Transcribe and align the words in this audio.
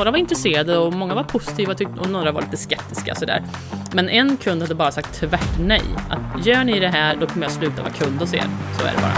några 0.00 0.10
var 0.10 0.18
intresserade 0.18 0.78
och 0.78 0.92
många 0.92 1.14
var 1.14 1.24
positiva 1.24 1.74
och 1.98 2.10
några 2.10 2.32
var 2.32 2.42
lite 2.42 2.56
skeptiska 2.56 3.14
sådär. 3.14 3.42
Men 3.92 4.08
en 4.08 4.36
kund 4.36 4.62
hade 4.62 4.74
bara 4.74 4.92
sagt 4.92 5.20
tvärt 5.20 5.58
nej. 5.58 5.82
Att 6.10 6.46
gör 6.46 6.64
ni 6.64 6.80
det 6.80 6.88
här, 6.88 7.16
då 7.16 7.26
kommer 7.26 7.46
jag 7.46 7.52
sluta 7.52 7.82
vara 7.82 7.92
kund 7.92 8.20
hos 8.20 8.34
er. 8.34 8.44
Så 8.78 8.86
är 8.86 8.92
det 8.92 9.00
bara. 9.00 9.14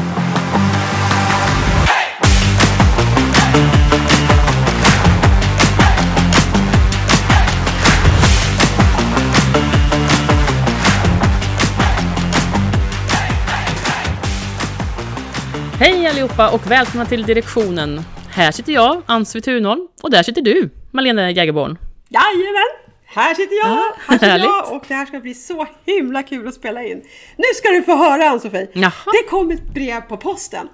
Hej 15.78 16.06
allihopa 16.06 16.50
och 16.50 16.70
välkomna 16.70 17.06
till 17.06 17.22
direktionen. 17.22 18.04
Här 18.34 18.52
sitter 18.52 18.72
jag, 18.72 19.02
Ann-Sofie 19.06 19.42
Thunholm, 19.42 19.88
och 20.02 20.10
där 20.10 20.22
sitter 20.22 20.42
du, 20.42 20.70
Malena 20.90 21.30
Jägerborn. 21.30 21.78
Jajamän! 22.08 22.92
Här 23.04 23.34
sitter 23.34 23.56
jag, 23.56 23.68
ja, 23.68 23.94
här 24.06 24.18
sitter 24.18 24.38
jag 24.38 24.72
och 24.72 24.84
det 24.88 24.94
här 24.94 25.06
ska 25.06 25.20
bli 25.20 25.34
så 25.34 25.66
himla 25.86 26.22
kul 26.22 26.48
att 26.48 26.54
spela 26.54 26.84
in. 26.84 27.02
Nu 27.36 27.44
ska 27.54 27.68
du 27.68 27.82
få 27.82 27.96
höra 27.96 28.28
Ann-Sofie! 28.30 28.68
Det 29.12 29.28
kom 29.28 29.50
ett 29.50 29.74
brev 29.74 30.00
på 30.00 30.16
posten. 30.16 30.68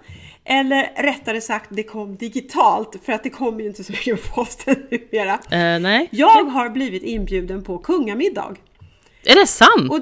Eller 0.45 1.03
rättare 1.03 1.41
sagt, 1.41 1.67
det 1.71 1.83
kom 1.83 2.17
digitalt 2.17 2.97
för 3.05 3.13
att 3.13 3.23
det 3.23 3.31
kommer 3.31 3.61
ju 3.61 3.67
inte 3.67 3.85
så 3.85 3.93
mycket 3.93 4.23
på 4.23 4.35
posten 4.35 4.75
numera. 4.91 5.35
Uh, 5.35 5.81
nej. 5.83 6.09
Jag 6.11 6.45
har 6.45 6.69
blivit 6.69 7.03
inbjuden 7.03 7.65
på 7.65 7.79
kungamiddag. 7.79 8.57
Är 9.25 9.35
det 9.35 9.47
sant? 9.47 9.91
Och 9.91 10.01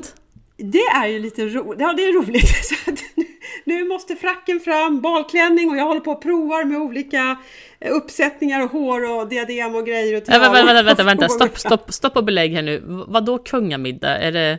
det 0.56 0.86
är 0.94 1.06
ju 1.06 1.18
lite 1.18 1.46
roligt. 1.46 1.80
Ja, 1.80 1.92
det 1.92 2.04
är 2.04 2.12
roligt. 2.12 2.64
Så 2.64 2.74
nu 3.66 3.84
måste 3.84 4.16
fracken 4.16 4.60
fram, 4.60 5.00
balklänning 5.00 5.70
och 5.70 5.76
jag 5.76 5.84
håller 5.84 6.00
på 6.00 6.10
och 6.10 6.22
provar 6.22 6.64
med 6.64 6.78
olika 6.78 7.36
eh, 7.80 7.92
uppsättningar 7.92 8.64
och 8.64 8.70
hår 8.70 9.10
och 9.10 9.28
diadem 9.28 9.74
och 9.74 9.86
grejer. 9.86 10.16
Och 10.16 10.28
äh, 10.28 10.40
vänta, 10.40 10.64
vänta, 10.64 10.82
vänta, 10.82 11.04
vänta. 11.04 11.28
Stopp, 11.36 11.58
stopp, 11.58 11.92
stopp 11.92 12.16
och 12.16 12.24
belägg 12.24 12.52
här 12.52 12.62
nu. 12.62 12.82
Vad 12.86 13.24
då 13.24 13.38
kungamiddag? 13.38 14.18
Är 14.18 14.32
det... 14.32 14.58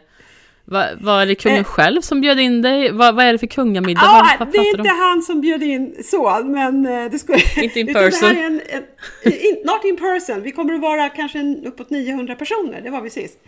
Var, 0.66 0.98
var 1.02 1.26
det 1.26 1.36
kungen 1.36 1.58
eh, 1.58 1.64
själv 1.64 2.02
som 2.02 2.22
bjöd 2.22 2.40
in 2.40 2.62
dig? 2.62 2.92
Vad, 2.92 3.16
vad 3.16 3.26
är 3.26 3.32
det 3.32 3.40
för 3.40 3.48
kungamiddag? 3.48 4.02
Ah, 4.04 4.36
vad, 4.40 4.52
det 4.52 4.58
är 4.58 4.70
inte 4.70 4.82
om? 4.82 5.00
han 5.00 5.22
som 5.22 5.42
bjöd 5.42 5.64
in 5.64 5.96
så, 6.04 6.42
men 6.46 6.86
eh, 6.86 7.12
det 7.12 7.20
skulle... 7.20 7.40
Inte 7.64 7.80
in 7.80 7.94
person? 7.94 8.30
En, 8.30 8.62
en, 8.70 9.34
in, 9.34 9.56
not 9.66 9.86
in 9.86 9.98
person. 9.98 10.42
Vi 10.42 10.52
kommer 10.52 10.74
att 10.74 10.82
vara 10.82 11.10
kanske 11.10 11.56
uppåt 11.66 11.90
900 11.90 12.36
personer, 12.36 12.82
det 12.82 12.90
var 12.90 13.02
vi 13.02 13.10
sist. 13.10 13.40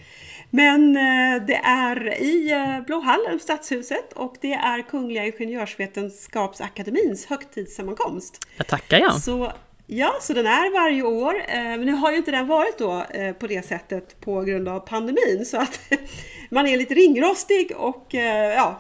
Men 0.50 0.96
eh, 0.96 1.46
det 1.48 1.62
är 1.64 2.22
i 2.22 2.52
eh, 2.52 2.82
Blå 2.86 3.00
hallen, 3.00 3.40
Stadshuset 3.40 4.14
och 4.14 4.36
det 4.42 4.54
är 4.54 4.82
Kungliga 4.82 5.26
Ingenjörsvetenskapsakademins 5.26 7.26
högtidssammankomst. 7.26 8.48
Jag 8.58 8.68
tackar 8.68 9.00
ja. 9.00 9.12
Så, 9.12 9.52
ja, 9.90 10.16
så 10.22 10.34
den 10.34 10.48
är 10.48 10.74
varje 10.74 11.04
år. 11.04 11.36
Eh, 11.48 11.56
men 11.56 11.82
nu 11.82 11.92
har 11.92 12.12
ju 12.12 12.18
inte 12.18 12.32
den 12.32 12.48
varit 12.48 12.78
då 12.78 13.06
på 13.40 13.48
det 13.48 13.66
sättet 13.66 14.22
på 14.22 14.42
grund 14.42 14.68
av 14.68 14.80
pandemin 14.80 15.46
så 15.46 15.58
att 15.58 15.80
man 16.50 16.68
är 16.68 16.78
lite 16.78 16.94
ringrostig 16.94 17.72
och 17.76 18.16
eh, 18.16 18.54
ja, 18.54 18.80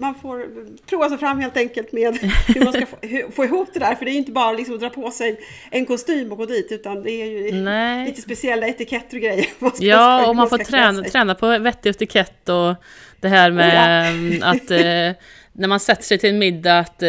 man 0.00 0.14
får 0.14 0.46
prova 0.86 1.08
sig 1.08 1.18
fram 1.18 1.40
helt 1.40 1.56
enkelt 1.56 1.92
med 1.92 2.18
hur 2.46 2.64
man 2.64 2.72
ska 2.72 2.86
få, 2.86 2.96
få 3.32 3.44
ihop 3.44 3.68
det 3.72 3.80
där. 3.80 3.94
För 3.94 4.04
det 4.04 4.10
är 4.10 4.16
inte 4.16 4.32
bara 4.32 4.52
liksom 4.52 4.74
att 4.74 4.80
dra 4.80 4.90
på 4.90 5.10
sig 5.10 5.40
en 5.70 5.86
kostym 5.86 6.32
och 6.32 6.38
gå 6.38 6.46
dit 6.46 6.72
utan 6.72 7.02
det 7.02 7.10
är 7.10 7.26
ju 7.26 7.52
Nej. 7.62 8.06
lite 8.06 8.22
speciella 8.22 8.66
etiketter 8.66 9.16
och 9.16 9.22
grejer. 9.22 9.46
Ja, 9.78 10.26
och 10.28 10.36
man 10.36 10.48
får 10.48 10.58
träna, 10.58 11.02
träna 11.02 11.34
på 11.34 11.58
vettig 11.58 11.90
etikett 11.90 12.48
och 12.48 12.74
det 13.20 13.28
här 13.28 13.50
med 13.50 14.14
oh 14.14 14.36
ja. 14.38 14.46
att 14.50 14.70
eh, 14.70 15.22
när 15.52 15.68
man 15.68 15.80
sätter 15.80 16.02
sig 16.02 16.18
till 16.18 16.30
en 16.30 16.38
middag 16.38 16.78
att 16.78 17.02
eh, 17.02 17.08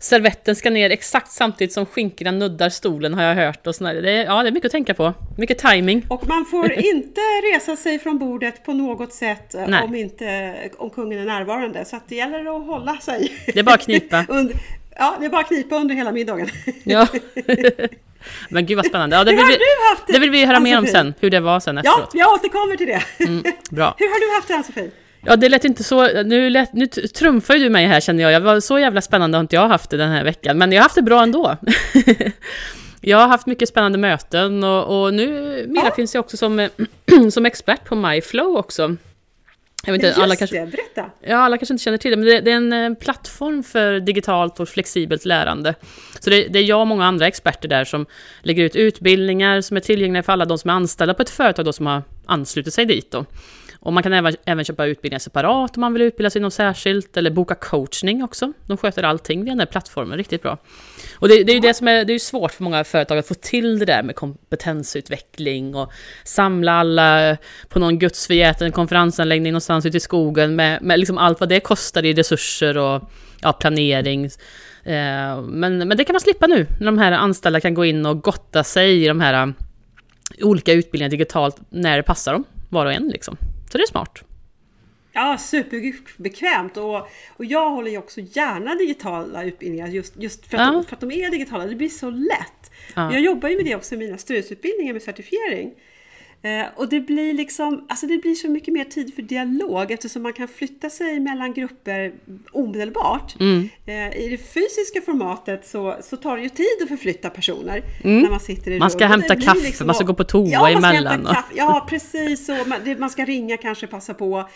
servetten 0.00 0.56
ska 0.56 0.70
ner 0.70 0.90
exakt 0.90 1.32
samtidigt 1.32 1.72
som 1.72 1.86
skinkorna 1.86 2.30
nuddar 2.30 2.68
stolen 2.68 3.14
har 3.14 3.22
jag 3.22 3.34
hört. 3.34 3.66
Och 3.66 3.74
det, 3.80 4.12
ja, 4.12 4.42
det 4.42 4.48
är 4.48 4.52
mycket 4.52 4.66
att 4.66 4.72
tänka 4.72 4.94
på. 4.94 5.14
Mycket 5.38 5.58
timing. 5.58 6.06
Och 6.08 6.26
man 6.26 6.44
får 6.44 6.72
inte 6.94 7.20
resa 7.20 7.76
sig 7.76 7.98
från 7.98 8.18
bordet 8.18 8.64
på 8.64 8.72
något 8.72 9.12
sätt 9.12 9.54
eh, 9.54 9.84
om, 9.84 9.94
inte, 9.94 10.54
om 10.76 10.90
kungen 10.90 11.18
är 11.18 11.24
närvarande. 11.24 11.84
Så 11.84 11.96
att 11.96 12.08
det 12.08 12.14
gäller 12.14 12.56
att 12.56 12.66
hålla 12.66 12.96
sig. 12.96 13.32
Det 13.46 13.58
är 13.58 13.62
bara 13.62 13.74
att 13.74 13.84
knipa. 13.84 14.24
under, 14.28 14.56
ja, 14.96 15.16
det 15.20 15.26
är 15.26 15.30
bara 15.30 15.40
att 15.40 15.48
knipa 15.48 15.76
under 15.76 15.94
hela 15.94 16.12
middagen. 16.12 16.48
Ja. 16.84 17.06
Men 18.48 18.66
gud 18.66 18.76
vad 18.76 18.86
spännande. 18.86 19.16
Ja, 19.16 19.24
det, 19.24 19.30
vill 19.30 19.46
vi, 19.46 19.56
det 20.12 20.18
vill 20.18 20.30
vi 20.30 20.44
höra 20.44 20.60
mer 20.60 20.78
om 20.78 20.86
sen, 20.86 21.14
hur 21.20 21.30
det 21.30 21.40
var 21.40 21.60
sen 21.60 21.78
efteråt. 21.78 22.10
Ja, 22.12 22.20
jag 22.20 22.32
återkommer 22.32 22.76
till 22.76 22.86
det. 22.86 23.02
Mm, 23.24 23.42
bra. 23.70 23.94
Hur 23.98 24.06
har 24.06 24.20
du 24.20 24.36
haft 24.36 24.48
det 24.48 24.54
Ann-Sofie? 24.54 24.90
Ja, 25.26 25.36
det 25.36 25.48
lät 25.48 25.64
inte 25.64 25.84
så... 25.84 26.22
Nu, 26.22 26.50
lät, 26.50 26.72
nu 26.72 26.86
trumfar 26.86 27.54
ju 27.54 27.64
du 27.64 27.70
mig 27.70 27.86
här 27.86 28.00
känner 28.00 28.22
jag. 28.22 28.32
jag 28.32 28.40
var, 28.40 28.60
så 28.60 28.78
jävla 28.78 29.00
spännande 29.00 29.38
har 29.38 29.40
inte 29.40 29.56
jag 29.56 29.68
haft 29.68 29.90
det 29.90 29.96
den 29.96 30.10
här 30.10 30.24
veckan. 30.24 30.58
Men 30.58 30.72
jag 30.72 30.78
har 30.78 30.82
haft 30.82 30.94
det 30.94 31.02
bra 31.02 31.22
ändå. 31.22 31.56
jag 33.00 33.18
har 33.18 33.28
haft 33.28 33.46
mycket 33.46 33.68
spännande 33.68 33.98
möten 33.98 34.64
och, 34.64 35.02
och 35.02 35.14
nu 35.14 35.28
Mira 35.68 35.84
ja. 35.84 35.94
finns 35.94 36.14
jag 36.14 36.24
också 36.24 36.36
som, 36.36 36.68
som 37.30 37.46
expert 37.46 37.84
på 37.84 37.96
MyFlow 37.96 38.56
också. 38.56 38.96
Jag 39.86 39.92
vet 39.92 40.02
inte, 40.02 40.22
alla 40.22 40.36
kanske, 40.36 40.60
det, 40.60 40.66
berätta! 40.66 41.10
Ja, 41.20 41.36
alla 41.36 41.58
kanske 41.58 41.74
inte 41.74 41.84
känner 41.84 41.98
till 41.98 42.10
det, 42.10 42.16
men 42.16 42.26
det, 42.26 42.40
det 42.40 42.50
är 42.50 42.56
en 42.56 42.72
eh, 42.72 42.94
plattform 42.94 43.62
för 43.62 44.00
digitalt 44.00 44.60
och 44.60 44.68
flexibelt 44.68 45.24
lärande. 45.24 45.74
Så 46.20 46.30
det, 46.30 46.48
det, 46.48 46.58
är 46.58 46.62
jag 46.62 46.80
och 46.80 46.86
många 46.86 47.04
andra 47.04 47.26
experter 47.26 47.68
där 47.68 47.84
som 47.84 48.06
lägger 48.42 48.64
ut 48.64 48.76
utbildningar 48.76 49.60
som 49.60 49.76
är 49.76 49.80
tillgängliga 49.80 50.22
för 50.22 50.32
alla 50.32 50.44
de 50.44 50.58
som 50.58 50.70
är 50.70 50.74
anställda 50.74 51.14
på 51.14 51.22
ett 51.22 51.30
företag 51.30 51.64
då, 51.64 51.72
som 51.72 51.86
har 51.86 52.02
anslutit 52.26 52.74
sig 52.74 52.84
dit. 52.84 53.10
Då. 53.10 53.24
Och 53.86 53.92
man 53.92 54.02
kan 54.02 54.12
även, 54.12 54.34
även 54.44 54.64
köpa 54.64 54.86
utbildningar 54.86 55.18
separat 55.18 55.76
om 55.76 55.80
man 55.80 55.92
vill 55.92 56.02
utbilda 56.02 56.30
sig 56.30 56.40
i 56.40 56.42
något 56.42 56.54
särskilt, 56.54 57.16
eller 57.16 57.30
boka 57.30 57.54
coachning 57.54 58.24
också. 58.24 58.52
De 58.66 58.76
sköter 58.76 59.02
allting 59.02 59.44
via 59.44 59.52
den 59.52 59.58
här 59.58 59.66
plattformen 59.66 60.18
riktigt 60.18 60.42
bra. 60.42 60.58
Och 61.18 61.28
det, 61.28 61.44
det 61.44 61.52
är 61.52 61.54
ju 61.54 61.60
det 61.60 61.74
som 61.74 61.88
är, 61.88 62.04
det 62.04 62.12
är 62.12 62.18
svårt 62.18 62.52
för 62.52 62.64
många 62.64 62.84
företag 62.84 63.18
att 63.18 63.28
få 63.28 63.34
till 63.34 63.78
det 63.78 63.84
där 63.84 64.02
med 64.02 64.16
kompetensutveckling 64.16 65.74
och 65.74 65.92
samla 66.24 66.72
alla 66.72 67.36
på 67.68 67.78
någon 67.78 67.98
gudsförgäten 67.98 68.72
konferensanläggning 68.72 69.52
någonstans 69.52 69.86
ute 69.86 69.96
i 69.96 70.00
skogen 70.00 70.56
med, 70.56 70.82
med 70.82 70.98
liksom 70.98 71.18
allt 71.18 71.40
vad 71.40 71.48
det 71.48 71.60
kostar 71.60 72.04
i 72.04 72.14
resurser 72.14 72.78
och 72.78 73.10
ja, 73.40 73.52
planering. 73.52 74.24
Eh, 74.84 75.40
men, 75.42 75.78
men 75.78 75.96
det 75.96 76.04
kan 76.04 76.14
man 76.14 76.20
slippa 76.20 76.46
nu, 76.46 76.66
när 76.78 76.86
de 76.86 76.98
här 76.98 77.12
anställda 77.12 77.60
kan 77.60 77.74
gå 77.74 77.84
in 77.84 78.06
och 78.06 78.22
gotta 78.22 78.64
sig 78.64 79.04
i 79.04 79.08
de 79.08 79.20
här 79.20 79.42
um, 79.42 79.54
olika 80.42 80.72
utbildningarna 80.72 81.10
digitalt 81.10 81.56
när 81.70 81.96
det 81.96 82.02
passar 82.02 82.32
dem, 82.32 82.44
var 82.68 82.86
och 82.86 82.92
en 82.92 83.08
liksom. 83.08 83.36
Så 83.70 83.78
det 83.78 83.84
är 83.84 83.86
smart. 83.86 84.24
Ja, 85.12 85.38
superbekvämt 85.38 86.76
och, 86.76 87.08
och 87.36 87.44
jag 87.44 87.70
håller 87.70 87.90
ju 87.90 87.98
också 87.98 88.20
gärna 88.20 88.74
digitala 88.74 89.44
utbildningar 89.44 89.88
just, 89.88 90.14
just 90.16 90.46
för, 90.46 90.56
att 90.56 90.66
ja. 90.66 90.72
de, 90.72 90.84
för 90.84 90.96
att 90.96 91.00
de 91.00 91.10
är 91.10 91.30
digitala. 91.30 91.66
Det 91.66 91.74
blir 91.74 91.88
så 91.88 92.10
lätt. 92.10 92.70
Ja. 92.94 93.12
Jag 93.12 93.20
jobbar 93.20 93.48
ju 93.48 93.56
med 93.56 93.64
det 93.64 93.74
också 93.74 93.94
i 93.94 93.98
mina 93.98 94.18
styrelseutbildningar 94.18 94.92
med 94.92 95.02
certifiering. 95.02 95.74
Eh, 96.46 96.66
och 96.76 96.88
det 96.88 97.00
blir 97.00 97.34
liksom, 97.34 97.84
alltså 97.88 98.06
det 98.06 98.18
blir 98.18 98.34
så 98.34 98.50
mycket 98.50 98.74
mer 98.74 98.84
tid 98.84 99.14
för 99.14 99.22
dialog 99.22 99.90
eftersom 99.90 100.22
man 100.22 100.32
kan 100.32 100.48
flytta 100.48 100.90
sig 100.90 101.20
mellan 101.20 101.54
grupper 101.54 102.12
omedelbart. 102.52 103.40
Mm. 103.40 103.68
Eh, 103.86 104.18
I 104.18 104.28
det 104.30 104.38
fysiska 104.38 105.00
formatet 105.04 105.66
så, 105.66 105.96
så 106.02 106.16
tar 106.16 106.36
det 106.36 106.42
ju 106.42 106.48
tid 106.48 106.66
att 106.82 106.88
förflytta 106.88 107.30
personer 107.30 107.82
mm. 108.04 108.22
när 108.22 108.30
man 108.30 108.40
sitter 108.40 108.70
i 108.70 108.78
Man 108.78 108.90
ska 108.90 109.04
rum. 109.04 109.10
hämta 109.10 109.36
kaffe, 109.36 109.62
liksom, 109.62 109.86
man 109.86 109.94
ska 109.94 110.04
gå 110.04 110.14
på 110.14 110.24
toa 110.24 110.48
ja, 110.48 110.70
emellan. 110.70 111.28
Ja, 111.54 111.86
precis. 111.90 112.48
Och 112.48 112.68
man, 112.68 112.78
det, 112.84 112.98
man 112.98 113.10
ska 113.10 113.24
ringa 113.24 113.56
kanske, 113.56 113.86
passa 113.86 114.14
på. 114.14 114.48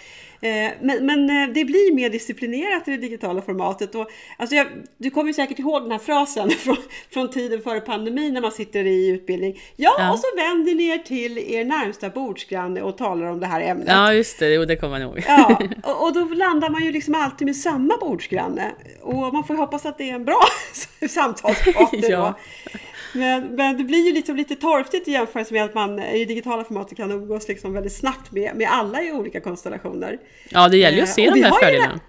Eh, 0.42 0.72
men, 0.80 1.06
men, 1.06 1.30
eh, 1.30 1.54
det 1.54 1.64
blir 1.64 1.94
mer 1.94 2.10
disciplinerat 2.10 2.88
i 2.88 2.90
det 2.90 2.96
digitala 2.96 3.42
formatet. 3.42 3.94
Och, 3.94 4.10
alltså 4.36 4.56
jag, 4.56 4.66
du 4.98 5.10
kommer 5.10 5.32
säkert 5.32 5.58
ihåg 5.58 5.82
den 5.82 5.92
här 5.92 5.98
frasen 5.98 6.50
från, 6.58 6.76
från 7.10 7.30
tiden 7.30 7.62
före 7.62 7.80
pandemin 7.80 8.34
när 8.34 8.40
man 8.40 8.52
sitter 8.52 8.84
i 8.84 9.08
utbildning. 9.08 9.60
Ja, 9.76 9.96
ja. 9.98 10.12
och 10.12 10.18
så 10.18 10.26
vänder 10.36 10.74
ni 10.74 10.88
er 10.88 10.98
till 10.98 11.38
er 11.38 11.64
närmsta 11.84 12.10
bordsgranne 12.10 12.82
och 12.82 12.98
talar 12.98 13.26
om 13.26 13.40
det 13.40 13.46
här 13.46 13.60
ämnet. 13.60 13.88
Ja, 13.88 14.12
just 14.12 14.38
det. 14.38 14.54
Jo, 14.54 14.64
det 14.64 14.76
kommer 14.76 14.90
man 14.90 15.02
ihåg. 15.02 15.24
Ja, 15.26 15.60
och, 15.82 16.02
och, 16.02 16.14
då 16.14 16.24
landar 16.24 16.70
man 16.70 16.84
ju 16.84 16.92
liksom 16.92 17.14
alltid 17.14 17.46
med 17.46 17.56
samma 17.56 17.96
bordsgranne. 17.96 18.70
Och 19.02 19.34
man 19.34 19.44
får 19.44 19.54
hoppas 19.54 19.86
att 19.86 19.98
det 19.98 20.10
är 20.10 20.14
en 20.14 20.24
bra 20.24 20.40
samtalspartner 21.08 22.10
ja. 22.10 22.38
Men, 23.14 23.42
men 23.42 23.78
det 23.78 23.84
blir 23.84 24.06
ju 24.06 24.12
liksom 24.12 24.36
lite 24.36 24.56
torftigt 24.56 25.08
i 25.08 25.12
jämförelse 25.12 25.54
med 25.54 25.64
att 25.64 25.74
man 25.74 25.98
i 25.98 26.24
digitala 26.24 26.64
formatet 26.64 26.96
kan 26.96 27.10
umgås 27.10 27.48
liksom 27.48 27.72
väldigt 27.72 27.96
snabbt 27.96 28.32
med, 28.32 28.56
med 28.56 28.68
alla 28.70 29.02
i 29.02 29.12
olika 29.12 29.40
konstellationer. 29.40 30.18
Ja, 30.48 30.68
det 30.68 30.76
gäller 30.76 30.96
ju 30.96 31.02
att 31.02 31.08
se 31.08 31.26
eh, 31.26 31.34
de 31.34 31.42
här 31.42 31.52
fördelarna. 31.52 32.00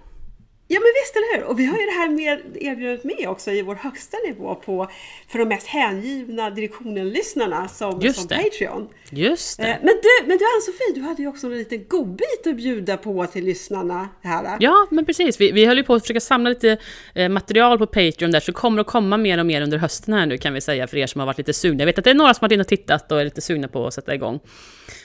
Ja 0.72 0.80
men 0.80 0.92
visst, 1.02 1.16
eller 1.16 1.36
hur? 1.36 1.44
Och 1.50 1.58
vi 1.58 1.64
har 1.66 1.78
ju 1.78 1.86
det 1.86 1.92
här 1.92 2.08
med 2.08 2.38
erbjudandet 2.54 3.04
med 3.04 3.28
också 3.28 3.50
i 3.50 3.62
vår 3.62 3.74
högsta 3.74 4.16
nivå 4.26 4.54
på 4.54 4.90
för 5.28 5.38
de 5.38 5.44
mest 5.44 5.66
hängivna 5.66 6.50
direktionen-lyssnarna 6.50 7.68
som, 7.68 8.12
som 8.12 8.28
Patreon. 8.28 8.88
Just 9.10 9.58
det. 9.58 9.68
Eh, 9.68 9.76
men 9.82 9.94
du, 10.02 10.26
men 10.26 10.38
du 10.38 10.44
Ann-Sofie, 10.44 10.94
du 10.94 11.00
hade 11.00 11.22
ju 11.22 11.28
också 11.28 11.46
en 11.46 11.58
liten 11.58 11.84
godbit 11.88 12.46
att 12.46 12.56
bjuda 12.56 12.96
på 12.96 13.26
till 13.26 13.44
lyssnarna 13.44 14.08
här. 14.22 14.56
Ja, 14.60 14.86
men 14.90 15.04
precis. 15.04 15.40
Vi, 15.40 15.52
vi 15.52 15.66
höll 15.66 15.76
ju 15.76 15.84
på 15.84 15.94
att 15.94 16.02
försöka 16.02 16.20
samla 16.20 16.50
lite 16.50 16.76
eh, 17.14 17.28
material 17.28 17.78
på 17.78 17.86
Patreon 17.86 18.30
där, 18.30 18.40
så 18.40 18.46
det 18.46 18.56
kommer 18.56 18.80
att 18.80 18.86
komma 18.86 19.16
mer 19.16 19.38
och 19.38 19.46
mer 19.46 19.62
under 19.62 19.78
hösten 19.78 20.14
här 20.14 20.26
nu 20.26 20.38
kan 20.38 20.54
vi 20.54 20.60
säga 20.60 20.86
för 20.86 20.96
er 20.96 21.06
som 21.06 21.18
har 21.18 21.26
varit 21.26 21.38
lite 21.38 21.52
sugna. 21.52 21.80
Jag 21.80 21.86
vet 21.86 21.98
att 21.98 22.04
det 22.04 22.10
är 22.10 22.14
några 22.14 22.34
som 22.34 22.44
har 22.44 22.48
varit 22.48 22.52
inne 22.52 22.60
och 22.60 22.68
tittat 22.68 23.12
och 23.12 23.20
är 23.20 23.24
lite 23.24 23.40
sugna 23.40 23.68
på 23.68 23.86
att 23.86 23.94
sätta 23.94 24.14
igång. 24.14 24.40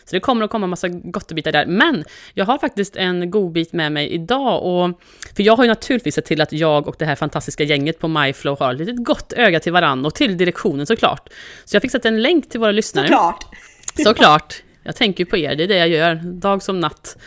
Så 0.05 0.15
det 0.15 0.19
kommer 0.19 0.45
att 0.45 0.51
komma 0.51 0.67
massa 0.67 0.87
gottebitar 0.87 1.51
där. 1.51 1.65
Men 1.65 2.03
jag 2.33 2.45
har 2.45 2.57
faktiskt 2.57 2.95
en 2.95 3.31
godbit 3.31 3.73
med 3.73 3.91
mig 3.91 4.09
idag. 4.09 4.63
Och, 4.63 5.01
för 5.35 5.43
jag 5.43 5.55
har 5.55 5.63
ju 5.63 5.67
naturligtvis 5.67 6.15
sett 6.15 6.25
till 6.25 6.41
att 6.41 6.51
jag 6.51 6.87
och 6.87 6.95
det 6.99 7.05
här 7.05 7.15
fantastiska 7.15 7.63
gänget 7.63 7.99
på 7.99 8.07
MyFlow 8.07 8.59
har 8.59 8.73
ett 8.73 8.79
litet 8.79 9.03
gott 9.03 9.33
öga 9.33 9.59
till 9.59 9.71
varann 9.71 10.05
och 10.05 10.15
till 10.15 10.37
direktionen 10.37 10.85
såklart. 10.85 11.29
Så 11.65 11.75
jag 11.75 11.81
fick 11.81 11.91
sätta 11.91 12.07
en 12.07 12.21
länk 12.21 12.49
till 12.49 12.59
våra 12.59 12.71
lyssnare. 12.71 13.07
Såklart! 13.07 13.45
Såklart! 14.03 14.63
Jag 14.83 14.95
tänker 14.95 15.25
på 15.25 15.37
er, 15.37 15.55
det 15.55 15.63
är 15.63 15.67
det 15.67 15.77
jag 15.77 15.89
gör, 15.89 16.15
dag 16.15 16.63
som 16.63 16.79
natt. 16.79 17.17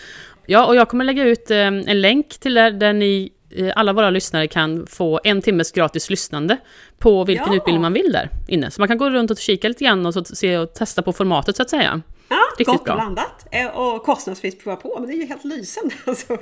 Ja, 0.47 0.67
och 0.67 0.77
jag 0.77 0.89
kommer 0.89 1.05
lägga 1.05 1.25
ut 1.25 1.51
eh, 1.51 1.59
en 1.59 2.01
länk 2.01 2.29
till 2.29 2.55
där, 2.55 2.71
där 2.71 2.93
ni 2.93 3.33
eh, 3.51 3.73
alla 3.77 3.93
våra 3.93 4.11
lyssnare 4.11 4.47
kan 4.47 4.87
få 4.87 5.21
en 5.25 5.43
timmes 5.43 5.73
gratis 5.73 6.11
lyssnande 6.11 6.57
på 6.99 7.25
vilken 7.25 7.53
ja. 7.53 7.57
utbildning 7.57 7.83
man 7.83 7.93
vill 7.93 8.13
där 8.13 8.31
inne. 8.49 8.71
Så 8.71 8.81
man 8.81 8.89
kan 8.89 8.99
gå 8.99 9.11
runt 9.11 9.31
och 9.31 9.39
kika 9.39 9.69
lite 9.69 9.85
grann 9.85 10.07
och 10.07 10.15
så 10.15 10.25
se 10.25 10.59
och 10.59 10.75
testa 10.75 11.03
på 11.03 11.13
formatet 11.13 11.57
så 11.57 11.63
att 11.63 11.71
säga. 11.71 12.03
Ja, 12.31 12.41
Riktigt 12.59 12.67
gott 12.67 12.85
bra. 12.85 12.95
blandat. 12.95 13.47
Eh, 13.51 13.67
och 13.67 14.03
kostnadsfritt 14.03 14.65
prova 14.65 14.77
på, 14.77 14.97
men 14.99 15.09
det 15.09 15.15
är 15.15 15.17
ju 15.17 15.27
helt 15.27 15.45
lysande. 15.45 15.95
Alltså. 16.07 16.39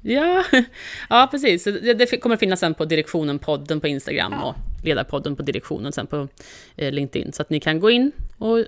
Ja, 0.00 0.44
ja 1.08 1.28
precis. 1.30 1.64
Det, 1.64 1.94
det 1.94 2.20
kommer 2.20 2.36
finnas 2.36 2.60
sen 2.60 2.74
på 2.74 2.84
Direktionen-podden 2.84 3.80
på 3.80 3.88
Instagram 3.88 4.32
ja. 4.32 4.44
och 4.44 4.84
Ledarpodden 4.84 5.36
på 5.36 5.42
Direktionen 5.42 5.92
sen 5.92 6.06
på 6.06 6.28
eh, 6.76 6.92
LinkedIn. 6.92 7.32
Så 7.32 7.42
att 7.42 7.50
ni 7.50 7.60
kan 7.60 7.80
gå 7.80 7.90
in 7.90 8.12
och, 8.38 8.58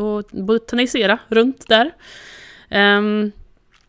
och 0.00 0.24
botanisera 0.30 1.18
runt 1.28 1.68
där. 1.68 1.94
Um, 2.70 3.32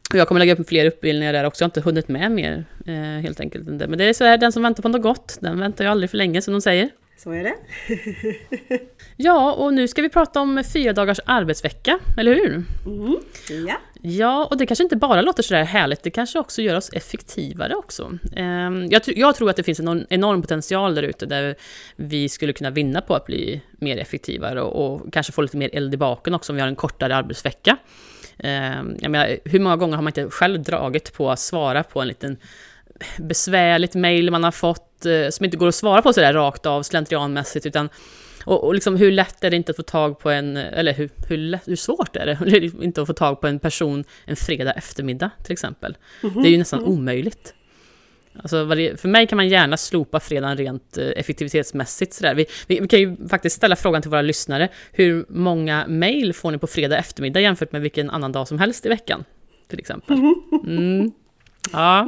och 0.10 0.16
jag 0.16 0.28
kommer 0.28 0.40
lägga 0.40 0.54
upp 0.54 0.70
fler 0.70 0.86
utbildningar 0.86 1.34
där 1.34 1.44
också, 1.44 1.64
jag 1.64 1.66
har 1.66 1.70
inte 1.70 1.82
hunnit 1.82 2.08
med 2.08 2.32
mer 2.32 2.66
eh, 2.86 2.94
helt 2.96 3.40
enkelt. 3.40 3.66
Men 3.66 3.98
det 3.98 4.04
är 4.04 4.14
så 4.14 4.24
här, 4.24 4.38
den 4.38 4.52
som 4.52 4.64
väntar 4.64 4.84
på 4.84 4.90
något 4.90 5.02
gott, 5.02 5.38
den 5.42 5.60
väntar 5.60 5.84
ju 5.84 5.92
aldrig 5.92 6.10
för 6.10 6.18
länge 6.18 6.42
som 6.42 6.54
de 6.54 6.62
säger. 6.62 6.90
Så 7.18 7.32
är 7.32 7.44
det. 7.44 7.56
ja, 9.16 9.54
och 9.54 9.74
nu 9.74 9.88
ska 9.88 10.02
vi 10.02 10.10
prata 10.10 10.42
om 10.42 10.64
fyra 10.74 10.94
dagars 10.94 11.20
arbetsvecka, 11.26 12.00
eller 12.18 12.36
hur? 12.36 12.64
Mm, 12.86 13.18
ja. 13.68 13.78
Ja, 14.02 14.48
och 14.52 14.58
det 14.58 14.66
kanske 14.66 14.84
inte 14.84 14.96
bara 14.96 15.22
låter 15.22 15.44
sådär 15.44 15.64
härligt, 15.64 16.04
det 16.04 16.12
kanske 16.12 16.40
också 16.40 16.62
gör 16.62 16.76
oss 16.76 16.90
effektivare 16.94 17.76
också. 17.76 18.18
Ehm, 18.36 18.88
jag, 18.90 19.02
jag 19.06 19.36
tror 19.36 19.50
att 19.50 19.56
det 19.56 19.64
finns 19.64 19.80
en 19.80 20.08
enorm 20.10 20.42
potential 20.42 20.96
där 20.96 21.04
ute 21.04 21.26
där 21.26 21.56
vi 21.96 22.30
skulle 22.30 22.54
kunna 22.54 22.70
vinna 22.70 23.02
på 23.02 23.16
att 23.16 23.26
bli 23.26 23.62
mer 23.72 23.98
effektivare 23.98 24.62
och, 24.62 24.86
och 24.86 25.14
kanske 25.14 25.32
få 25.32 25.42
lite 25.42 25.58
mer 25.58 25.70
eld 25.74 25.94
i 25.94 25.98
baken 25.98 26.34
också 26.34 26.52
om 26.52 26.56
vi 26.56 26.62
har 26.62 26.70
en 26.70 26.76
kortare 26.76 27.16
arbetsvecka. 27.16 27.78
Ehm, 28.38 28.96
jag 29.00 29.12
menar, 29.12 29.38
hur 29.46 29.60
många 29.60 29.76
gånger 29.76 29.96
har 29.96 30.04
man 30.04 30.12
inte 30.12 30.30
själv 30.30 30.64
dragit 30.64 31.14
på 31.14 31.32
att 31.32 31.40
svara 31.40 31.84
på 31.84 32.02
en 32.02 32.08
liten 32.08 32.38
besvärligt 33.18 33.96
mail 33.96 34.32
man 34.32 34.44
har 34.44 34.52
fått, 34.52 35.06
eh, 35.06 35.30
som 35.30 35.46
inte 35.46 35.58
går 35.58 35.68
att 35.68 35.76
svara 35.76 36.02
på 36.02 36.14
sådär 36.14 36.34
rakt 36.34 36.66
av 36.66 36.84
slentrianmässigt, 36.84 37.66
utan 37.66 37.90
och, 38.46 38.64
och 38.64 38.74
liksom, 38.74 38.96
hur 38.96 39.12
lätt 39.12 39.44
är 39.44 39.50
det 39.50 39.56
inte 39.56 39.72
att 39.72 39.76
få 39.76 39.84
tag 39.84 40.20
på 40.20 40.30
en, 40.30 40.58
eller 40.58 40.94
hur, 40.94 41.10
hur, 41.30 41.38
lätt, 41.38 41.68
hur 41.68 41.76
svårt 41.76 42.16
är 42.16 42.26
det 42.26 42.66
inte 42.84 43.02
att 43.02 43.08
få 43.08 43.14
tag 43.14 43.42
på 43.42 43.48
en 43.48 43.60
person 43.60 44.04
en 44.26 44.36
fredag 44.36 44.72
eftermiddag 44.72 45.30
till 45.44 45.54
exempel? 45.54 45.98
Mm 46.24 46.36
-hmm. 46.36 46.42
Det 46.42 46.50
är 46.50 46.52
ju 46.52 46.58
nästan 46.58 46.80
mm 46.80 46.92
-hmm. 46.92 46.98
omöjligt. 46.98 47.54
Alltså, 48.42 48.68
för 48.98 49.08
mig 49.08 49.28
kan 49.28 49.36
man 49.36 49.48
gärna 49.48 49.78
slopa 49.78 50.20
fredagen 50.20 50.58
rent 50.58 50.98
eh, 50.98 51.08
effektivitetsmässigt. 51.08 52.14
Sådär. 52.14 52.36
Vi, 52.36 52.46
vi, 52.68 52.80
vi, 52.80 52.88
kan 52.88 53.00
ju 53.00 53.28
faktiskt 53.30 53.56
ställa 53.56 53.76
frågan 53.76 54.02
till 54.02 54.12
våra 54.12 54.22
lyssnare. 54.22 54.70
Hur 54.92 55.26
många 55.30 55.88
mejl 55.88 56.34
får 56.34 56.52
ni 56.52 56.58
på 56.58 56.68
fredag 56.68 56.98
eftermiddag 56.98 57.40
jämfört 57.40 57.72
med 57.72 57.82
vilken 57.82 58.10
annan 58.10 58.32
dag 58.32 58.48
som 58.48 58.60
helst 58.60 58.86
i 58.86 58.90
veckan? 58.90 59.24
Till 59.68 59.80
exempel. 59.80 60.18
Mm. 60.66 61.12
Ja, 61.72 62.08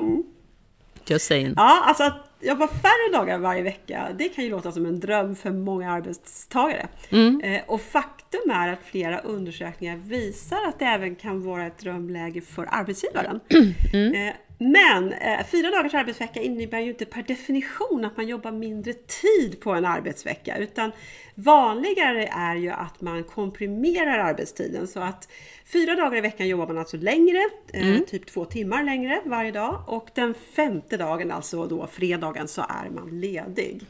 just 1.10 1.28
saying. 1.28 1.54
Ja, 1.56 1.84
alltså 1.86 2.04
att 2.04 2.28
jobba 2.40 2.68
färre 2.68 3.12
dagar 3.14 3.38
varje 3.38 3.62
vecka, 3.62 4.08
det 4.18 4.30
kan 4.30 4.44
ju 4.44 4.50
låta 4.50 4.72
som 4.72 4.86
en 4.86 5.00
dröm 5.00 5.36
för 5.36 5.52
många 5.52 5.92
arbetstagare. 5.92 6.88
Mm. 7.10 7.42
Eh, 7.42 7.62
och 7.68 7.82
faktum 7.82 8.52
är 8.52 8.74
att 8.74 8.80
flera 8.84 9.20
undersökningar 9.20 9.96
visar 9.96 10.58
att 10.68 10.80
det 10.80 10.86
även 10.86 11.16
kan 11.16 11.44
vara 11.44 11.66
ett 11.66 11.78
drömläge 11.78 12.42
för 12.42 12.68
arbetsgivaren. 12.72 13.40
Mm. 13.94 14.14
Eh, 14.14 14.34
men 14.58 15.14
eh, 15.14 15.46
fyra 15.52 15.72
dagars 15.72 15.94
arbetsvecka 15.94 16.42
innebär 16.42 16.80
ju 16.80 16.90
inte 16.90 17.06
per 17.06 17.24
definition 17.24 18.06
att 18.06 18.18
man 18.18 18.28
jobbar 18.28 18.52
mindre 18.52 18.94
tid 18.94 19.60
på 19.60 19.72
en 19.72 19.86
arbetsvecka 19.86 20.58
utan 20.58 20.92
vanligare 21.36 22.28
är 22.28 22.56
ju 22.56 22.70
att 22.70 23.02
man 23.02 23.24
komprimerar 23.24 24.18
arbetstiden 24.20 24.88
så 24.88 25.00
att 25.00 25.28
fyra 25.74 25.96
dagar 25.96 26.18
i 26.18 26.22
veckan 26.22 26.48
jobbar 26.48 26.68
man 26.68 26.78
alltså 26.78 26.98
längre, 26.98 27.40
eh, 27.74 27.88
mm. 27.88 28.06
typ 28.06 28.26
två 28.26 28.46
timmar 28.46 28.84
längre 28.84 29.22
varje 29.26 29.52
dag 29.52 29.84
och 29.88 30.10
den 30.16 30.34
femte 30.56 30.98
dagen, 30.98 31.32
alltså 31.32 31.66
då 31.66 31.88
fredagen, 31.88 32.48
så 32.48 32.62
är 32.62 32.90
man 32.90 33.20
ledig. 33.20 33.82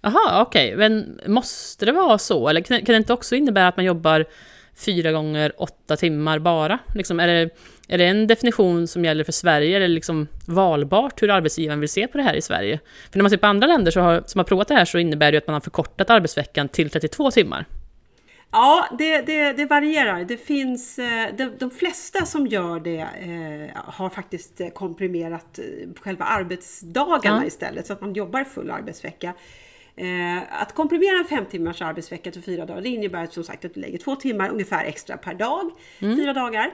Jaha, 0.00 0.42
okej, 0.42 0.74
okay. 0.74 0.88
men 0.88 1.20
måste 1.26 1.86
det 1.86 1.92
vara 1.92 2.18
så? 2.18 2.48
Eller 2.48 2.60
kan 2.60 2.84
det 2.84 2.96
inte 2.96 3.12
också 3.12 3.34
innebära 3.34 3.68
att 3.68 3.76
man 3.76 3.84
jobbar 3.84 4.24
fyra 4.76 5.12
gånger 5.12 5.52
åtta 5.62 5.96
timmar 5.96 6.38
bara? 6.38 6.78
Liksom, 6.94 7.20
är, 7.20 7.26
det, 7.26 7.50
är 7.88 7.98
det 7.98 8.06
en 8.06 8.26
definition 8.26 8.86
som 8.86 9.04
gäller 9.04 9.24
för 9.24 9.32
Sverige? 9.32 9.76
Är 9.76 9.80
det 9.80 9.88
liksom 9.88 10.28
valbart 10.46 11.22
hur 11.22 11.30
arbetsgivaren 11.30 11.80
vill 11.80 11.88
se 11.88 12.06
på 12.06 12.18
det 12.18 12.24
här 12.24 12.34
i 12.34 12.42
Sverige? 12.42 12.80
För 13.10 13.18
när 13.18 13.22
man 13.22 13.30
ser 13.30 13.36
på 13.36 13.46
andra 13.46 13.66
länder 13.66 13.90
så 13.90 14.00
har, 14.00 14.22
som 14.26 14.38
har 14.38 14.44
provat 14.44 14.68
det 14.68 14.74
här 14.74 14.84
så 14.84 14.98
innebär 14.98 15.32
det 15.32 15.38
att 15.38 15.46
man 15.46 15.54
har 15.54 15.60
förkortat 15.60 16.10
arbetsveckan 16.10 16.68
till 16.68 16.90
32 16.90 17.30
timmar. 17.30 17.66
Ja, 18.52 18.88
det, 18.98 19.20
det, 19.20 19.52
det, 19.52 19.66
varierar. 19.66 20.24
Det 20.24 20.36
finns, 20.36 20.98
eh, 20.98 21.34
de, 21.36 21.50
de 21.58 21.70
flesta 21.70 22.26
som 22.26 22.46
gör 22.46 22.80
det 22.80 23.00
eh, 23.00 23.82
har 23.84 24.08
faktiskt 24.10 24.60
komprimerat 24.74 25.58
eh, 25.58 25.64
själva 26.00 26.24
arbetsdagarna 26.24 27.40
ja. 27.42 27.46
istället, 27.46 27.86
så 27.86 27.92
att 27.92 28.00
man 28.00 28.12
jobbar 28.12 28.44
full 28.44 28.70
arbetsvecka. 28.70 29.34
Eh, 29.96 30.62
att 30.62 30.74
komprimera 30.74 31.18
en 31.18 31.24
fem 31.24 31.46
timmars 31.46 31.82
arbetsvecka 31.82 32.30
till 32.30 32.42
fyra 32.42 32.66
dagar, 32.66 32.80
det 32.80 32.88
innebär 32.88 33.26
som 33.26 33.44
sagt 33.44 33.64
att 33.64 33.74
du 33.74 33.80
lägger 33.80 33.98
två 33.98 34.16
timmar 34.16 34.50
ungefär 34.50 34.84
extra 34.84 35.16
per 35.16 35.34
dag, 35.34 35.70
mm. 36.00 36.16
fyra 36.16 36.32
dagar. 36.32 36.70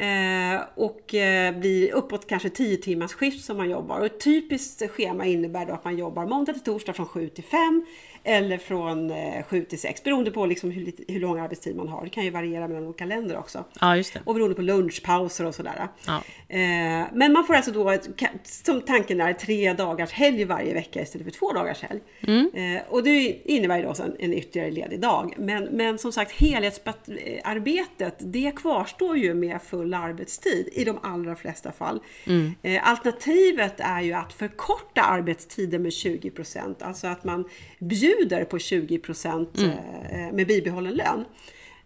Eh, 0.00 0.60
och 0.74 1.14
eh, 1.14 1.58
blir 1.58 1.92
uppåt 1.92 2.26
kanske 2.26 2.50
10 2.50 2.76
timmars 2.76 3.12
skift 3.12 3.44
som 3.44 3.56
man 3.56 3.70
jobbar. 3.70 3.98
Och 3.98 4.06
ett 4.06 4.20
typiskt 4.20 4.90
schema 4.90 5.24
innebär 5.26 5.66
då 5.66 5.72
att 5.72 5.84
man 5.84 5.98
jobbar 5.98 6.26
måndag 6.26 6.52
till 6.52 6.62
torsdag 6.62 6.92
från 6.92 7.06
7 7.06 7.28
till 7.28 7.44
5 7.44 7.86
eller 8.24 8.58
från 8.58 9.12
7 9.44 9.58
eh, 9.58 9.64
till 9.64 9.80
6 9.80 10.02
beroende 10.02 10.30
på 10.30 10.46
liksom 10.46 10.70
hur, 10.70 10.92
hur 11.08 11.20
lång 11.20 11.38
arbetstid 11.38 11.76
man 11.76 11.88
har. 11.88 12.04
Det 12.04 12.10
kan 12.10 12.24
ju 12.24 12.30
variera 12.30 12.68
mellan 12.68 12.84
olika 12.84 13.04
länder 13.04 13.38
också. 13.38 13.64
Ja, 13.80 13.96
just 13.96 14.14
det. 14.14 14.20
Och 14.24 14.34
beroende 14.34 14.54
på 14.56 14.62
lunchpauser 14.62 15.44
och 15.44 15.54
sådär. 15.54 15.88
Ja. 16.06 16.22
Eh, 16.48 17.06
men 17.12 17.32
man 17.32 17.46
får 17.46 17.54
alltså 17.54 17.72
då, 17.72 17.96
som 18.44 18.80
tanken 18.80 19.20
är, 19.20 19.32
tre 19.32 19.72
dagars 19.72 20.12
helg 20.12 20.44
varje 20.44 20.74
vecka 20.74 21.02
istället 21.02 21.24
för 21.24 21.32
två 21.38 21.52
dagars 21.52 21.82
helg. 21.82 22.00
Mm. 22.20 22.50
Eh, 22.54 22.82
och 22.88 23.02
det 23.02 23.40
innebär 23.44 23.78
ju 23.78 23.82
då 23.82 23.94
en, 24.02 24.16
en 24.18 24.34
ytterligare 24.34 24.70
ledig 24.70 25.00
dag. 25.00 25.34
Men, 25.38 25.64
men 25.64 25.98
som 25.98 26.12
sagt, 26.12 26.32
helhetsarbetet 26.32 28.14
det 28.18 28.52
kvarstår 28.56 29.16
ju 29.16 29.34
med 29.34 29.62
full 29.62 29.94
arbetstid 29.94 30.68
i 30.72 30.84
de 30.84 30.98
allra 31.02 31.36
flesta 31.36 31.72
fall. 31.72 32.00
Mm. 32.26 32.54
Alternativet 32.82 33.74
är 33.78 34.00
ju 34.00 34.12
att 34.12 34.32
förkorta 34.32 35.02
arbetstiden 35.02 35.82
med 35.82 35.92
20 35.92 36.30
procent, 36.30 36.82
alltså 36.82 37.06
att 37.06 37.24
man 37.24 37.44
bjuder 37.78 38.09
bjuder 38.18 38.44
på 38.44 38.58
20 38.58 38.98
procent 38.98 39.58
mm. 39.58 39.70
Eh, 40.10 40.32
med 40.32 40.46
bibehållen 40.46 40.94
lön. 40.94 41.24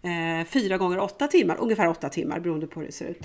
Eh, 0.02 0.46
fyra 0.46 0.78
gånger 0.78 0.98
åtta 0.98 1.28
timmar, 1.28 1.56
ungefär 1.60 1.88
åtta 1.88 2.08
timmar 2.08 2.40
beroende 2.40 2.66
på 2.66 2.80
hur 2.80 2.86
det 2.86 2.92
ser 2.92 3.08
ut. 3.08 3.20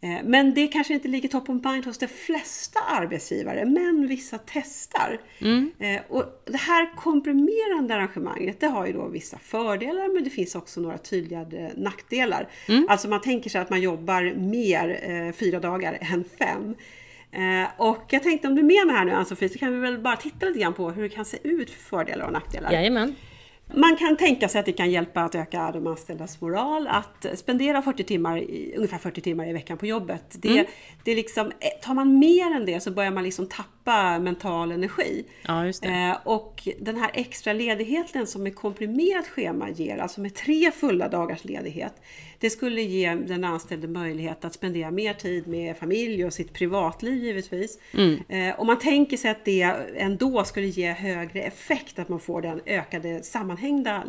Eh, 0.00 0.18
men 0.24 0.54
det 0.54 0.66
kanske 0.66 0.94
inte 0.94 1.08
ligger 1.08 1.28
top 1.28 1.48
of 1.48 1.64
mind 1.64 1.84
hos 1.84 1.98
de 1.98 2.08
flesta 2.08 2.80
arbetsgivare, 2.80 3.64
men 3.64 4.06
vissa 4.06 4.38
testar. 4.46 5.20
Mm. 5.40 5.70
Och 6.08 6.24
det 6.44 6.56
här 6.56 6.96
komprimerande 6.96 7.94
arrangemanget, 7.94 8.60
det 8.60 8.66
har 8.66 8.86
ju 8.86 8.92
då 8.92 9.08
vissa 9.08 9.38
fördelar, 9.38 10.14
men 10.14 10.24
det 10.24 10.30
finns 10.30 10.54
också 10.54 10.80
några 10.80 10.98
tydliga 10.98 11.46
nackdelar. 11.76 12.48
Mm. 12.68 12.86
Alltså 12.88 13.08
man 13.08 13.20
tänker 13.20 13.50
sig 13.50 13.60
att 13.60 13.70
man 13.70 13.80
jobbar 13.80 14.34
mer 14.36 15.32
fyra 15.32 15.60
dagar 15.60 15.98
än 16.00 16.24
fem. 16.38 16.74
Eh, 17.32 17.70
och 17.76 18.04
jag 18.08 18.22
tänkte 18.22 18.48
om 18.48 18.54
du 18.54 18.60
är 18.60 18.64
med 18.64 18.86
mig 18.86 18.96
här 18.96 19.04
nu 19.04 19.12
Ann-Sofie 19.12 19.48
så 19.48 19.58
kan 19.58 19.72
vi 19.72 19.78
väl 19.78 19.98
bara 19.98 20.16
titta 20.16 20.46
lite 20.46 20.58
grann 20.58 20.74
på 20.74 20.90
hur 20.90 21.02
det 21.02 21.08
kan 21.08 21.24
se 21.24 21.38
ut 21.42 21.70
för 21.70 21.80
fördelar 21.80 22.26
och 22.26 22.32
nackdelar. 22.32 22.72
Jajamän. 22.72 23.14
Man 23.74 23.96
kan 23.96 24.16
tänka 24.16 24.48
sig 24.48 24.58
att 24.58 24.66
det 24.66 24.72
kan 24.72 24.90
hjälpa 24.90 25.20
att 25.20 25.34
öka 25.34 25.70
de 25.72 25.86
anställdas 25.86 26.40
moral 26.40 26.88
att 26.88 27.26
spendera 27.34 27.82
40 27.82 28.04
timmar, 28.04 28.38
ungefär 28.76 28.98
40 28.98 29.20
timmar 29.20 29.48
i 29.48 29.52
veckan 29.52 29.78
på 29.78 29.86
jobbet. 29.86 30.24
Det, 30.42 30.48
mm. 30.48 30.66
det 31.04 31.14
liksom, 31.14 31.46
eh, 31.46 31.80
tar 31.82 31.94
man 31.94 32.18
mer 32.18 32.56
än 32.56 32.66
det 32.66 32.80
så 32.80 32.90
börjar 32.90 33.10
man 33.10 33.24
liksom 33.24 33.46
tappa 33.46 34.18
mental 34.18 34.72
energi. 34.72 35.24
Ja. 35.42 35.66
Eh, 35.66 36.16
och 36.24 36.68
den 36.80 36.96
här 36.96 37.10
extra 37.14 37.52
ledigheten 37.52 38.26
som 38.26 38.46
ett 38.46 38.56
komprimerat 38.56 39.28
schema 39.28 39.70
ger, 39.70 39.98
alltså 39.98 40.20
med 40.20 40.34
tre 40.34 40.70
fulla 40.70 41.08
dagars 41.08 41.44
ledighet, 41.44 41.94
det 42.42 42.50
skulle 42.50 42.82
ge 42.82 43.14
den 43.14 43.44
anställde 43.44 43.88
möjlighet 43.88 44.44
att 44.44 44.54
spendera 44.54 44.90
mer 44.90 45.14
tid 45.14 45.46
med 45.46 45.76
familj 45.76 46.24
och 46.24 46.32
sitt 46.32 46.52
privatliv 46.52 47.24
givetvis. 47.24 47.78
Mm. 47.92 48.20
Eh, 48.28 48.60
och 48.60 48.66
man 48.66 48.78
tänker 48.78 49.16
sig 49.16 49.30
att 49.30 49.44
det 49.44 49.62
ändå 49.96 50.44
skulle 50.44 50.66
ge 50.66 50.92
högre 50.92 51.42
effekt, 51.42 51.98
att 51.98 52.08
man 52.08 52.20
får 52.20 52.42
den 52.42 52.60
ökade 52.66 53.22
sammanhängda 53.22 54.02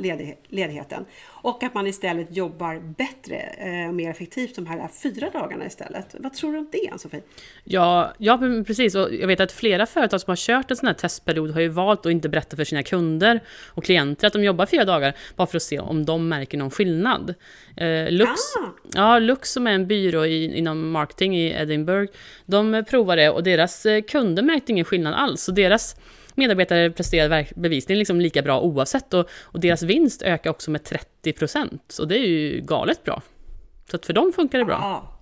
ledigheten. 0.49 1.05
Och 1.25 1.63
att 1.63 1.73
man 1.73 1.87
istället 1.87 2.37
jobbar 2.37 2.79
bättre 2.97 3.55
och 3.57 3.67
eh, 3.67 3.91
mer 3.91 4.09
effektivt 4.09 4.55
de 4.55 4.65
här 4.65 4.87
fyra 4.87 5.29
dagarna 5.29 5.65
istället. 5.65 6.15
Vad 6.19 6.33
tror 6.33 6.51
du 6.53 6.57
om 6.57 6.67
det, 6.71 6.89
Ann-Sofie? 6.91 7.21
Ja, 7.63 8.13
ja, 8.17 8.39
precis. 8.67 8.95
Och 8.95 9.13
jag 9.13 9.27
vet 9.27 9.39
att 9.39 9.51
flera 9.51 9.85
företag 9.85 10.21
som 10.21 10.31
har 10.31 10.35
kört 10.35 10.71
en 10.71 10.77
sån 10.77 10.87
här 10.87 10.93
testperiod 10.93 11.51
har 11.51 11.61
ju 11.61 11.69
valt 11.69 12.05
att 12.05 12.11
inte 12.11 12.29
berätta 12.29 12.55
för 12.55 12.63
sina 12.63 12.83
kunder 12.83 13.39
och 13.67 13.83
klienter 13.83 14.27
att 14.27 14.33
de 14.33 14.43
jobbar 14.43 14.65
fyra 14.65 14.85
dagar, 14.85 15.13
bara 15.35 15.47
för 15.47 15.57
att 15.57 15.63
se 15.63 15.79
om 15.79 16.05
de 16.05 16.27
märker 16.27 16.57
någon 16.57 16.71
skillnad. 16.71 17.33
Eh, 17.75 18.11
Lux, 18.11 18.29
ah. 18.31 18.69
ja, 18.93 19.19
Lux 19.19 19.51
som 19.51 19.67
är 19.67 19.71
en 19.71 19.87
byrå 19.87 20.25
i, 20.25 20.57
inom 20.57 20.91
marketing 20.91 21.37
i 21.37 21.51
Edinburgh, 21.51 22.13
de 22.45 22.83
provade 22.89 23.29
och 23.29 23.43
deras 23.43 23.85
eh, 23.85 24.01
kunder 24.01 24.43
märkte 24.43 24.71
ingen 24.71 24.85
skillnad 24.85 25.13
alls. 25.13 25.41
Så 25.41 25.51
deras 25.51 25.95
medarbetare 26.35 26.91
presterar 26.91 27.47
bevisligen 27.55 27.99
liksom 27.99 28.21
lika 28.21 28.41
bra 28.41 28.61
oavsett 28.61 29.13
och, 29.13 29.29
och 29.41 29.59
deras 29.59 29.83
vinst 29.83 30.21
ökar 30.21 30.49
också 30.49 30.71
med 30.71 30.83
30 30.83 31.33
procent. 31.33 31.83
Så 31.87 32.05
det 32.05 32.17
är 32.17 32.27
ju 32.27 32.61
galet 32.61 33.03
bra. 33.03 33.21
Så 33.89 33.95
att 33.95 34.05
för 34.05 34.13
dem 34.13 34.31
funkar 34.35 34.59
det 34.59 34.65
bra. 34.65 34.77
Ja, 34.81 35.19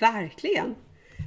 verkligen. 0.00 0.74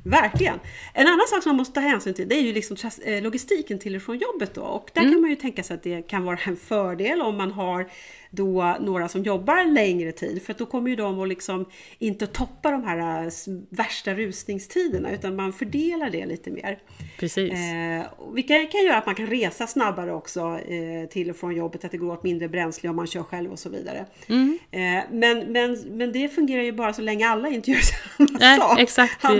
Verkligen. 0.04 0.60
En 0.94 1.08
annan 1.08 1.28
sak 1.28 1.44
som 1.44 1.50
man 1.50 1.58
måste 1.58 1.74
ta 1.74 1.80
hänsyn 1.80 2.14
till 2.14 2.28
det 2.28 2.36
är 2.36 2.42
ju 2.42 2.54
liksom 2.54 2.78
eh, 3.06 3.24
logistiken 3.24 3.80
till 3.80 3.96
och 3.96 4.02
från 4.02 4.18
jobbet 4.18 4.54
då. 4.54 4.62
Och 4.62 4.90
där 4.94 5.02
mm. 5.02 5.14
kan 5.14 5.22
man 5.22 5.30
ju 5.30 5.36
tänka 5.36 5.64
sig 5.64 5.76
att 5.76 5.84
det 5.84 6.02
kan 6.02 6.24
vara 6.24 6.40
en 6.46 6.58
fördel 6.58 7.22
om 7.22 7.38
man 7.38 7.52
har 7.52 7.90
då 8.36 8.78
några 8.80 9.08
som 9.08 9.24
jobbar 9.24 9.66
längre 9.66 10.12
tid. 10.12 10.44
För 10.44 10.56
då 10.58 10.66
kommer 10.66 10.90
ju 10.90 10.96
de 10.96 11.20
att 11.20 11.28
liksom 11.28 11.66
inte 12.00 12.28
toppa 12.28 12.72
de 12.72 12.84
här 12.84 13.24
äh, 13.24 13.32
värsta 13.70 14.14
rusningstiderna 14.14 15.12
utan 15.12 15.36
man 15.36 15.54
fördelar 15.54 16.10
det 16.10 16.26
lite 16.26 16.52
mer. 16.52 16.80
Precis. 17.20 17.54
Eh, 17.54 18.06
vilket 18.34 18.72
kan 18.72 18.86
göra 18.86 18.98
att 18.98 19.06
man 19.06 19.16
kan 19.16 19.28
resa 19.28 19.68
snabbare 19.68 20.14
också 20.14 20.60
eh, 20.60 21.10
till 21.10 21.30
och 21.30 21.36
från 21.36 21.56
jobbet, 21.56 21.86
att 21.86 21.92
det 21.92 21.98
går 21.98 22.14
åt 22.14 22.24
mindre 22.24 22.50
bränsle 22.50 22.90
om 22.90 22.96
man 22.96 23.08
kör 23.08 23.24
själv 23.24 23.52
och 23.52 23.60
så 23.60 23.70
vidare. 23.70 24.06
Mm. 24.28 24.60
Eh, 24.72 25.04
men, 25.12 25.52
men, 25.52 25.80
men 25.98 26.12
det 26.12 26.30
fungerar 26.30 26.64
ju 26.64 26.72
bara 26.72 26.94
så 26.94 27.02
länge 27.02 27.28
alla 27.28 27.50
inte 27.50 27.72
gör 27.72 27.80
samma 28.18 28.40
Nej, 28.40 28.60
sak. 28.60 28.80
Exakt. 28.80 29.24
Han, 29.24 29.40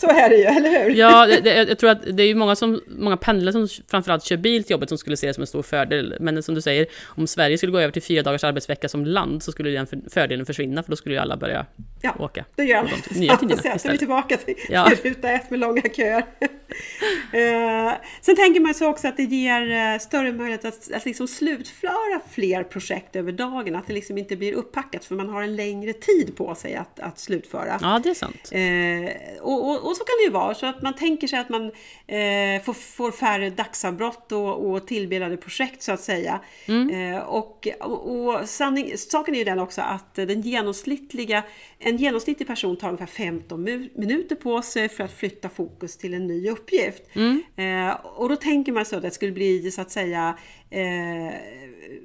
Så 0.00 0.08
är 0.08 0.28
det 0.28 0.36
ju, 0.36 0.44
eller 0.44 0.84
hur? 0.84 0.90
Ja, 0.90 1.26
det, 1.26 1.40
det, 1.40 1.54
jag 1.54 1.78
tror 1.78 1.90
att 1.90 2.16
det 2.16 2.22
är 2.22 2.26
ju 2.26 2.34
många, 2.34 2.56
som, 2.56 2.80
många 2.86 3.16
pendlare 3.16 3.52
som 3.52 3.68
framförallt 3.90 4.24
kör 4.24 4.36
bil 4.36 4.64
till 4.64 4.72
jobbet 4.72 4.88
som 4.88 4.98
skulle 4.98 5.16
se 5.16 5.26
det 5.26 5.34
som 5.34 5.40
en 5.40 5.46
stor 5.46 5.62
fördel. 5.62 6.16
Men 6.20 6.42
som 6.42 6.54
du 6.54 6.62
säger, 6.62 6.86
om 7.04 7.26
Sverige 7.26 7.58
skulle 7.58 7.72
gå 7.72 7.78
över 7.78 7.92
till 7.92 8.02
fyra 8.02 8.22
dagars 8.22 8.44
arbetsvecka 8.44 8.88
som 8.88 9.06
land 9.06 9.42
så 9.42 9.52
skulle 9.52 9.70
den 9.70 9.86
fördelen 10.10 10.46
försvinna 10.46 10.82
för 10.82 10.90
då 10.90 10.96
skulle 10.96 11.14
ju 11.14 11.20
alla 11.20 11.36
börja 11.36 11.66
ja, 12.02 12.14
åka. 12.18 12.44
då 12.56 12.62
gör 12.62 12.76
alla 12.78 12.90
nya 13.10 13.36
tiderna 13.36 13.78
Så 13.78 13.88
är 13.88 13.92
vi 13.92 13.98
tillbaka 13.98 14.36
till, 14.36 14.54
ja. 14.68 14.90
ruta 15.02 15.30
ett 15.30 15.50
med 15.50 15.60
långa 15.60 15.82
köer. 15.82 16.18
uh, 16.18 17.94
sen 18.20 18.36
tänker 18.36 18.60
man 18.60 18.74
sig 18.74 18.86
också 18.86 19.08
att 19.08 19.16
det 19.16 19.22
ger 19.22 19.92
uh, 19.94 19.98
större 19.98 20.32
möjlighet 20.32 20.64
att, 20.64 20.92
att 20.92 21.04
liksom 21.04 21.28
slutföra 21.28 22.20
fler 22.30 22.64
projekt 22.64 23.16
över 23.16 23.32
dagen. 23.32 23.76
Att 23.76 23.86
det 23.86 23.92
liksom 23.92 24.18
inte 24.18 24.36
blir 24.36 24.52
upppackat 24.52 25.04
för 25.04 25.14
man 25.14 25.28
har 25.28 25.42
en 25.42 25.56
längre 25.56 25.92
tid 25.92 26.36
på 26.36 26.54
sig 26.54 26.74
att, 26.74 27.00
att 27.00 27.18
slutföra. 27.18 27.78
Ja, 27.82 28.00
det 28.04 28.10
är 28.10 28.14
sant. 28.14 28.52
Uh, 28.54 29.42
och, 29.42 29.86
och 29.87 29.87
och 29.88 29.96
så 29.96 30.04
kan 30.04 30.14
det 30.18 30.24
ju 30.24 30.30
vara, 30.30 30.54
så 30.54 30.66
att 30.66 30.82
man 30.82 30.94
tänker 30.94 31.26
sig 31.26 31.38
att 31.38 31.48
man 31.48 31.64
eh, 32.06 32.62
får, 32.64 32.72
får 32.72 33.10
färre 33.12 33.50
dagsavbrott 33.50 34.32
och, 34.32 34.70
och 34.70 34.86
tillbildade 34.86 35.36
projekt 35.36 35.82
så 35.82 35.92
att 35.92 36.00
säga. 36.00 36.40
Mm. 36.66 37.14
Eh, 37.14 37.22
och 37.22 37.68
och 37.80 38.48
sanning, 38.48 38.98
saken 38.98 39.34
är 39.34 39.38
ju 39.38 39.44
den 39.44 39.58
också 39.58 39.80
att 39.80 40.14
den 40.14 40.40
genomsnittliga, 40.40 41.42
en 41.78 41.96
genomsnittlig 41.96 42.48
person 42.48 42.76
tar 42.76 42.88
ungefär 42.88 43.06
15 43.06 43.64
minuter 43.94 44.36
på 44.36 44.62
sig 44.62 44.88
för 44.88 45.04
att 45.04 45.12
flytta 45.12 45.48
fokus 45.48 45.96
till 45.96 46.14
en 46.14 46.26
ny 46.26 46.50
uppgift. 46.50 47.02
Mm. 47.12 47.42
Eh, 47.56 47.94
och 48.04 48.28
då 48.28 48.36
tänker 48.36 48.72
man 48.72 48.84
så 48.84 48.96
att 48.96 49.02
det 49.02 49.10
skulle 49.10 49.32
bli 49.32 49.70
så 49.70 49.80
att 49.80 49.90
säga 49.90 50.38
eh, 50.70 51.34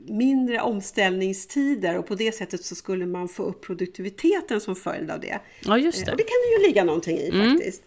mindre 0.07 0.61
omställningstider 0.61 1.97
och 1.97 2.07
på 2.07 2.15
det 2.15 2.31
sättet 2.31 2.65
så 2.65 2.75
skulle 2.75 3.05
man 3.05 3.27
få 3.27 3.43
upp 3.43 3.65
produktiviteten 3.65 4.61
som 4.61 4.75
följd 4.75 5.11
av 5.11 5.19
det. 5.19 5.39
Ja, 5.61 5.77
just 5.77 6.05
det. 6.05 6.11
Och 6.11 6.17
det 6.17 6.23
kan 6.23 6.35
det 6.43 6.61
ju 6.61 6.67
ligga 6.67 6.83
någonting 6.83 7.17
i 7.17 7.29
mm. 7.29 7.51
faktiskt. 7.51 7.83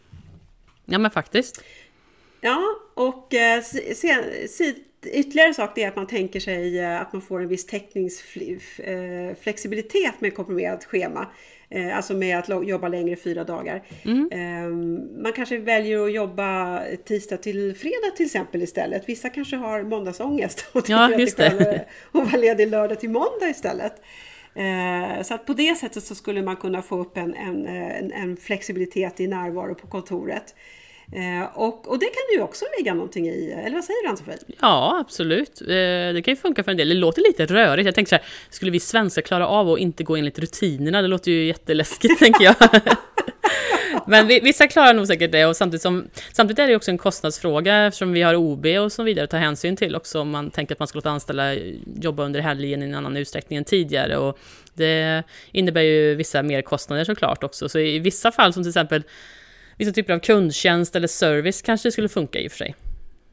Ja, 0.84 0.98
men 0.98 1.10
faktiskt. 1.10 1.64
Ja, 2.40 2.62
och 2.94 3.34
eh, 3.34 3.62
sen, 3.94 4.24
ytterligare 5.12 5.54
sak 5.54 5.78
är 5.78 5.88
att 5.88 5.96
man 5.96 6.06
tänker 6.06 6.40
sig 6.40 6.78
eh, 6.78 7.00
att 7.00 7.12
man 7.12 7.22
får 7.22 7.40
en 7.40 7.48
viss 7.48 7.66
täckningsflexibilitet 7.66 10.20
med 10.20 10.34
komprimerat 10.34 10.84
schema. 10.84 11.26
Eh, 11.70 11.96
alltså 11.96 12.14
med 12.14 12.38
att 12.38 12.68
jobba 12.68 12.88
längre 12.88 13.16
fyra 13.16 13.44
dagar. 13.44 13.82
Mm. 14.04 14.28
Ehm, 14.32 15.22
man 15.22 15.32
kanske 15.32 15.58
väljer 15.58 16.04
att 16.04 16.12
jobba 16.12 16.80
tisdag 17.04 17.36
till 17.36 17.74
fredag 17.74 18.10
till 18.16 18.26
exempel 18.26 18.62
istället. 18.62 19.08
Vissa 19.08 19.28
kanske 19.28 19.56
har 19.56 19.82
måndagsångest 19.82 20.66
och 20.72 20.84
tycker 20.84 21.00
ja, 21.00 21.18
just 21.18 21.40
att 21.40 21.58
det 21.58 21.64
är 21.64 21.84
vara 22.12 22.36
ledig 22.36 22.68
lördag 22.68 23.00
till 23.00 23.10
måndag 23.10 23.48
istället. 23.50 24.02
Eh, 24.54 25.22
så 25.22 25.34
att 25.34 25.46
på 25.46 25.52
det 25.52 25.74
sättet 25.78 26.04
så 26.04 26.14
skulle 26.14 26.42
man 26.42 26.56
kunna 26.56 26.82
få 26.82 26.98
upp 26.98 27.16
en, 27.16 27.34
en, 27.34 27.66
en, 27.66 28.12
en 28.12 28.36
flexibilitet 28.36 29.20
i 29.20 29.26
närvaro 29.26 29.74
på 29.74 29.86
kontoret. 29.86 30.54
Eh, 31.12 31.58
och, 31.58 31.88
och 31.88 31.98
det 31.98 32.06
kan 32.06 32.36
ju 32.36 32.42
också 32.42 32.64
ligga 32.78 32.94
någonting 32.94 33.28
i, 33.28 33.52
eller 33.52 33.74
vad 33.74 33.84
säger 33.84 34.02
du 34.02 34.08
Ann-Sofie? 34.08 34.38
Ja, 34.60 34.98
absolut. 35.00 35.60
Eh, 35.60 35.66
det 35.66 36.22
kan 36.24 36.32
ju 36.32 36.36
funka 36.36 36.64
för 36.64 36.70
en 36.70 36.76
del. 36.76 36.88
Det 36.88 36.94
låter 36.94 37.22
lite 37.22 37.46
rörigt. 37.46 37.86
Jag 37.86 37.94
tänker 37.94 38.08
så 38.08 38.16
här, 38.16 38.24
skulle 38.50 38.70
vi 38.70 38.80
svenskar 38.80 39.22
klara 39.22 39.48
av 39.48 39.70
att 39.70 39.78
inte 39.78 40.04
gå 40.04 40.16
enligt 40.16 40.38
rutinerna? 40.38 41.02
Det 41.02 41.08
låter 41.08 41.30
ju 41.30 41.46
jätteläskigt, 41.46 42.18
tänker 42.18 42.44
jag. 42.44 42.56
Men 44.06 44.26
vissa 44.26 44.68
klarar 44.68 44.94
nog 44.94 45.06
säkert 45.06 45.32
det 45.32 45.46
och 45.46 45.56
samtidigt, 45.56 45.82
som, 45.82 46.08
samtidigt 46.32 46.58
är 46.58 46.68
det 46.68 46.76
också 46.76 46.90
en 46.90 46.98
kostnadsfråga 46.98 47.86
eftersom 47.86 48.12
vi 48.12 48.22
har 48.22 48.34
OB 48.34 48.66
och 48.66 48.92
så 48.92 49.02
vidare 49.02 49.24
att 49.24 49.30
ta 49.30 49.36
hänsyn 49.36 49.76
till 49.76 49.96
också 49.96 50.20
om 50.20 50.30
man 50.30 50.50
tänker 50.50 50.74
att 50.74 50.78
man 50.78 50.88
ska 50.88 50.96
låta 50.96 51.10
anställda 51.10 51.54
jobba 52.00 52.22
under 52.24 52.40
helgen 52.40 52.82
i 52.82 52.86
en 52.86 52.94
annan 52.94 53.16
utsträckning 53.16 53.56
än 53.56 53.64
tidigare. 53.64 54.16
Och 54.16 54.38
det 54.74 55.22
innebär 55.52 55.80
ju 55.80 56.14
vissa 56.14 56.42
merkostnader 56.42 57.04
såklart 57.04 57.44
också. 57.44 57.68
Så 57.68 57.78
i 57.78 57.98
vissa 57.98 58.32
fall 58.32 58.52
som 58.52 58.62
till 58.62 58.70
exempel 58.70 59.02
vissa 59.76 59.92
typer 59.92 60.12
av 60.12 60.18
kundtjänst 60.18 60.96
eller 60.96 61.08
service 61.08 61.62
kanske 61.62 61.92
skulle 61.92 62.08
funka 62.08 62.38
i 62.38 62.48
och 62.48 62.52
för 62.52 62.58
sig. 62.58 62.74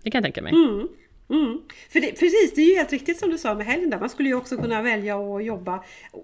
Det 0.03 0.11
kan 0.11 0.19
jag 0.19 0.23
tänka 0.23 0.41
mig. 0.41 0.53
Mm. 0.53 0.87
Mm. 1.29 1.61
För 1.89 1.99
det, 1.99 2.07
precis, 2.07 2.53
det 2.55 2.61
är 2.61 2.69
ju 2.69 2.75
helt 2.75 2.91
riktigt 2.91 3.19
som 3.19 3.29
du 3.29 3.37
sa 3.37 3.55
med 3.55 3.65
helgen 3.65 3.89
där. 3.89 3.99
Man 3.99 4.09
skulle 4.09 4.29
ju 4.29 4.35
också 4.35 4.57
kunna 4.57 4.81
välja 4.81 5.17
att 5.17 5.45
jobba 5.45 5.83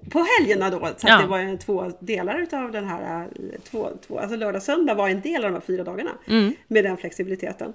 på 0.09 0.25
helgerna 0.39 0.69
då. 0.69 0.79
Så 0.97 1.07
ja. 1.07 1.21
det 1.21 1.27
var 1.27 1.57
två 1.57 1.91
delar 1.99 2.39
utav 2.39 2.71
den 2.71 2.85
här, 2.85 3.27
två, 3.63 3.89
två, 4.07 4.19
alltså 4.19 4.35
lördag 4.35 4.63
söndag 4.63 4.93
var 4.93 5.09
en 5.09 5.21
del 5.21 5.45
av 5.45 5.51
de 5.51 5.53
här 5.53 5.63
fyra 5.67 5.83
dagarna. 5.83 6.11
Mm. 6.27 6.53
Med 6.67 6.83
den 6.83 6.97
flexibiliteten. 6.97 7.73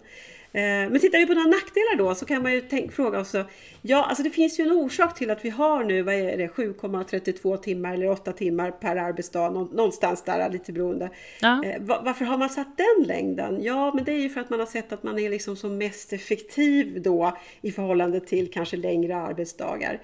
Eh, 0.54 0.90
men 0.90 1.00
tittar 1.00 1.18
vi 1.18 1.26
på 1.26 1.34
några 1.34 1.48
nackdelar 1.48 1.96
då 1.96 2.14
så 2.14 2.26
kan 2.26 2.42
man 2.42 2.52
ju 2.52 2.60
tänk, 2.60 2.92
fråga 2.92 3.20
också. 3.20 3.44
Ja, 3.82 4.04
alltså 4.04 4.22
det 4.22 4.30
finns 4.30 4.60
ju 4.60 4.64
en 4.64 4.72
orsak 4.72 5.14
till 5.18 5.30
att 5.30 5.44
vi 5.44 5.50
har 5.50 5.84
nu, 5.84 6.02
vad 6.02 6.14
är 6.14 6.36
det, 6.36 6.46
7,32 6.46 7.56
timmar 7.56 7.94
eller 7.94 8.10
8 8.10 8.32
timmar 8.32 8.70
per 8.70 8.96
arbetsdag, 8.96 9.50
någonstans 9.50 10.22
där, 10.22 10.50
lite 10.50 10.72
beroende. 10.72 11.10
Ja. 11.40 11.64
Eh, 11.64 11.80
varför 11.80 12.24
har 12.24 12.38
man 12.38 12.48
satt 12.48 12.76
den 12.76 13.06
längden? 13.06 13.62
Ja, 13.62 13.92
men 13.94 14.04
det 14.04 14.12
är 14.12 14.18
ju 14.18 14.30
för 14.30 14.40
att 14.40 14.50
man 14.50 14.58
har 14.58 14.66
sett 14.66 14.92
att 14.92 15.02
man 15.02 15.18
är 15.18 15.30
liksom 15.30 15.56
som 15.56 15.78
mest 15.78 16.12
effektiv 16.12 17.02
då 17.02 17.36
i 17.60 17.72
förhållande 17.72 18.20
till 18.20 18.50
kanske 18.50 18.76
längre 18.76 19.16
arbetsdagar. 19.16 20.00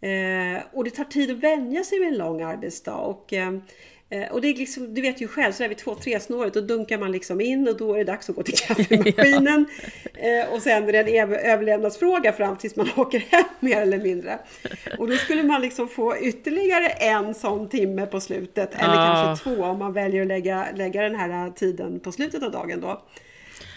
Eh, 0.00 0.62
och 0.72 0.84
det 0.84 0.90
tar 0.90 1.04
tid 1.04 1.30
att 1.30 1.36
vänja 1.36 1.84
sig 1.84 1.98
vid 1.98 2.08
en 2.08 2.18
lång 2.18 2.42
arbetsdag. 2.42 2.96
Och, 2.96 3.32
och 4.30 4.40
det 4.40 4.48
är 4.48 4.54
liksom, 4.54 4.94
du 4.94 5.02
vet 5.02 5.20
ju 5.20 5.28
själv, 5.28 5.52
så 5.52 5.62
där 5.62 5.68
vid 5.68 5.78
två, 5.78 5.94
tre 5.94 6.20
snåret, 6.20 6.54
då 6.54 6.60
dunkar 6.60 6.98
man 6.98 7.12
liksom 7.12 7.40
in 7.40 7.68
och 7.68 7.76
då 7.76 7.94
är 7.94 7.98
det 7.98 8.04
dags 8.04 8.30
att 8.30 8.36
gå 8.36 8.42
till 8.42 8.54
kaffemaskinen. 8.66 9.66
ja. 10.14 10.28
Eh, 10.28 10.52
och 10.52 10.62
sen 10.62 10.88
är 10.88 10.92
det 10.92 11.18
en 11.18 11.32
överlevnadsfråga 11.32 12.32
fram 12.32 12.56
tills 12.56 12.76
man 12.76 12.88
åker 12.96 13.18
hem 13.18 13.44
mer 13.60 13.80
eller 13.80 13.98
mindre. 13.98 14.38
Och 14.98 15.08
då 15.08 15.16
skulle 15.16 15.42
man 15.42 15.60
liksom 15.60 15.88
få 15.88 16.18
ytterligare 16.18 16.88
en 16.88 17.34
sån 17.34 17.68
timme 17.68 18.06
på 18.06 18.20
slutet, 18.20 18.74
eller 18.74 18.94
ah. 18.94 19.24
kanske 19.24 19.44
två 19.44 19.64
om 19.64 19.78
man 19.78 19.92
väljer 19.92 20.22
att 20.22 20.28
lägga, 20.28 20.66
lägga 20.74 21.02
den 21.02 21.14
här 21.14 21.50
tiden 21.50 22.00
på 22.00 22.12
slutet 22.12 22.42
av 22.42 22.50
dagen 22.50 22.80
då. 22.80 23.02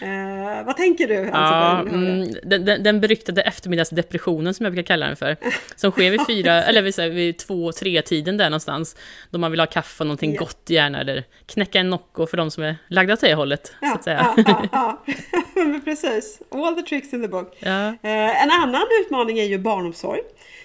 Eh, 0.00 0.66
vad 0.66 0.76
tänker 0.76 1.08
du? 1.08 1.14
Ja, 1.14 1.80
mm, 1.80 2.28
den, 2.42 2.64
den, 2.64 2.82
den 2.82 3.00
beryktade 3.00 3.42
eftermiddagsdepressionen 3.42 4.54
som 4.54 4.64
jag 4.64 4.72
brukar 4.72 4.86
kalla 4.86 5.06
den 5.06 5.16
för. 5.16 5.36
Som 5.76 5.90
sker 5.90 6.10
vid 6.10 6.26
fyra, 6.26 6.62
eller 6.62 6.82
vid, 6.82 6.98
här, 6.98 7.08
vid 7.08 7.38
två, 7.38 7.72
tre 7.72 8.02
tiden 8.02 8.36
där 8.36 8.50
någonstans. 8.50 8.96
Då 9.30 9.38
man 9.38 9.50
vill 9.50 9.60
ha 9.60 9.66
kaffe 9.66 10.02
och 10.02 10.06
någonting 10.06 10.30
yeah. 10.30 10.38
gott 10.38 10.70
gärna, 10.70 11.00
eller 11.00 11.24
knäcka 11.46 11.78
en 11.78 11.90
Nocco 11.90 12.26
för 12.26 12.36
de 12.36 12.50
som 12.50 12.62
är 12.62 12.76
lagda 12.88 13.12
åt 13.12 13.20
det 13.20 13.34
hållet. 13.34 13.72
Ja, 13.80 13.88
så 13.88 13.94
att 13.94 14.04
säga. 14.04 14.34
ja, 14.36 14.68
ja, 14.72 15.02
ja. 15.54 15.80
precis. 15.84 16.40
All 16.50 16.74
the 16.74 16.82
tricks 16.82 17.12
in 17.12 17.22
the 17.22 17.28
book. 17.28 17.56
Ja. 17.58 17.86
Eh, 17.88 18.42
en 18.42 18.50
annan 18.50 18.86
utmaning 19.02 19.38
är 19.38 19.44
ju 19.44 19.58
barnomsorg. 19.58 20.20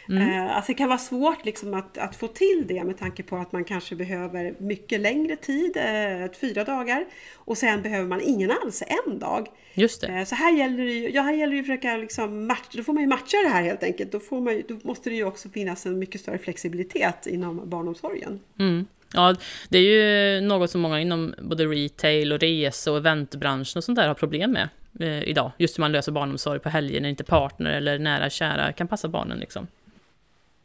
Mm. 0.10 0.30
Eh, 0.30 0.56
alltså 0.56 0.72
det 0.72 0.78
kan 0.78 0.90
vara 0.90 1.00
svårt 1.00 1.46
liksom 1.46 1.74
att, 1.74 1.98
att 1.98 2.16
få 2.16 2.28
till 2.28 2.66
det 2.68 2.84
med 2.84 2.98
tanke 2.98 3.24
på 3.24 3.38
att 3.38 3.52
man 3.52 3.64
kanske 3.64 3.96
behöver 3.96 4.54
mycket 4.58 5.00
längre 5.00 5.36
tid, 5.36 5.78
eh, 5.78 6.32
fyra 6.42 6.64
dagar. 6.64 7.06
Och 7.36 7.58
sen 7.58 7.82
behöver 7.82 8.08
man 8.08 8.22
ingen 8.22 8.52
alls, 8.52 8.84
en 9.06 9.20
dag. 9.22 9.48
Just 9.74 10.02
det. 10.02 10.08
Eh, 10.08 10.26
så 10.26 10.36
här 10.36 10.58
gäller 10.58 10.86
det 10.86 10.92
ju, 10.92 11.10
ja, 11.10 11.22
här 11.22 11.34
gäller 11.34 11.54
det 11.54 11.60
att 11.60 11.66
försöka 11.66 11.98
liksom 11.98 12.48
matcha, 12.48 12.70
då 12.74 12.84
får 12.84 12.94
man 12.94 13.04
ju 13.04 13.10
matcha 13.10 13.38
det 13.44 13.50
här 13.50 13.64
helt 13.64 13.84
enkelt. 13.84 14.12
Då, 14.12 14.20
får 14.20 14.42
man, 14.42 14.64
då 14.68 14.80
måste 14.84 15.10
det 15.10 15.16
ju 15.16 15.24
också 15.24 15.50
finnas 15.50 15.86
en 15.86 16.00
mycket 16.00 16.22
större 16.22 16.38
flexibilitet 16.38 17.28
inom 17.28 17.70
barnomsorgen. 17.70 18.40
Mm. 18.60 18.86
Ja, 19.14 19.36
det 19.70 19.78
är 19.78 19.82
ju 19.82 20.42
något 20.42 20.72
som 20.72 20.82
många 20.82 21.02
inom 21.02 21.34
både 21.42 21.66
retail 21.66 22.34
och 22.34 22.40
rese 22.40 22.92
och 22.92 22.98
eventbranschen 22.98 23.78
och 23.78 23.84
sånt 23.84 23.96
där 23.96 24.08
har 24.08 24.16
problem 24.16 24.52
med. 24.52 24.70
eh, 25.00 25.24
idag. 25.24 25.52
Just 25.58 25.78
hur 25.78 25.82
man 25.82 25.92
löser 25.92 26.12
barnomsorg 26.12 26.60
på 26.60 26.70
helger 26.70 27.02
när 27.02 27.10
inte 27.10 27.24
partner 27.24 27.72
eller 27.72 28.00
nära 28.00 28.30
kära 28.30 28.74
kan 28.74 28.88
passa 28.88 29.08
barnen 29.08 29.40
liksom. 29.40 29.68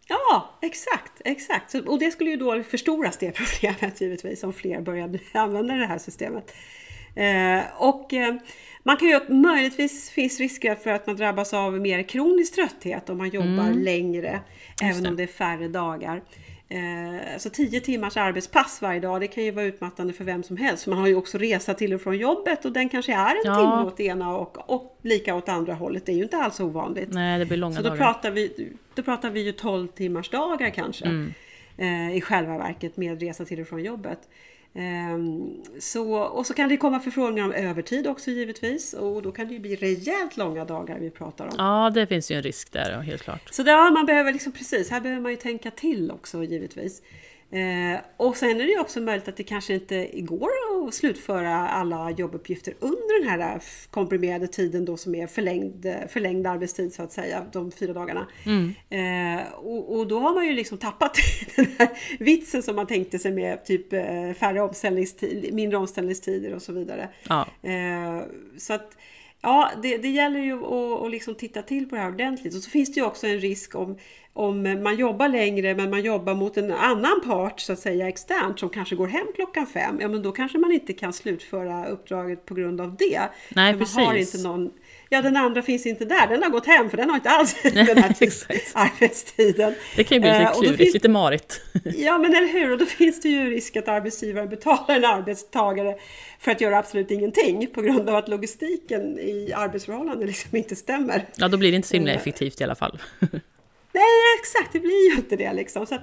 Ja, 0.09 0.51
exakt, 0.63 1.13
exakt. 1.25 1.75
Och 1.75 1.99
det 1.99 2.11
skulle 2.11 2.31
ju 2.31 2.37
då 2.37 2.63
förstoras 2.63 3.19
det 3.19 3.33
problemet 3.33 4.01
givetvis 4.01 4.45
om 4.45 4.53
fler 4.53 4.81
började 4.81 5.19
använda 5.33 5.75
det 5.75 5.87
här 5.87 5.99
systemet. 5.99 6.53
Eh, 7.17 7.65
och 7.77 8.13
eh, 8.13 8.35
man 8.83 8.97
kan 8.97 9.09
ju 9.09 9.21
möjligtvis 9.29 10.11
finns 10.11 10.41
risker 10.41 10.75
för 10.75 10.91
att 10.91 11.07
man 11.07 11.17
drabbas 11.17 11.55
av 11.55 11.81
mer 11.81 12.03
kronisk 12.03 12.55
trötthet 12.55 13.11
om 13.11 13.19
man 13.19 13.29
jobbar 13.29 13.67
mm. 13.67 13.79
längre, 13.79 14.41
även 14.83 15.07
om 15.07 15.17
det 15.17 15.23
är 15.23 15.27
färre 15.27 15.69
dagar. 15.69 16.23
Eh, 16.69 17.39
så 17.39 17.51
10 17.51 17.81
timmars 17.81 18.17
arbetspass 18.17 18.83
varje 18.83 19.01
dag, 19.01 19.21
det 19.21 19.27
kan 19.27 19.45
ju 19.45 19.51
vara 19.51 19.65
utmattande 19.65 20.13
för 20.13 20.25
vem 20.25 20.43
som 20.43 20.57
helst. 20.57 20.87
Man 20.87 20.99
har 20.99 21.07
ju 21.07 21.15
också 21.15 21.39
resa 21.39 21.75
till 21.75 21.95
och 21.95 22.01
från 22.01 22.19
jobbet 22.19 22.65
och 22.65 22.73
den 22.73 22.89
kanske 22.89 23.15
är 23.15 23.31
en 23.31 23.43
ja. 23.45 23.55
timme 23.55 23.93
åt 23.93 24.01
ena 24.01 24.37
och, 24.37 24.71
och 24.71 24.99
lika 25.03 25.35
åt 25.35 25.49
andra 25.49 25.75
hållet. 25.75 26.07
Det 26.07 26.13
är 26.13 26.17
ju 26.17 26.23
inte 26.23 26.37
alls 26.37 26.61
ovanligt. 26.61 27.09
Nej, 27.13 27.39
det 27.39 27.47
blir 27.47 27.57
långa 27.57 27.77
så 27.77 27.83
då 27.83 27.89
dagar. 27.89 28.05
Pratar 28.05 28.31
vi, 28.31 28.73
då 28.95 29.03
pratar 29.03 29.31
vi 29.31 29.41
ju 29.41 29.53
12 29.53 29.89
timmars 29.89 30.31
dagar 30.31 30.71
kanske. 30.71 31.05
Mm. 31.05 31.33
Eh, 31.77 32.17
I 32.17 32.21
själva 32.21 32.59
verket 32.59 32.97
med 32.97 33.21
resa 33.21 33.45
till 33.45 33.61
och 33.61 33.69
från 33.69 33.83
jobbet. 33.83 34.19
Ehm, 34.79 35.63
så, 35.79 36.15
och 36.15 36.47
så 36.47 36.55
kan 36.55 36.69
det 36.69 36.77
komma 36.77 37.01
förfrågningar 37.01 37.45
om 37.45 37.53
övertid 37.53 38.07
också 38.07 38.31
givetvis 38.31 38.95
och 38.95 39.23
då 39.23 39.33
kan 39.33 39.49
det 39.49 39.55
ju 39.55 39.61
bli 39.61 39.77
rejält 39.77 40.37
långa 40.37 40.65
dagar 40.65 40.99
vi 40.99 41.11
pratar 41.11 41.47
om. 41.47 41.55
Ja, 41.59 41.91
det 41.95 42.07
finns 42.07 42.31
ju 42.31 42.37
en 42.37 42.43
risk 42.43 42.73
där, 42.73 43.01
helt 43.01 43.23
klart. 43.23 43.55
Så 43.55 43.63
där, 43.63 43.91
man 43.91 44.07
behöver 44.07 44.33
liksom 44.33 44.53
precis, 44.53 44.91
här 44.91 45.01
behöver 45.01 45.23
man 45.23 45.31
ju 45.31 45.37
tänka 45.37 45.71
till 45.71 46.11
också 46.11 46.45
givetvis. 46.45 47.03
Eh, 47.51 48.01
och 48.17 48.37
sen 48.37 48.51
är 48.51 48.65
det 48.65 48.71
ju 48.71 48.81
också 48.81 49.01
möjligt 49.01 49.29
att 49.29 49.37
det 49.37 49.43
kanske 49.43 49.75
inte 49.75 50.11
går 50.15 50.66
att 50.85 50.95
slutföra 50.95 51.69
alla 51.69 52.11
jobbuppgifter 52.11 52.75
under 52.81 53.21
den 53.21 53.31
här 53.31 53.63
komprimerade 53.91 54.47
tiden 54.47 54.85
då 54.85 54.97
som 54.97 55.15
är 55.15 55.27
förlängd, 55.27 55.87
förlängd 56.09 56.47
arbetstid 56.47 56.95
så 56.95 57.03
att 57.03 57.13
säga, 57.13 57.47
de 57.53 57.73
fyra 57.73 57.93
dagarna. 57.93 58.27
Mm. 58.47 58.75
Eh, 58.91 59.53
och, 59.53 59.97
och, 59.97 60.07
då 60.07 60.19
har 60.19 60.35
man 60.35 60.47
ju 60.47 60.53
liksom 60.53 60.79
tappat 60.79 61.19
den 61.57 61.67
här 61.79 61.89
vitsen 62.19 62.63
som 62.63 62.77
man 62.77 62.87
tänkte 62.87 63.19
sig 63.19 63.33
med 63.33 63.65
typ 63.65 63.93
eh, 63.93 64.33
färre 64.33 64.61
omställningstid, 64.61 65.55
mindre 65.55 65.79
omställningstider 65.79 66.55
och 66.55 66.63
så 66.63 66.73
vidare. 66.73 67.09
Ja. 67.29 67.47
Eh, 67.63 68.23
så 68.59 68.73
att 68.73 68.97
Ja, 69.43 69.71
det, 69.83 69.97
det 69.97 70.09
gäller 70.09 70.41
ju 70.41 70.53
att, 70.53 71.03
att 71.03 71.11
liksom 71.11 71.35
titta 71.35 71.63
till 71.63 71.89
på 71.89 71.95
det 71.95 72.01
här 72.01 72.09
ordentligt. 72.13 72.55
Och 72.55 72.63
så 72.63 72.71
finns 72.71 72.95
det 72.95 73.01
ju 73.01 73.07
också 73.07 73.27
en 73.27 73.41
risk 73.41 73.75
om, 73.75 73.99
om 74.33 74.83
man 74.83 74.97
jobbar 74.97 75.29
längre 75.29 75.75
men 75.75 75.91
man 75.91 76.03
jobbar 76.03 76.35
mot 76.35 76.57
en 76.57 76.73
annan 76.73 77.21
part 77.25 77.61
så 77.61 77.73
att 77.73 77.79
säga 77.79 78.09
externt 78.09 78.59
som 78.61 78.69
kanske 78.69 78.97
går 78.97 79.07
hem 79.07 79.27
klockan 79.35 79.67
fem. 79.67 79.99
Ja 80.01 80.09
men 80.09 80.23
då 80.23 80.33
kanske 80.33 80.59
man 80.59 80.73
inte 80.73 80.93
kan 80.93 81.13
slutföra 81.13 81.87
uppdraget 81.87 82.47
på 82.47 82.55
grund 82.55 82.81
av 82.81 82.97
det. 82.97 83.21
Nej, 83.55 83.73
för 83.73 83.79
precis. 83.79 83.97
Man 83.97 84.07
har 84.07 84.15
inte 84.15 84.39
någon, 84.39 84.71
ja 85.09 85.23
den 85.23 85.37
andra 85.37 85.63
finns 85.63 85.87
inte 85.87 86.05
där, 86.05 86.27
den 86.27 86.43
har 86.43 86.51
gått 86.51 86.67
hem 86.67 86.91
för 86.91 86.97
den 86.97 87.09
har 87.11 87.17
inte 87.17 87.31
alls 87.31 87.57
den 87.63 87.77
här 87.77 88.15
arbetstiden. 88.75 89.75
Det 89.97 90.05
kan 90.05 90.17
ju 90.17 90.21
bli 90.21 90.31
lite 90.31 90.43
eh, 90.43 90.53
klurigt, 90.53 90.77
finns, 90.77 90.95
lite 90.95 91.09
marigt. 91.09 91.61
ja 91.85 92.19
men 92.19 92.35
eller 92.35 92.53
hur, 92.53 92.73
och 92.73 92.79
då 92.79 92.87
finns 92.87 93.21
det 93.21 93.29
ju 93.29 93.51
risk 93.51 93.77
att 93.77 93.89
arbetsgivaren 93.89 94.49
betalar 94.49 94.97
en 94.97 95.05
arbetstagare 95.05 95.95
för 96.41 96.51
att 96.51 96.61
göra 96.61 96.79
absolut 96.79 97.11
ingenting 97.11 97.67
på 97.75 97.83
grund 97.83 98.09
av 98.09 98.17
att 98.17 98.29
logistiken 98.29 99.19
i 99.19 99.53
arbetsförhållanden 99.57 100.27
liksom 100.27 100.57
inte 100.57 100.77
stämmer. 100.77 101.27
Ja 101.37 101.49
då 101.49 101.57
blir 101.57 101.71
det 101.71 101.77
inte 101.77 101.89
så 101.89 101.95
himla 101.95 102.13
eh, 102.13 102.17
effektivt 102.17 102.61
i 102.61 102.65
alla 102.65 102.75
fall. 102.75 102.99
Nej 103.93 104.39
exakt, 104.41 104.73
det 104.73 104.81
blir 104.81 105.11
ju 105.11 105.17
inte 105.17 105.37
det 105.37 105.53
liksom. 105.53 105.87
Så 105.87 105.95
att, 105.95 106.03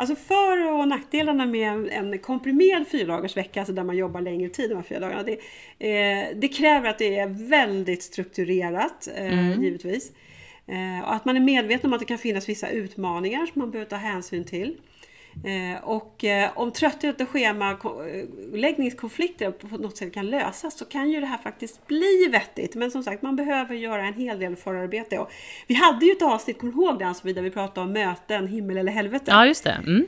Alltså 0.00 0.14
för 0.14 0.72
och 0.72 0.88
nackdelarna 0.88 1.46
med 1.46 1.88
en 1.92 2.18
komprimerad 2.18 2.88
fyradagarsvecka, 2.88 3.60
alltså 3.60 3.72
där 3.72 3.84
man 3.84 3.96
jobbar 3.96 4.20
längre 4.20 4.48
tid, 4.48 4.70
de 4.70 4.74
här 4.74 4.82
fyra 4.82 5.00
dagarna, 5.00 5.22
det, 5.22 5.32
eh, 5.78 6.36
det 6.36 6.48
kräver 6.48 6.88
att 6.88 6.98
det 6.98 7.18
är 7.18 7.48
väldigt 7.48 8.02
strukturerat, 8.02 9.08
eh, 9.16 9.38
mm. 9.38 9.62
givetvis. 9.62 10.12
Eh, 10.66 11.04
och 11.04 11.14
att 11.14 11.24
man 11.24 11.36
är 11.36 11.40
medveten 11.40 11.90
om 11.90 11.92
att 11.92 12.00
det 12.00 12.06
kan 12.06 12.18
finnas 12.18 12.48
vissa 12.48 12.68
utmaningar 12.68 13.46
som 13.46 13.60
man 13.60 13.70
behöver 13.70 13.90
ta 13.90 13.96
hänsyn 13.96 14.44
till. 14.44 14.76
Eh, 15.44 15.84
och 15.84 16.24
eh, 16.24 16.50
om 16.54 16.72
trötthet 16.72 17.20
och 17.20 17.28
schemaläggningskonflikter 17.28 19.50
på 19.50 19.76
något 19.76 19.96
sätt 19.96 20.14
kan 20.14 20.26
lösas 20.26 20.78
så 20.78 20.84
kan 20.84 21.10
ju 21.10 21.20
det 21.20 21.26
här 21.26 21.38
faktiskt 21.38 21.86
bli 21.86 22.28
vettigt. 22.32 22.74
Men 22.74 22.90
som 22.90 23.02
sagt, 23.02 23.22
man 23.22 23.36
behöver 23.36 23.74
göra 23.74 24.06
en 24.06 24.14
hel 24.14 24.38
del 24.38 24.56
förarbete. 24.56 25.18
Och 25.18 25.30
vi 25.66 25.74
hade 25.74 26.06
ju 26.06 26.12
ett 26.12 26.22
avsnitt, 26.22 26.60
kommer 26.60 26.72
du 26.72 26.78
ihåg 26.78 26.98
det, 26.98 27.32
där 27.32 27.42
vi 27.42 27.50
pratade 27.50 27.86
om 27.86 27.92
möten, 27.92 28.46
himmel 28.46 28.78
eller 28.78 28.92
helvete? 28.92 29.24
Ja, 29.26 29.46
just 29.46 29.64
det. 29.64 29.78
Mm. 29.86 30.06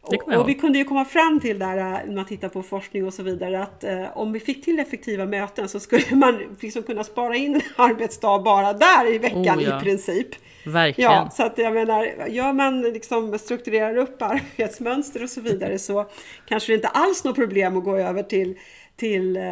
Och, 0.00 0.28
och, 0.36 0.48
vi 0.48 0.54
kunde 0.54 0.78
ju 0.78 0.84
komma 0.84 1.04
fram 1.04 1.40
till 1.40 1.58
där, 1.58 1.76
eh, 1.76 1.84
när 2.06 2.14
man 2.14 2.24
tittar 2.24 2.48
på 2.48 2.62
forskning 2.62 3.06
och 3.06 3.14
så 3.14 3.22
vidare, 3.22 3.62
att 3.62 3.84
eh, 3.84 4.18
om 4.18 4.32
vi 4.32 4.40
fick 4.40 4.64
till 4.64 4.78
effektiva 4.78 5.26
möten 5.26 5.68
så 5.68 5.80
skulle 5.80 6.04
man 6.16 6.56
liksom 6.60 6.82
kunna 6.82 7.04
spara 7.04 7.36
in 7.36 7.54
en 7.54 7.60
arbetsdag 7.76 8.38
bara 8.38 8.72
där 8.72 9.14
i 9.14 9.18
veckan 9.18 9.58
oh, 9.58 9.62
ja. 9.62 9.78
i 9.78 9.82
princip. 9.82 10.28
Verkligen. 10.66 11.12
Ja, 11.12 11.30
så 11.30 11.42
att 11.42 11.58
jag 11.58 11.74
menar, 11.74 12.26
gör 12.28 12.52
man 12.52 12.82
liksom 12.82 13.38
strukturerar 13.38 13.96
upp 13.96 14.22
arbetsmönster 14.22 15.22
och 15.22 15.30
så 15.30 15.40
vidare 15.40 15.78
så 15.78 16.06
kanske 16.48 16.72
det 16.72 16.76
inte 16.76 16.88
alls 16.88 17.24
något 17.24 17.36
problem 17.36 17.76
att 17.76 17.84
gå 17.84 17.96
över 17.96 18.22
till 18.22 18.58
till 18.98 19.36
eh, 19.36 19.42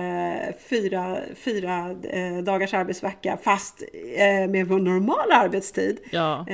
fyra, 0.70 1.16
fyra 1.44 1.90
eh, 2.02 2.44
dagars 2.44 2.74
arbetsvecka 2.74 3.38
fast 3.42 3.82
eh, 4.16 4.50
med 4.50 4.66
vår 4.66 4.78
normala 4.78 5.35
arbetstid. 5.35 5.98
Ja. 6.11 6.46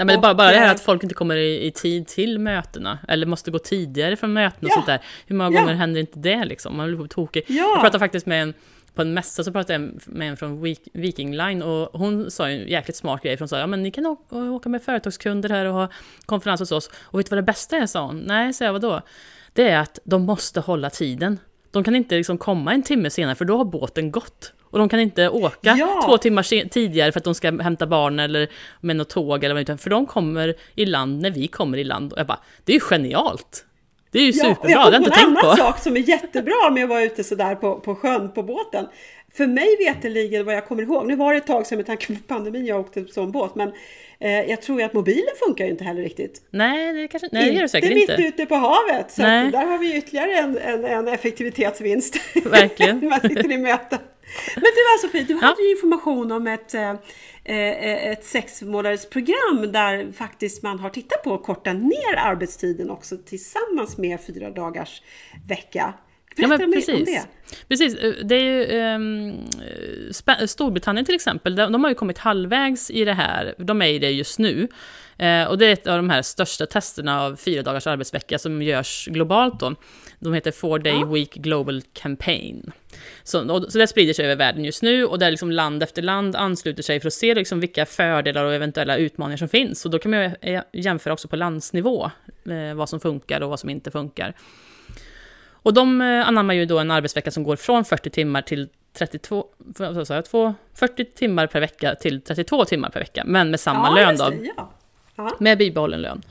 Nej 0.00 0.06
men 0.06 0.16
och, 0.16 0.22
bara, 0.22 0.34
bara 0.34 0.50
det 0.50 0.58
här 0.58 0.74
att 0.74 0.80
folk 0.80 1.02
inte 1.02 1.14
kommer 1.14 1.36
i, 1.36 1.66
i, 1.66 1.70
tid 1.70 2.06
till 2.06 2.38
mötena, 2.38 2.98
eller 3.08 3.26
måste 3.26 3.50
gå 3.50 3.58
tidigare 3.58 4.16
från 4.16 4.32
möten 4.32 4.64
och 4.64 4.70
ja, 4.70 4.74
sånt 4.74 4.86
där. 4.86 5.00
Hur 5.26 5.36
många 5.36 5.50
gånger 5.50 5.72
ja. 5.72 5.78
händer 5.78 6.00
inte 6.00 6.18
det 6.18 6.44
liksom? 6.44 6.76
Man 6.76 6.96
blir 6.96 7.06
tokig. 7.06 7.44
Ja. 7.48 7.54
Jag 7.54 7.80
pratade 7.80 7.98
faktiskt 7.98 8.26
med 8.26 8.42
en 8.42 8.54
på 8.94 9.02
en 9.02 9.14
mässa 9.14 9.44
så 9.44 9.52
pratade 9.52 9.72
jag 9.72 10.00
med 10.06 10.30
en 10.30 10.36
från 10.36 10.62
Viking 10.92 11.36
Line 11.36 11.62
och 11.62 12.00
hon 12.00 12.30
sa 12.30 12.48
en 12.48 12.68
jäkligt 12.68 12.96
smart 12.96 13.22
grej. 13.22 13.36
För 13.36 13.40
hon 13.40 13.48
sa 13.48 13.58
ja 13.58 13.66
men 13.66 13.82
ni 13.82 13.90
kan 13.90 14.16
åka 14.30 14.68
med 14.68 14.82
företagskunder 14.82 15.48
här 15.48 15.64
och 15.64 15.74
ha 15.74 15.88
konferens 16.26 16.60
hos 16.60 16.72
oss. 16.72 16.90
Och 17.02 17.18
vet 17.18 17.26
du 17.26 17.30
vad 17.30 17.38
det 17.38 17.46
bästa 17.46 17.76
är? 17.76 17.86
sa 17.86 18.06
hon. 18.06 18.18
Nej, 18.18 18.52
sa 18.52 18.64
jag, 18.64 18.72
vadå? 18.72 19.00
Det 19.52 19.68
är 19.68 19.78
att 19.78 19.98
de 20.04 20.22
måste 20.22 20.60
hålla 20.60 20.90
tiden. 20.90 21.38
De 21.70 21.84
kan 21.84 21.96
inte 21.96 22.14
liksom 22.14 22.38
komma 22.38 22.74
en 22.74 22.82
timme 22.82 23.10
senare 23.10 23.34
för 23.34 23.44
då 23.44 23.56
har 23.56 23.64
båten 23.64 24.10
gått. 24.10 24.52
Och 24.70 24.78
de 24.78 24.88
kan 24.88 25.00
inte 25.00 25.28
åka 25.28 25.76
ja. 25.78 26.02
två 26.06 26.18
timmar 26.18 26.68
tidigare 26.68 27.12
för 27.12 27.20
att 27.20 27.24
de 27.24 27.34
ska 27.34 27.62
hämta 27.62 27.86
barn 27.86 28.20
eller 28.20 28.48
med 28.80 28.96
något 28.96 29.08
tåg 29.08 29.44
eller 29.44 29.54
vad 29.54 29.80
För 29.80 29.90
de 29.90 30.06
kommer 30.06 30.54
i 30.74 30.86
land 30.86 31.22
när 31.22 31.30
vi 31.30 31.48
kommer 31.48 31.78
i 31.78 31.84
land. 31.84 32.12
Och 32.12 32.18
jag 32.18 32.26
bara, 32.26 32.40
det 32.64 32.72
är 32.72 32.74
ju 32.74 32.80
genialt! 32.80 33.64
Det 34.12 34.18
är 34.18 34.22
ju 34.22 34.30
ja, 34.30 34.44
superbra, 34.44 34.68
det 34.68 34.74
har 34.74 34.92
jag 34.92 35.00
inte 35.00 35.10
tänkt 35.10 35.40
på. 35.40 35.46
En 35.46 35.52
annan 35.52 35.56
sak 35.56 35.78
som 35.78 35.96
är 35.96 36.00
jättebra 36.00 36.70
med 36.72 36.82
att 36.84 36.90
vara 36.90 37.02
ute 37.02 37.24
sådär 37.24 37.54
på, 37.54 37.80
på 37.80 37.94
sjön, 37.94 38.32
på 38.32 38.42
båten. 38.42 38.86
För 39.34 39.46
mig 39.46 39.76
veterligen, 39.78 40.44
vad 40.44 40.54
jag 40.54 40.66
kommer 40.66 40.82
ihåg, 40.82 41.06
nu 41.06 41.16
var 41.16 41.32
det 41.32 41.38
ett 41.38 41.46
tag 41.46 41.66
sedan 41.66 41.76
med 41.76 41.86
tanke 41.86 42.06
på 42.06 42.14
pandemin 42.26 42.66
jag 42.66 42.80
åkte 42.80 43.02
på 43.02 43.12
sån 43.12 43.32
båt, 43.32 43.54
men 43.54 43.72
eh, 44.20 44.30
jag 44.30 44.62
tror 44.62 44.80
ju 44.80 44.84
att 44.84 44.92
mobilen 44.92 45.34
funkar 45.46 45.64
ju 45.64 45.70
inte 45.70 45.84
heller 45.84 46.02
riktigt. 46.02 46.42
Nej, 46.50 46.92
det 46.92 47.08
kanske 47.08 47.28
nej, 47.32 47.46
det 47.46 47.54
gör 47.54 47.62
det 47.62 47.68
säkert 47.68 47.90
inte. 47.90 48.00
Inte 48.00 48.16
mitt 48.22 48.34
ute 48.34 48.46
på 48.46 48.54
havet, 48.54 49.10
så 49.10 49.22
där 49.22 49.66
har 49.66 49.78
vi 49.78 49.96
ytterligare 49.96 50.38
en, 50.38 50.58
en, 50.58 50.84
en 50.84 51.08
effektivitetsvinst. 51.08 52.16
Verkligen. 52.44 53.08
man 53.08 53.20
sitter 53.20 53.52
i 53.52 53.58
möten. 53.58 53.98
Men 54.54 54.62
det 54.62 54.84
var 54.88 54.98
Sofie, 54.98 55.24
du 55.24 55.34
hade 55.34 55.62
ju 55.62 55.70
information 55.70 56.32
om 56.32 56.46
ett, 56.46 56.74
eh, 56.74 56.90
eh, 57.44 58.06
ett 58.10 58.24
sex 58.24 58.62
månaders 58.62 59.06
program 59.06 59.72
där 59.72 60.12
faktiskt 60.12 60.62
man 60.62 60.78
har 60.78 60.90
tittat 60.90 61.22
på 61.22 61.34
att 61.34 61.42
korta 61.42 61.72
ner 61.72 62.16
arbetstiden 62.16 62.90
också 62.90 63.16
tillsammans 63.16 63.98
med 63.98 64.20
fyra 64.26 64.50
dagars 64.50 65.02
vecka. 65.48 65.94
Berätta 66.36 66.52
ja, 66.52 66.58
men 66.58 66.72
precis. 66.72 66.94
om 66.94 67.04
det. 67.04 67.26
Precis, 67.68 67.94
eh, 67.94 68.12
det 68.24 68.34
är 68.34 68.40
ju 68.40 68.94
um, 68.94 70.48
Storbritannien 70.48 71.06
till 71.06 71.14
exempel, 71.14 71.56
de, 71.56 71.84
har 71.84 71.90
ju 71.90 71.94
kommit 71.94 72.18
halvvägs 72.18 72.90
i 72.90 73.04
det 73.04 73.14
här, 73.14 73.54
de 73.58 73.82
är 73.82 73.86
i 73.86 73.98
det 73.98 74.10
just 74.10 74.38
nu. 74.38 74.68
Uh, 75.22 75.44
och 75.44 75.58
det 75.58 75.66
är 75.66 75.72
ett 75.72 75.86
av 75.86 75.96
de 75.96 76.10
här 76.10 76.22
största 76.22 76.66
testerna 76.66 77.22
av 77.22 77.36
fyra 77.36 77.62
dagars 77.62 77.86
arbetsvecka 77.86 78.38
som 78.38 78.62
görs 78.62 79.08
globalt 79.10 79.60
då. 79.60 79.74
De 80.18 80.34
heter 80.34 80.52
Four 80.52 80.78
Day 80.78 81.00
ja. 81.00 81.06
Week 81.06 81.34
Global 81.34 81.82
Campaign. 81.92 82.72
Så, 83.22 83.50
och, 83.52 83.72
så 83.72 83.78
det 83.78 83.86
sprider 83.86 84.12
sig 84.12 84.24
över 84.24 84.36
världen 84.36 84.64
just 84.64 84.82
nu 84.82 85.04
och 85.04 85.18
där 85.18 85.30
liksom 85.30 85.50
land 85.50 85.82
efter 85.82 86.02
land 86.02 86.36
ansluter 86.36 86.82
sig 86.82 87.00
för 87.00 87.06
att 87.06 87.12
se 87.12 87.34
liksom 87.34 87.60
vilka 87.60 87.86
fördelar 87.86 88.44
och 88.44 88.54
eventuella 88.54 88.96
utmaningar 88.96 89.36
som 89.36 89.48
finns. 89.48 89.84
Och 89.84 89.90
då 89.90 89.98
kan 89.98 90.10
man 90.10 90.34
jämföra 90.72 91.12
också 91.12 91.28
på 91.28 91.36
landsnivå 91.36 92.10
eh, 92.50 92.74
vad 92.74 92.88
som 92.88 93.00
funkar 93.00 93.40
och 93.40 93.50
vad 93.50 93.60
som 93.60 93.70
inte 93.70 93.90
funkar. 93.90 94.34
Och 95.62 95.74
de 95.74 96.00
eh, 96.00 96.28
anammar 96.28 96.54
ju 96.54 96.66
då 96.66 96.78
en 96.78 96.90
arbetsvecka 96.90 97.30
som 97.30 97.42
går 97.42 97.56
från 97.56 97.84
40 97.84 98.10
timmar 98.10 98.42
till 98.42 98.68
32, 98.92 99.46
vad 99.58 100.06
sa 100.06 100.14
jag, 100.14 100.24
2, 100.24 100.54
40 100.74 101.04
timmar 101.04 101.46
per 101.46 101.60
vecka 101.60 101.94
till 101.94 102.22
32 102.22 102.64
timmar 102.64 102.90
per 102.90 103.00
vecka, 103.00 103.22
men 103.26 103.50
med 103.50 103.60
samma 103.60 103.88
ja, 103.88 103.94
lön 103.94 104.16
då. 104.16 104.32
Ja. 105.16 105.36
Med 105.38 105.58
bibehållen 105.58 106.02
lön. 106.02 106.22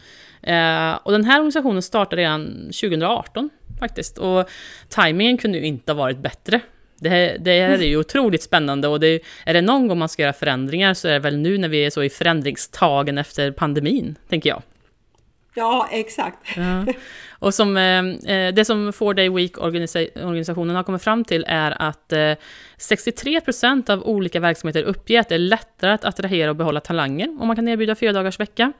Eh, 0.42 1.00
och 1.04 1.12
den 1.12 1.26
här 1.26 1.40
organisationen 1.40 1.82
startade 1.82 2.22
redan 2.22 2.48
2018 2.66 3.50
faktiskt. 3.80 4.18
Och 4.18 4.50
tajmingen 4.90 5.38
kunde 5.38 5.58
ju 5.58 5.66
inte 5.66 5.92
ha 5.92 5.98
varit 5.98 6.18
bättre. 6.18 6.62
Det 7.02 7.10
här, 7.10 7.38
det 7.40 7.62
här 7.62 7.82
är 7.82 7.88
ju 7.88 7.98
otroligt 7.98 8.44
spännande 8.44 8.88
och 8.88 9.00
det, 9.00 9.22
är 9.46 9.54
det 9.54 9.62
någon 9.62 9.88
gång 9.88 10.00
man 10.00 10.10
ska 10.10 10.22
göra 10.22 10.34
förändringar 10.34 10.94
så 10.94 11.08
är 11.08 11.14
det 11.14 11.20
väl 11.20 11.38
nu 11.38 11.58
när 11.58 11.70
vi 11.70 11.86
är 11.86 11.90
så 11.90 12.04
i 12.04 12.10
förändringstagen 12.10 13.18
efter 13.18 13.52
pandemin, 13.52 14.16
tänker 14.30 14.50
jag. 14.50 14.62
Ja, 15.54 15.88
exakt. 15.92 16.58
Ja. 16.58 16.86
Och 17.40 17.54
som, 17.54 17.78
eh, 17.78 18.06
eh 18.36 18.54
det 18.54 18.66
som 18.66 18.94
Four 18.94 19.14
Day 19.14 19.30
Week-organisationen 19.30 20.76
har 20.76 20.84
kommit 20.84 21.04
fram 21.04 21.24
till 21.24 21.46
är 21.48 21.82
att 21.82 22.14
eh, 22.14 22.34
63% 22.78 23.90
av 23.90 24.04
olika 24.04 24.40
verksamheter 24.40 24.84
uppger 24.84 25.20
att 25.20 25.30
det 25.30 25.36
är 25.36 25.40
lättare 25.40 25.92
att 25.92 26.06
attrahera 26.06 26.50
och 26.50 26.56
behålla 26.56 26.80
talanger 26.80 27.38
om 27.42 27.48
man 27.48 27.56
kan 27.56 27.68
erbjuda 27.68 27.96
fyra 27.96 28.14
dagars 28.14 28.40
vecka. 28.40 28.74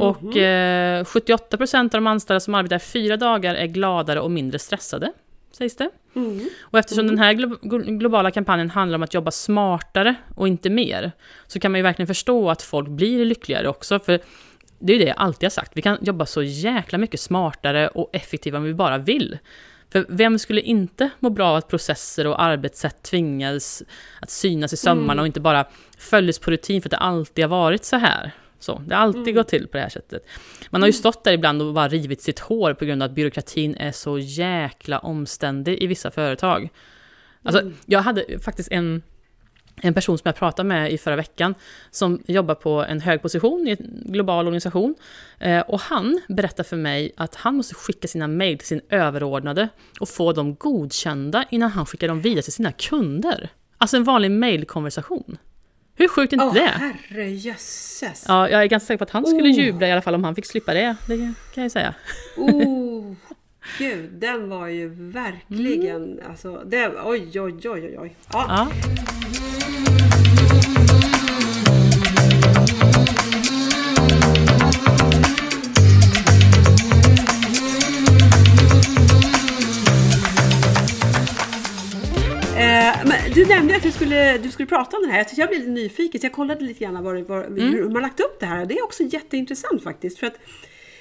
Och 0.00 0.22
mhm. 0.22 0.32
eh, 0.32 1.04
78% 1.04 1.82
av 1.82 1.88
de 1.88 2.06
anställda 2.06 2.40
som 2.40 2.54
arbetar 2.54 2.78
fyra 2.78 3.16
dagar 3.16 3.54
är 3.54 3.66
gladare 3.66 4.20
och 4.20 4.30
mindre 4.30 4.58
stressade, 4.58 5.12
sägs 5.52 5.76
det. 5.76 5.90
Mm. 6.14 6.48
Och 6.60 6.78
eftersom 6.78 7.04
mm. 7.04 7.16
den 7.16 7.24
här 7.24 7.32
glo 7.32 7.56
globala 7.98 8.30
kampanjen 8.30 8.70
handlar 8.70 8.98
om 8.98 9.02
att 9.02 9.14
jobba 9.14 9.30
smartare 9.30 10.14
och 10.36 10.48
inte 10.48 10.70
mer, 10.70 11.12
så 11.46 11.60
kan 11.60 11.72
man 11.72 11.78
ju 11.78 11.82
verkligen 11.82 12.06
förstå 12.06 12.50
att 12.50 12.62
folk 12.62 12.88
blir 12.88 13.24
lyckligare 13.24 13.68
också, 13.68 13.98
för 13.98 14.20
det 14.78 14.92
är 14.92 14.98
det 14.98 15.04
jag 15.04 15.16
alltid 15.18 15.44
har 15.44 15.50
sagt, 15.50 15.72
vi 15.74 15.82
kan 15.82 15.98
jobba 16.00 16.26
så 16.26 16.42
jäkla 16.42 16.98
mycket 16.98 17.20
smartare 17.20 17.88
och 17.88 18.10
effektivare 18.12 18.58
om 18.58 18.64
vi 18.64 18.74
bara 18.74 18.98
vill. 18.98 19.38
För 19.92 20.06
vem 20.08 20.38
skulle 20.38 20.60
inte 20.60 21.10
må 21.18 21.30
bra 21.30 21.48
av 21.48 21.56
att 21.56 21.68
processer 21.68 22.26
och 22.26 22.42
arbetssätt 22.42 23.02
tvingades 23.02 23.82
att 24.20 24.30
synas 24.30 24.72
i 24.72 24.76
sömmarna 24.76 25.12
mm. 25.12 25.20
och 25.20 25.26
inte 25.26 25.40
bara 25.40 25.64
följdes 25.98 26.38
på 26.38 26.50
rutin 26.50 26.82
för 26.82 26.88
att 26.88 26.90
det 26.90 26.96
alltid 26.96 27.44
har 27.44 27.48
varit 27.48 27.84
så 27.84 27.96
här? 27.96 28.32
Så, 28.58 28.82
det 28.86 28.94
har 28.94 29.02
alltid 29.02 29.22
mm. 29.22 29.34
gått 29.34 29.48
till 29.48 29.68
på 29.68 29.76
det 29.76 29.82
här 29.82 29.88
sättet. 29.88 30.26
Man 30.70 30.82
har 30.82 30.88
ju 30.88 30.92
mm. 30.92 30.98
stått 30.98 31.24
där 31.24 31.32
ibland 31.32 31.62
och 31.62 31.74
bara 31.74 31.88
rivit 31.88 32.22
sitt 32.22 32.38
hår 32.38 32.74
på 32.74 32.84
grund 32.84 33.02
av 33.02 33.06
att 33.06 33.14
byråkratin 33.14 33.74
är 33.74 33.92
så 33.92 34.18
jäkla 34.18 34.98
omständig 34.98 35.82
i 35.82 35.86
vissa 35.86 36.10
företag. 36.10 36.70
Alltså, 37.42 37.60
mm. 37.60 37.74
jag 37.86 38.00
hade 38.00 38.38
faktiskt 38.38 38.72
en, 38.72 39.02
en 39.76 39.94
person 39.94 40.18
som 40.18 40.22
jag 40.24 40.36
pratade 40.36 40.68
med 40.68 40.92
i 40.92 40.98
förra 40.98 41.16
veckan, 41.16 41.54
som 41.90 42.22
jobbar 42.26 42.54
på 42.54 42.84
en 42.84 43.00
hög 43.00 43.22
position 43.22 43.68
i 43.68 43.70
en 43.70 44.12
global 44.12 44.46
organisation. 44.46 44.94
Eh, 45.38 45.60
och 45.60 45.80
han 45.80 46.20
berättade 46.28 46.68
för 46.68 46.76
mig 46.76 47.12
att 47.16 47.34
han 47.34 47.56
måste 47.56 47.74
skicka 47.74 48.08
sina 48.08 48.26
mejl 48.26 48.58
till 48.58 48.66
sin 48.66 48.80
överordnade 48.90 49.68
och 50.00 50.08
få 50.08 50.32
dem 50.32 50.54
godkända 50.54 51.44
innan 51.50 51.70
han 51.70 51.86
skickar 51.86 52.08
dem 52.08 52.20
vidare 52.20 52.42
till 52.42 52.52
sina 52.52 52.72
kunder. 52.72 53.50
Alltså 53.78 53.96
en 53.96 54.04
vanlig 54.04 54.30
mejlkonversation. 54.30 55.38
Hur 55.98 56.08
sjukt 56.08 56.32
är 56.32 56.36
inte 56.36 56.46
oh, 56.46 56.54
det? 56.54 56.94
herrejösses! 57.10 58.24
Ja, 58.28 58.48
jag 58.48 58.62
är 58.62 58.66
ganska 58.66 58.86
säker 58.86 58.98
på 58.98 59.04
att 59.04 59.10
han 59.10 59.26
skulle 59.26 59.48
oh. 59.48 59.60
jubla 59.60 59.88
i 59.88 59.92
alla 59.92 60.02
fall 60.02 60.14
om 60.14 60.24
han 60.24 60.34
fick 60.34 60.46
slippa 60.46 60.74
det. 60.74 60.96
Det 61.06 61.34
kan 61.54 61.62
jag 61.62 61.72
säga. 61.72 61.94
Oh, 62.36 63.14
gud, 63.78 64.10
den 64.12 64.48
var 64.48 64.68
ju 64.68 64.88
verkligen... 64.88 66.12
Mm. 66.12 66.30
Alltså, 66.30 66.62
det, 66.66 66.92
oj, 67.04 67.40
oj, 67.40 67.40
oj, 67.40 67.70
oj, 67.70 67.98
oj. 67.98 68.16
Ja. 68.32 68.44
ja. 68.48 68.68
Du 83.38 83.46
nämnde 83.46 83.76
att 83.76 83.82
du 83.82 83.92
skulle, 83.92 84.38
du 84.38 84.50
skulle 84.50 84.66
prata 84.66 84.96
om 84.96 85.02
det 85.02 85.12
här. 85.12 85.26
Jag 85.36 85.48
blev 85.48 85.60
lite 85.60 85.72
nyfiken, 85.72 86.20
så 86.20 86.24
jag 86.24 86.32
kollade 86.32 86.64
lite 86.64 86.84
grann 86.84 87.04
var, 87.04 87.14
var, 87.14 87.44
mm. 87.44 87.72
hur 87.72 87.88
man 87.88 88.02
lagt 88.02 88.20
upp 88.20 88.40
det 88.40 88.46
här. 88.46 88.66
Det 88.66 88.78
är 88.78 88.84
också 88.84 89.02
jätteintressant 89.02 89.82
faktiskt. 89.82 90.18
För 90.18 90.26
att 90.26 90.38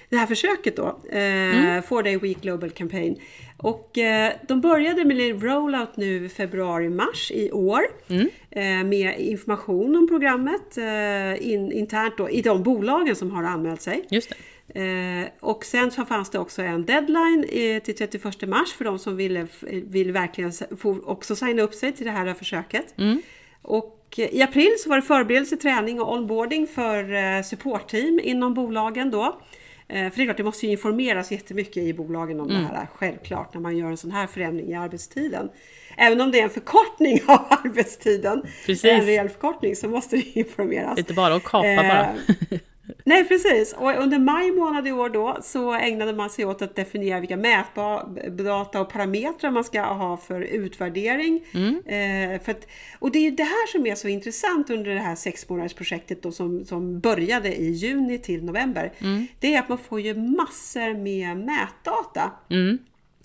det 0.09 0.17
här 0.17 0.25
försöket 0.25 0.75
då, 0.75 0.99
eh, 1.11 1.19
mm. 1.19 1.83
Four 1.83 2.03
Day 2.03 2.17
Week 2.17 2.41
Global 2.41 2.69
Campaign. 2.69 3.19
Och 3.57 3.97
eh, 3.97 4.33
de 4.47 4.61
började 4.61 5.05
med 5.05 5.19
en 5.19 5.41
rollout 5.41 5.97
nu 5.97 6.29
februari-mars 6.29 7.31
i 7.31 7.51
år. 7.51 7.81
Mm. 8.07 8.29
Eh, 8.51 8.89
med 8.89 9.19
information 9.19 9.95
om 9.95 10.07
programmet 10.07 10.77
eh, 10.77 11.51
in, 11.51 11.71
internt 11.71 12.17
då, 12.17 12.29
i 12.29 12.41
de 12.41 12.63
bolagen 12.63 13.15
som 13.15 13.31
har 13.31 13.43
anmält 13.43 13.81
sig. 13.81 14.05
Just 14.09 14.29
det. 14.29 14.35
Eh, 14.75 15.27
och 15.39 15.65
sen 15.65 15.91
så 15.91 16.05
fanns 16.05 16.29
det 16.29 16.39
också 16.39 16.61
en 16.61 16.85
deadline 16.85 17.45
eh, 17.49 17.83
till 17.83 17.95
31 17.95 18.47
mars 18.47 18.73
för 18.73 18.85
de 18.85 18.99
som 18.99 19.15
ville, 19.15 19.47
vill 19.71 20.11
verkligen 20.11 20.51
också 21.03 21.35
signa 21.35 21.61
upp 21.61 21.73
sig 21.73 21.93
till 21.93 22.05
det 22.05 22.11
här 22.11 22.33
försöket. 22.33 22.97
Mm. 22.97 23.21
Och 23.61 24.15
eh, 24.17 24.35
i 24.35 24.41
april 24.41 24.75
så 24.79 24.89
var 24.89 24.95
det 24.95 25.01
förberedelse, 25.01 25.57
träning 25.57 26.01
och 26.01 26.13
onboarding 26.13 26.67
för 26.67 27.13
eh, 27.13 27.43
supportteam 27.43 28.19
inom 28.23 28.53
bolagen 28.53 29.11
då. 29.11 29.41
Eh, 29.89 30.09
för 30.09 30.17
det 30.17 30.23
är 30.23 30.25
klart, 30.25 30.37
det 30.37 30.43
måste 30.43 30.65
ju 30.65 30.71
informeras 30.71 31.31
jättemycket 31.31 31.83
i 31.83 31.93
bolagen 31.93 32.39
om 32.39 32.49
mm. 32.49 32.61
det 32.61 32.67
här, 32.67 32.87
självklart, 32.93 33.53
när 33.53 33.61
man 33.61 33.77
gör 33.77 33.89
en 33.89 33.97
sån 33.97 34.11
här 34.11 34.27
förändring 34.27 34.69
i 34.69 34.75
arbetstiden. 34.75 35.49
Även 35.97 36.21
om 36.21 36.31
det 36.31 36.39
är 36.39 36.43
en 36.43 36.49
förkortning 36.49 37.19
av 37.27 37.45
arbetstiden, 37.49 38.43
Precis. 38.65 38.85
en 38.85 39.05
rejäl 39.05 39.29
förkortning, 39.29 39.75
så 39.75 39.87
måste 39.87 40.15
det 40.15 40.39
informeras. 40.39 40.99
Inte 40.99 41.13
bara 41.13 41.35
att 41.35 41.43
kapa 41.43 41.67
eh, 41.67 41.87
bara. 41.87 42.15
Nej 43.03 43.27
precis, 43.27 43.73
och 43.73 44.03
under 44.03 44.19
maj 44.19 44.51
månad 44.51 44.87
i 44.87 44.91
år 44.91 45.09
då 45.09 45.37
så 45.41 45.73
ägnade 45.73 46.13
man 46.13 46.29
sig 46.29 46.45
åt 46.45 46.61
att 46.61 46.75
definiera 46.75 47.19
vilka 47.19 47.37
mätdata 47.37 48.81
och 48.81 48.89
parametrar 48.89 49.51
man 49.51 49.63
ska 49.63 49.81
ha 49.81 50.17
för 50.17 50.41
utvärdering. 50.41 51.45
Mm. 51.53 51.75
Eh, 51.75 52.41
för 52.41 52.51
att, 52.51 52.67
och 52.99 53.11
det 53.11 53.27
är 53.27 53.31
det 53.31 53.43
här 53.43 53.71
som 53.71 53.87
är 53.87 53.95
så 53.95 54.07
intressant 54.07 54.69
under 54.69 54.93
det 54.93 54.99
här 54.99 55.15
sexmånadersprojektet 55.15 56.23
då 56.23 56.31
som, 56.31 56.65
som 56.65 56.99
började 56.99 57.55
i 57.55 57.71
juni 57.71 58.17
till 58.17 58.43
november. 58.43 58.93
Mm. 58.99 59.27
Det 59.39 59.55
är 59.55 59.59
att 59.59 59.69
man 59.69 59.77
får 59.77 60.01
ju 60.01 60.15
massor 60.15 60.93
med 60.93 61.37
mätdata. 61.37 62.31
Mm 62.49 62.77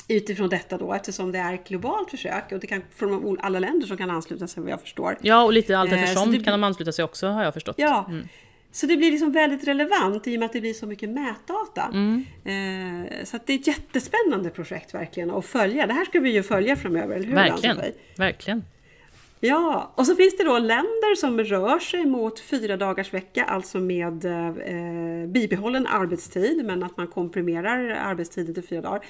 utifrån 0.08 0.48
detta 0.48 0.78
då 0.78 0.92
eftersom 0.94 1.32
det 1.32 1.38
är 1.38 1.54
ett 1.54 1.68
globalt 1.68 2.10
försök 2.10 2.52
och 2.52 2.60
det 2.60 2.66
kan 2.66 2.82
från 2.94 3.38
alla 3.40 3.58
länder 3.58 3.86
som 3.86 3.96
kan 3.96 4.10
ansluta 4.10 4.46
sig 4.46 4.62
vad 4.62 4.72
jag 4.72 4.80
förstår. 4.80 5.18
Ja 5.22 5.42
och 5.42 5.52
lite 5.52 5.78
allt 5.78 5.92
eftersom 5.92 6.34
eh, 6.34 6.42
kan 6.42 6.52
de 6.52 6.64
ansluta 6.64 6.92
sig 6.92 7.04
också 7.04 7.26
har 7.26 7.44
jag 7.44 7.54
förstått. 7.54 7.74
Ja, 7.78 8.06
mm. 8.08 8.28
Så 8.72 8.86
det 8.86 8.96
blir 8.96 9.10
liksom 9.10 9.32
väldigt 9.32 9.68
relevant 9.68 10.26
i 10.26 10.36
och 10.36 10.38
med 10.38 10.46
att 10.46 10.52
det 10.52 10.60
blir 10.60 10.74
så 10.74 10.86
mycket 10.86 11.10
mätdata. 11.10 11.90
Mm. 11.92 12.24
Eh, 12.44 13.24
så 13.24 13.38
det 13.46 13.52
är 13.52 13.58
ett 13.58 13.66
jättespännande 13.66 14.50
projekt 14.50 14.94
verkligen 14.94 15.30
att 15.30 15.46
följa. 15.46 15.86
Det 15.86 15.92
här 15.92 16.04
ska 16.04 16.20
vi 16.20 16.30
ju 16.30 16.42
följa 16.42 16.76
framöver, 16.76 17.16
eller 17.16 17.26
hur? 17.26 17.34
Verkligen, 17.34 17.78
verkligen. 18.16 18.64
Ja, 19.44 19.92
och 19.94 20.06
så 20.06 20.16
finns 20.16 20.36
det 20.36 20.44
då 20.44 20.58
länder 20.58 21.14
som 21.14 21.40
rör 21.40 21.78
sig 21.78 22.06
mot 22.06 22.40
fyra 22.40 22.76
dagars 22.76 23.14
vecka, 23.14 23.44
alltså 23.44 23.78
med 23.78 24.24
eh, 24.24 25.28
bibehållen 25.28 25.86
arbetstid, 25.86 26.64
men 26.64 26.82
att 26.82 26.96
man 26.96 27.06
komprimerar 27.06 27.88
arbetstiden 27.88 28.54
till 28.54 28.68
fyra 28.68 28.80
dagar. 28.80 29.04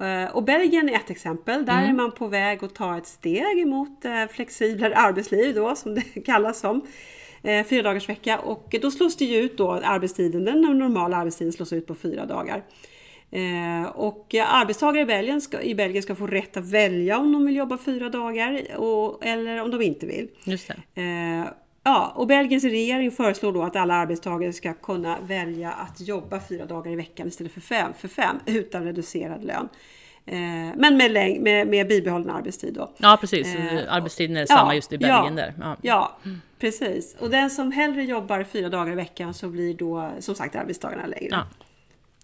Eh, 0.00 0.36
och 0.36 0.42
Belgien 0.44 0.88
är 0.88 0.94
ett 0.94 1.10
exempel. 1.10 1.66
Där 1.66 1.78
mm. 1.78 1.90
är 1.90 1.94
man 1.94 2.12
på 2.12 2.26
väg 2.28 2.64
att 2.64 2.74
ta 2.74 2.98
ett 2.98 3.06
steg 3.06 3.66
mot 3.66 4.04
eh, 4.04 4.26
flexiblare 4.26 4.96
arbetsliv 4.96 5.54
då, 5.54 5.74
som 5.76 5.94
det 5.94 6.02
kallas 6.26 6.60
som 6.60 6.86
eh, 7.42 7.66
fyra 7.66 7.82
dagars 7.82 8.08
vecka 8.08 8.38
och 8.38 8.74
då 8.82 8.90
slås 8.90 9.16
det 9.16 9.24
ju 9.24 9.36
ut 9.36 9.56
då 9.56 9.70
arbetstiden, 9.70 10.44
den 10.44 10.60
normala 10.60 11.16
arbetstiden 11.16 11.52
slås 11.52 11.72
ut 11.72 11.86
på 11.86 11.94
fyra 11.94 12.26
dagar. 12.26 12.62
Eh, 13.30 13.90
och 13.94 14.34
arbetstagare 14.34 15.02
i 15.02 15.06
Belgien, 15.06 15.40
ska, 15.40 15.62
i 15.62 15.74
Belgien 15.74 16.02
ska 16.02 16.14
få 16.14 16.26
rätt 16.26 16.56
att 16.56 16.70
välja 16.70 17.18
om 17.18 17.32
de 17.32 17.46
vill 17.46 17.56
jobba 17.56 17.78
fyra 17.78 18.08
dagar 18.08 18.76
och, 18.76 19.26
eller 19.26 19.62
om 19.62 19.70
de 19.70 19.82
inte 19.82 20.06
vill. 20.06 20.28
Just 20.44 20.70
eh, 20.70 21.44
ja, 21.82 22.12
och 22.16 22.26
Belgiens 22.26 22.64
regering 22.64 23.10
föreslår 23.10 23.52
då 23.52 23.62
att 23.62 23.76
alla 23.76 23.94
arbetstagare 23.94 24.52
ska 24.52 24.74
kunna 24.74 25.18
välja 25.20 25.72
att 25.72 26.00
jobba 26.00 26.40
fyra 26.48 26.66
dagar 26.66 26.92
i 26.92 26.96
veckan 26.96 27.28
istället 27.28 27.52
för 27.52 27.60
fem, 27.60 27.92
för 27.98 28.08
fem 28.08 28.36
utan 28.46 28.84
reducerad 28.84 29.44
lön. 29.44 29.68
Eh, 30.26 30.36
men 30.76 30.96
med, 30.96 31.40
med, 31.40 31.66
med 31.66 31.88
bibehållen 31.88 32.30
arbetstid 32.30 32.74
då. 32.74 32.92
Ja 32.96 33.18
precis, 33.20 33.54
eh, 33.54 33.94
arbetstiden 33.94 34.36
är 34.36 34.46
samma 34.46 34.72
ja, 34.72 34.74
just 34.74 34.92
i 34.92 34.98
Belgien 34.98 35.38
ja, 35.38 35.44
där. 35.44 35.54
Ja. 35.60 35.76
ja, 35.82 36.18
precis. 36.58 37.16
Och 37.18 37.30
den 37.30 37.50
som 37.50 37.72
hellre 37.72 38.04
jobbar 38.04 38.44
fyra 38.44 38.68
dagar 38.68 38.92
i 38.92 38.94
veckan 38.94 39.34
så 39.34 39.48
blir 39.48 39.74
då 39.74 40.12
som 40.20 40.34
sagt 40.34 40.56
arbetsdagarna 40.56 41.06
längre. 41.06 41.28
Ja, 41.30 41.46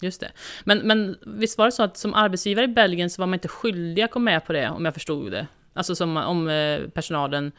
just 0.00 0.20
det. 0.20 0.30
Men, 0.64 0.78
men 0.78 1.16
visst 1.26 1.58
var 1.58 1.66
det 1.66 1.72
så 1.72 1.82
att 1.82 1.96
som 1.96 2.14
arbetsgivare 2.14 2.64
i 2.64 2.68
Belgien 2.68 3.10
så 3.10 3.22
var 3.22 3.26
man 3.26 3.34
inte 3.34 3.48
skyldig 3.48 4.02
att 4.02 4.10
gå 4.10 4.18
med 4.18 4.46
på 4.46 4.52
det 4.52 4.68
om 4.68 4.84
jag 4.84 4.94
förstod 4.94 5.32
det? 5.32 5.46
Alltså 5.72 5.94
som 5.94 6.16
om 6.16 6.48
eh, 6.48 6.80
personalen 6.88 7.52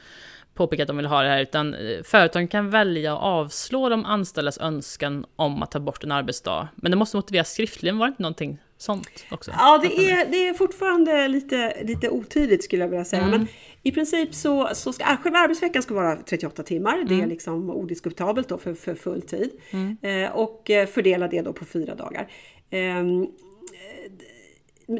påpekar 0.53 0.83
att 0.83 0.87
de 0.87 0.97
vill 0.97 1.05
ha 1.05 1.21
det 1.21 1.29
här, 1.29 1.41
utan 1.41 1.75
företagen 2.03 2.47
kan 2.47 2.69
välja 2.69 3.13
att 3.13 3.21
avslå 3.21 3.89
de 3.89 4.05
anställdas 4.05 4.57
önskan 4.57 5.25
om 5.35 5.63
att 5.63 5.71
ta 5.71 5.79
bort 5.79 6.03
en 6.03 6.11
arbetsdag. 6.11 6.67
Men 6.75 6.91
det 6.91 6.97
måste 6.97 7.17
motiveras 7.17 7.51
skriftligen, 7.51 7.97
var 7.97 8.07
det 8.07 8.09
inte 8.09 8.21
någonting 8.21 8.59
sånt 8.81 9.25
också? 9.31 9.51
Ja, 9.57 9.77
det 9.77 10.11
är, 10.11 10.25
det 10.31 10.47
är 10.47 10.53
fortfarande 10.53 11.27
lite, 11.27 11.83
lite 11.83 12.09
otydligt 12.09 12.63
skulle 12.63 12.83
jag 12.83 12.89
vilja 12.89 13.05
säga. 13.05 13.21
Mm. 13.21 13.39
Men 13.39 13.47
i 13.83 13.91
princip 13.91 14.35
så, 14.35 14.69
så 14.73 14.93
ska 14.93 15.05
själva 15.05 15.39
arbetsveckan 15.39 15.83
ska 15.83 15.93
vara 15.93 16.15
38 16.15 16.63
timmar. 16.63 16.93
Mm. 16.93 17.07
Det 17.07 17.13
är 17.13 17.17
mm. 17.17 17.29
liksom 17.29 17.69
odiskutabelt 17.69 18.49
då 18.49 18.57
för, 18.57 18.73
för 18.73 18.95
full 18.95 19.21
tid. 19.21 19.51
Mm. 19.71 19.97
Eh, 20.01 20.31
och 20.31 20.69
eh, 20.69 20.87
fördela 20.87 21.27
det 21.27 21.41
då 21.41 21.53
på 21.53 21.65
fyra 21.65 21.95
dagar. 21.95 22.27
Eh, 22.69 23.03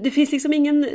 det 0.01 0.11
finns 0.11 0.31
liksom 0.31 0.53
ingen 0.53 0.87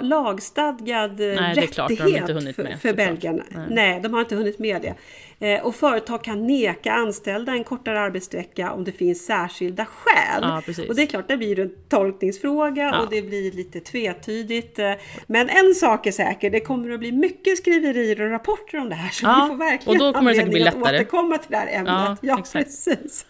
lagstadgad 0.00 1.18
Nej, 1.18 1.54
rättighet 1.54 2.26
för, 2.56 2.78
för 2.78 2.94
Belgien. 2.94 3.42
Nej. 3.48 3.66
Nej. 3.70 4.00
de 4.00 4.12
har 4.12 4.20
inte 4.20 4.36
hunnit 4.36 4.58
med 4.58 4.82
det. 4.82 4.94
Eh, 5.42 5.66
och 5.66 5.74
företag 5.74 6.24
kan 6.24 6.46
neka 6.46 6.92
anställda 6.92 7.52
en 7.52 7.64
kortare 7.64 8.00
arbetsvecka 8.00 8.72
om 8.72 8.84
det 8.84 8.92
finns 8.92 9.26
särskilda 9.26 9.86
skäl. 9.86 10.42
Ja, 10.42 10.62
och 10.88 10.94
det 10.94 11.02
är 11.02 11.06
klart, 11.06 11.28
det 11.28 11.36
blir 11.36 11.60
en 11.60 11.70
tolkningsfråga 11.88 12.82
ja. 12.82 13.02
och 13.02 13.10
det 13.10 13.22
blir 13.22 13.52
lite 13.52 13.80
tvetydigt. 13.80 14.78
Eh, 14.78 14.92
men 15.26 15.48
en 15.48 15.74
sak 15.74 16.06
är 16.06 16.12
säker, 16.12 16.50
det 16.50 16.60
kommer 16.60 16.90
att 16.90 17.00
bli 17.00 17.12
mycket 17.12 17.58
skriverier 17.58 18.20
och 18.20 18.30
rapporter 18.30 18.78
om 18.78 18.88
det 18.88 18.94
här. 18.94 19.10
Så 19.10 19.24
ja, 19.24 19.40
vi 19.42 19.48
får 19.48 19.56
verkligen 19.56 20.00
och 20.00 20.06
då 20.06 20.18
kommer 20.18 20.30
det 20.30 20.36
säkert 20.36 20.52
bli 20.52 20.60
lättare. 20.60 20.82
att 20.82 20.94
återkomma 20.94 21.38
till 21.38 21.50
det 21.50 21.56
här 21.56 21.66
ämnet. 21.66 21.92
Ja, 21.92 22.16
ja 22.20 22.42
precis. 22.52 23.26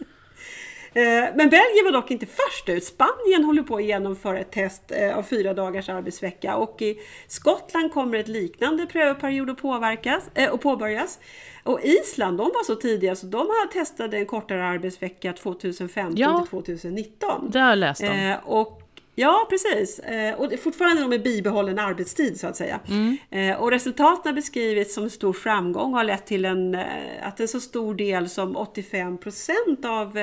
Men 0.94 1.50
Belgien 1.50 1.84
var 1.84 1.92
dock 1.92 2.10
inte 2.10 2.26
först 2.26 2.68
ut. 2.68 2.84
Spanien 2.84 3.44
håller 3.44 3.62
på 3.62 3.76
att 3.76 3.84
genomföra 3.84 4.38
ett 4.38 4.50
test 4.50 4.92
av 5.14 5.22
fyra 5.22 5.54
dagars 5.54 5.88
arbetsvecka 5.88 6.56
och 6.56 6.82
i 6.82 6.98
Skottland 7.26 7.92
kommer 7.92 8.18
ett 8.18 8.28
liknande 8.28 8.86
prövoperiod 8.86 9.50
att, 9.50 9.58
påverkas, 9.58 10.30
äh, 10.34 10.56
påbörjas. 10.56 11.18
Och 11.62 11.80
Island, 11.82 12.38
de 12.38 12.44
var 12.44 12.64
så 12.64 12.74
tidiga 12.74 13.16
så 13.16 13.26
de 13.26 13.38
har 13.38 13.72
testat 13.72 14.14
en 14.14 14.26
kortare 14.26 14.64
arbetsvecka 14.64 15.32
2015 15.32 16.16
ja, 16.16 16.38
till 16.38 16.50
2019. 16.50 17.50
Det 17.50 17.60
har 17.60 17.68
jag 17.68 17.78
läst 17.78 18.02
om. 18.02 18.08
Eh, 18.08 18.36
och 18.44 18.81
Ja, 19.14 19.46
precis. 19.50 19.98
Eh, 19.98 20.34
och 20.34 20.52
fortfarande 20.62 21.08
med 21.08 21.22
bibehållen 21.22 21.78
arbetstid 21.78 22.40
så 22.40 22.46
att 22.46 22.56
säga. 22.56 22.80
Mm. 22.88 23.16
Eh, 23.30 23.56
och 23.62 23.70
resultaten 23.70 24.30
har 24.30 24.32
beskrivits 24.32 24.94
som 24.94 25.04
en 25.04 25.10
stor 25.10 25.32
framgång 25.32 25.92
och 25.92 25.96
har 25.96 26.04
lett 26.04 26.26
till 26.26 26.44
en, 26.44 26.74
eh, 26.74 26.82
att 27.22 27.40
en 27.40 27.48
så 27.48 27.60
stor 27.60 27.94
del 27.94 28.28
som 28.28 28.56
85 28.56 29.18
procent 29.18 29.84
av 29.84 30.18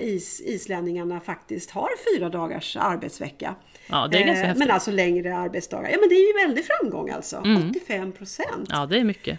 is, 0.00 0.40
islänningarna 0.40 1.20
faktiskt 1.20 1.70
har 1.70 1.88
fyra 2.14 2.28
dagars 2.28 2.76
arbetsvecka. 2.76 3.54
Ja, 3.86 4.08
det 4.10 4.18
är 4.18 4.26
ganska 4.26 4.46
häftigt. 4.46 4.58
Men 4.58 4.70
alltså 4.70 4.90
längre 4.90 5.36
arbetsdagar. 5.36 5.90
Ja, 5.90 5.96
men 6.00 6.08
det 6.08 6.14
är 6.14 6.26
ju 6.26 6.46
väldigt 6.46 6.66
framgång 6.66 7.10
alltså. 7.10 7.36
Mm. 7.36 7.70
85 7.70 8.12
procent. 8.12 8.68
Ja, 8.68 8.86
det 8.86 8.98
är 8.98 9.04
mycket. 9.04 9.38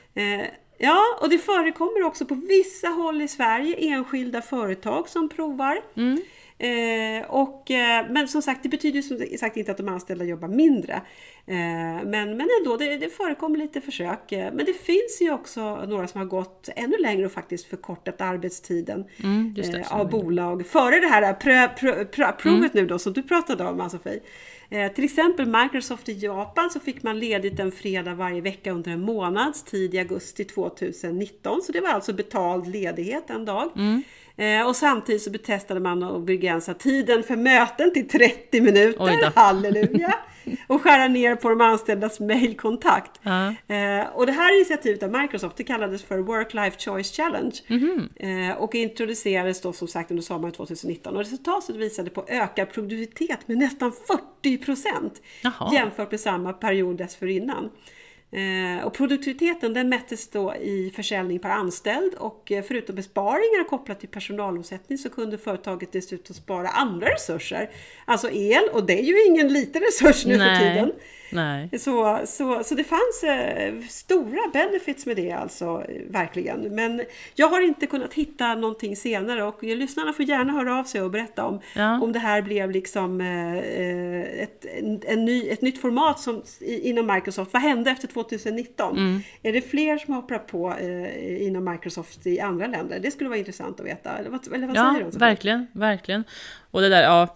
Ja, 0.77 1.01
och 1.21 1.29
det 1.29 1.37
förekommer 1.37 2.03
också 2.03 2.25
på 2.25 2.35
vissa 2.35 2.87
håll 2.87 3.21
i 3.21 3.27
Sverige 3.27 3.75
enskilda 3.75 4.41
företag 4.41 5.09
som 5.09 5.29
provar. 5.29 5.81
Mm. 5.95 6.21
Eh, 6.61 7.25
och, 7.27 7.71
eh, 7.71 8.05
men 8.09 8.27
som 8.27 8.41
sagt, 8.41 8.63
det 8.63 8.69
betyder 8.69 9.01
som 9.01 9.37
sagt 9.37 9.57
inte 9.57 9.71
att 9.71 9.77
de 9.77 9.87
anställda 9.87 10.25
jobbar 10.25 10.47
mindre. 10.47 10.93
Eh, 11.45 11.55
men, 12.05 12.37
men 12.37 12.49
ändå, 12.59 12.77
det, 12.79 12.97
det 12.97 13.09
förekommer 13.09 13.57
lite 13.57 13.81
försök. 13.81 14.31
Eh, 14.31 14.53
men 14.53 14.65
det 14.65 14.73
finns 14.73 15.17
ju 15.21 15.31
också 15.31 15.85
några 15.85 16.07
som 16.07 16.19
har 16.21 16.27
gått 16.27 16.69
ännu 16.75 16.97
längre 16.97 17.25
och 17.25 17.31
faktiskt 17.31 17.65
förkortat 17.65 18.21
arbetstiden 18.21 19.05
mm, 19.23 19.53
det, 19.53 19.77
eh, 19.77 19.95
av 19.95 20.09
bolag. 20.09 20.67
Före 20.67 20.99
det 20.99 21.07
här 21.07 21.33
prö, 21.33 21.67
prö, 21.67 22.05
prö, 22.05 22.31
provet 22.31 22.73
mm. 22.73 22.83
nu 22.83 22.85
då 22.85 22.99
som 22.99 23.13
du 23.13 23.23
pratade 23.23 23.63
om 23.63 23.81
Ann-Sofie. 23.81 24.19
Eh, 24.69 24.91
till 24.91 25.03
exempel 25.03 25.45
Microsoft 25.45 26.09
i 26.09 26.13
Japan 26.13 26.69
så 26.69 26.79
fick 26.79 27.03
man 27.03 27.19
ledigt 27.19 27.59
en 27.59 27.71
fredag 27.71 28.13
varje 28.13 28.41
vecka 28.41 28.71
under 28.71 28.91
en 28.91 29.01
månads 29.01 29.63
tid 29.63 29.93
i 29.93 29.99
augusti 29.99 30.43
2019. 30.43 31.61
Så 31.61 31.71
det 31.71 31.81
var 31.81 31.89
alltså 31.89 32.13
betald 32.13 32.67
ledighet 32.67 33.29
en 33.29 33.45
dag. 33.45 33.69
Mm. 33.75 34.03
Eh, 34.41 34.67
och 34.67 34.75
samtidigt 34.75 35.21
så 35.21 35.29
betestade 35.29 35.79
man 35.79 36.03
att 36.03 36.23
begränsa 36.25 36.73
tiden 36.73 37.23
för 37.23 37.35
möten 37.35 37.93
till 37.93 38.07
30 38.07 38.61
minuter. 38.61 39.31
Halleluja! 39.35 40.15
och 40.67 40.81
skära 40.81 41.07
ner 41.07 41.35
på 41.35 41.49
de 41.49 41.61
anställdas 41.61 42.19
mailkontakt. 42.19 43.11
Uh. 43.25 43.77
Eh, 43.77 44.07
och 44.07 44.25
det 44.25 44.31
här 44.31 44.55
initiativet 44.55 45.03
av 45.03 45.11
Microsoft 45.11 45.57
det 45.57 45.63
kallades 45.63 46.03
för 46.03 46.17
Work-Life 46.17 46.79
Choice 46.79 47.15
Challenge 47.15 47.55
mm 47.67 47.81
-hmm. 47.81 48.49
eh, 48.49 48.57
och 48.57 48.75
introducerades 48.75 49.61
då 49.61 49.73
som 49.73 49.87
sagt 49.87 50.11
under 50.11 50.23
sommaren 50.23 50.53
2019 50.53 51.13
och 51.13 51.19
resultatet 51.19 51.75
visade 51.75 52.09
på 52.09 52.25
ökad 52.27 52.71
produktivitet 52.71 53.47
med 53.47 53.57
nästan 53.57 53.91
40 54.41 54.57
procent 54.57 55.21
jämfört 55.73 56.11
med 56.11 56.19
samma 56.19 56.53
period 56.53 56.97
dessförinnan. 56.97 57.69
Eh, 58.33 58.85
och 58.85 58.93
produktiviteten 58.93 59.73
den 59.73 59.89
mättes 59.89 60.27
då 60.27 60.55
i 60.55 60.91
försäljning 60.95 61.39
per 61.39 61.49
anställd 61.49 62.13
och 62.13 62.51
eh, 62.51 62.63
förutom 62.63 62.95
besparingar 62.95 63.69
kopplat 63.69 63.99
till 63.99 64.09
personalomsättning 64.09 64.97
så 64.97 65.09
kunde 65.09 65.37
företaget 65.37 65.91
dessutom 65.91 66.35
spara 66.35 66.67
andra 66.67 67.07
resurser. 67.07 67.69
Alltså 68.05 68.29
el 68.31 68.63
och 68.73 68.85
det 68.85 68.99
är 68.99 69.03
ju 69.03 69.25
ingen 69.25 69.53
liten 69.53 69.81
resurs 69.81 70.25
nu 70.25 70.37
Nej. 70.37 70.59
för 70.59 70.65
tiden. 70.65 70.91
Nej. 71.31 71.69
Så, 71.79 72.21
så, 72.25 72.63
så 72.63 72.75
det 72.75 72.83
fanns 72.83 73.23
eh, 73.23 73.73
stora 73.89 74.49
benefits 74.53 75.05
med 75.05 75.15
det 75.15 75.31
alltså, 75.31 75.83
verkligen. 76.09 76.75
Men 76.75 77.01
jag 77.35 77.47
har 77.47 77.61
inte 77.61 77.87
kunnat 77.87 78.13
hitta 78.13 78.55
någonting 78.55 78.95
senare 78.95 79.43
och 79.43 79.63
lyssnarna 79.63 80.13
får 80.13 80.25
gärna 80.25 80.53
höra 80.53 80.79
av 80.79 80.83
sig 80.83 81.01
och 81.01 81.11
berätta 81.11 81.45
om, 81.45 81.59
ja. 81.75 82.01
om 82.01 82.11
det 82.11 82.19
här 82.19 82.41
blev 82.41 82.71
liksom 82.71 83.21
eh, 83.21 83.57
eh 83.57 84.41
ett, 84.41 84.65
en, 84.65 85.01
en 85.07 85.25
ny, 85.25 85.49
ett 85.49 85.61
nytt 85.61 85.81
format 85.81 86.19
som, 86.19 86.43
i, 86.59 86.89
inom 86.89 87.07
Microsoft. 87.07 87.53
Vad 87.53 87.61
hände 87.61 87.91
efter 87.91 88.07
2019? 88.07 88.97
Mm. 88.97 89.21
Är 89.43 89.53
det 89.53 89.61
fler 89.61 89.97
som 89.97 90.13
hoppar 90.13 90.37
på 90.37 90.73
eh, 90.79 91.47
inom 91.47 91.71
Microsoft 91.71 92.27
i 92.27 92.39
andra 92.39 92.67
länder? 92.67 92.99
Det 92.99 93.11
skulle 93.11 93.29
vara 93.29 93.39
intressant 93.39 93.79
att 93.79 93.85
veta. 93.85 94.17
Eller 94.17 94.29
vad, 94.29 94.53
eller 94.53 94.67
vad 94.67 94.75
ja, 94.75 94.93
säger 94.93 95.11
du? 95.11 95.17
verkligen, 95.17 95.67
verkligen. 95.73 96.23
Och 96.71 96.81
det 96.81 96.89
där, 96.89 97.03
ja, 97.03 97.35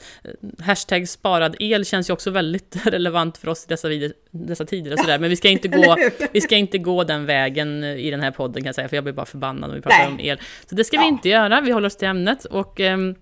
hashtag 0.60 1.10
sparad 1.10 1.56
el 1.60 1.86
känns 1.86 2.10
ju 2.10 2.14
också 2.14 2.32
väldigt 2.32 2.76
relevant 2.86 3.38
för 3.38 3.48
oss 3.48 3.64
i 3.64 3.68
dessa, 3.68 3.85
vid, 3.90 4.14
dessa 4.32 4.66
tider 4.66 4.94
och 4.94 5.00
sådär. 5.00 5.20
Men 5.20 5.30
vi 5.30 5.36
ska, 5.36 5.50
inte 5.50 5.68
gå, 5.68 5.96
vi 6.32 6.42
ska 6.42 6.56
inte 6.56 6.78
gå 6.78 7.04
den 7.04 7.26
vägen 7.26 7.84
i 7.84 8.12
den 8.12 8.22
här 8.22 8.32
podden 8.32 8.62
kan 8.62 8.66
jag 8.66 8.76
säga, 8.76 8.90
för 8.90 8.98
jag 8.98 9.04
blir 9.04 9.14
bara 9.14 9.26
förbannad 9.26 9.70
om 9.70 9.76
vi 9.76 9.82
pratar 9.82 9.98
Nej. 9.98 10.08
om 10.08 10.20
el. 10.20 10.40
Så 10.70 10.76
det 10.76 10.84
ska 10.84 10.96
ja. 10.96 11.02
vi 11.02 11.08
inte 11.08 11.30
göra, 11.30 11.62
vi 11.62 11.72
håller 11.72 11.88
oss 11.88 11.96
till 11.96 12.08
ämnet. 12.08 12.46
Och 12.46 12.80
ehm, 12.80 13.16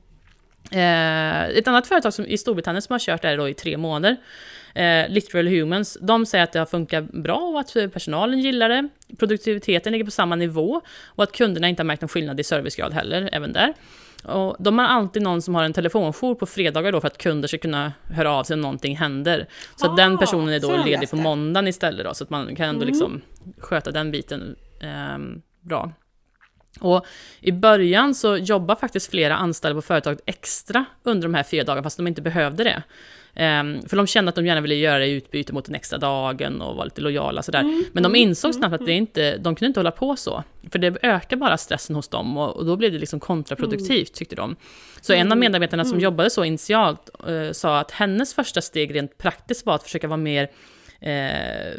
eh, 0.71 1.57
ett 1.57 1.67
annat 1.67 1.87
företag 1.87 2.13
som, 2.13 2.25
i 2.25 2.37
Storbritannien 2.37 2.81
som 2.81 2.93
har 2.93 2.99
kört 2.99 3.21
det 3.21 3.27
här 3.27 3.37
då 3.37 3.49
i 3.49 3.53
tre 3.53 3.77
månader, 3.77 4.17
eh, 4.75 5.09
Literal 5.09 5.47
Humans, 5.47 5.97
de 6.01 6.25
säger 6.25 6.43
att 6.43 6.51
det 6.51 6.59
har 6.59 6.65
funkat 6.65 7.11
bra 7.11 7.37
och 7.37 7.59
att 7.59 7.93
personalen 7.93 8.39
gillar 8.39 8.69
det. 8.69 8.89
Produktiviteten 9.19 9.91
ligger 9.91 10.05
på 10.05 10.11
samma 10.11 10.35
nivå 10.35 10.81
och 11.05 11.23
att 11.23 11.31
kunderna 11.31 11.69
inte 11.69 11.81
har 11.81 11.85
märkt 11.85 12.01
någon 12.01 12.09
skillnad 12.09 12.39
i 12.39 12.43
servicegrad 12.43 12.93
heller, 12.93 13.29
även 13.31 13.53
där. 13.53 13.73
Och 14.25 14.55
de 14.59 14.77
har 14.79 14.85
alltid 14.85 15.21
någon 15.21 15.41
som 15.41 15.55
har 15.55 15.63
en 15.63 15.73
telefonjour 15.73 16.35
på 16.35 16.45
fredagar 16.45 16.91
då 16.91 17.01
för 17.01 17.07
att 17.07 17.17
kunder 17.17 17.47
ska 17.47 17.57
kunna 17.57 17.93
höra 18.09 18.31
av 18.31 18.43
sig 18.43 18.53
om 18.53 18.61
någonting 18.61 18.97
händer. 18.97 19.47
Så 19.75 19.91
ah, 19.91 19.95
den 19.95 20.17
personen 20.17 20.53
är 20.53 20.59
då 20.59 20.83
ledig 20.85 21.09
på 21.09 21.15
måndagen 21.15 21.67
istället 21.67 22.05
då, 22.05 22.13
så 22.13 22.23
att 22.23 22.29
man 22.29 22.55
kan 22.55 22.69
ändå 22.69 22.81
mm. 22.81 22.87
liksom 22.87 23.21
sköta 23.57 23.91
den 23.91 24.11
biten 24.11 24.55
eh, 24.81 25.17
bra. 25.61 25.91
Och 26.79 27.05
i 27.39 27.51
början 27.51 28.15
så 28.15 28.37
jobbar 28.37 28.75
faktiskt 28.75 29.11
flera 29.11 29.35
anställda 29.35 29.75
på 29.75 29.81
företaget 29.81 30.21
extra 30.25 30.85
under 31.03 31.27
de 31.27 31.33
här 31.33 31.43
fyra 31.43 31.63
dagarna, 31.63 31.83
fast 31.83 31.97
de 31.97 32.07
inte 32.07 32.21
behövde 32.21 32.63
det. 32.63 32.83
Um, 33.35 33.81
för 33.81 33.97
de 33.97 34.07
kände 34.07 34.29
att 34.29 34.35
de 34.35 34.45
gärna 34.45 34.61
ville 34.61 34.75
göra 34.75 34.99
det 34.99 35.05
i 35.05 35.11
utbyte 35.11 35.53
mot 35.53 35.65
den 35.65 35.75
extra 35.75 35.97
dagen 35.97 36.61
och 36.61 36.75
vara 36.75 36.85
lite 36.85 37.01
lojala 37.01 37.43
sådär. 37.43 37.59
Mm, 37.59 37.85
Men 37.91 38.03
de 38.03 38.09
mm, 38.09 38.15
insåg 38.15 38.49
mm, 38.49 38.59
snabbt 38.59 38.73
att 38.73 38.85
det 38.85 38.91
mm. 38.91 39.01
inte, 39.01 39.37
de 39.37 39.55
kunde 39.55 39.67
inte 39.67 39.79
hålla 39.79 39.91
på 39.91 40.15
så. 40.15 40.43
För 40.71 40.79
det 40.79 40.97
ökar 41.01 41.37
bara 41.37 41.57
stressen 41.57 41.95
hos 41.95 42.07
dem 42.07 42.37
och, 42.37 42.55
och 42.55 42.65
då 42.65 42.75
blev 42.75 42.91
det 42.91 42.97
liksom 42.97 43.19
kontraproduktivt 43.19 44.13
tyckte 44.13 44.35
de. 44.35 44.55
Så 45.01 45.13
en 45.13 45.31
av 45.31 45.37
medarbetarna 45.37 45.85
som 45.85 45.99
jobbade 45.99 46.29
så 46.29 46.43
initialt 46.43 47.09
uh, 47.29 47.51
sa 47.51 47.79
att 47.79 47.91
hennes 47.91 48.33
första 48.33 48.61
steg 48.61 48.95
rent 48.95 49.17
praktiskt 49.17 49.65
var 49.65 49.75
att 49.75 49.83
försöka 49.83 50.07
vara 50.07 50.17
mer 50.17 50.49
eh, 50.99 51.73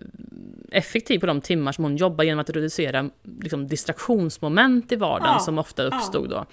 effektiv 0.71 1.19
på 1.19 1.27
de 1.27 1.41
timmar 1.41 1.73
som 1.73 1.85
hon 1.85 1.97
jobbar 1.97 2.25
genom 2.25 2.41
att 2.41 2.51
reducera 2.51 3.11
liksom, 3.41 3.69
distraktionsmoment 3.69 4.93
i 4.93 4.97
vardagen 4.97 5.33
ja, 5.33 5.39
som 5.39 5.59
ofta 5.59 5.83
uppstod 5.83 6.31
då. 6.31 6.47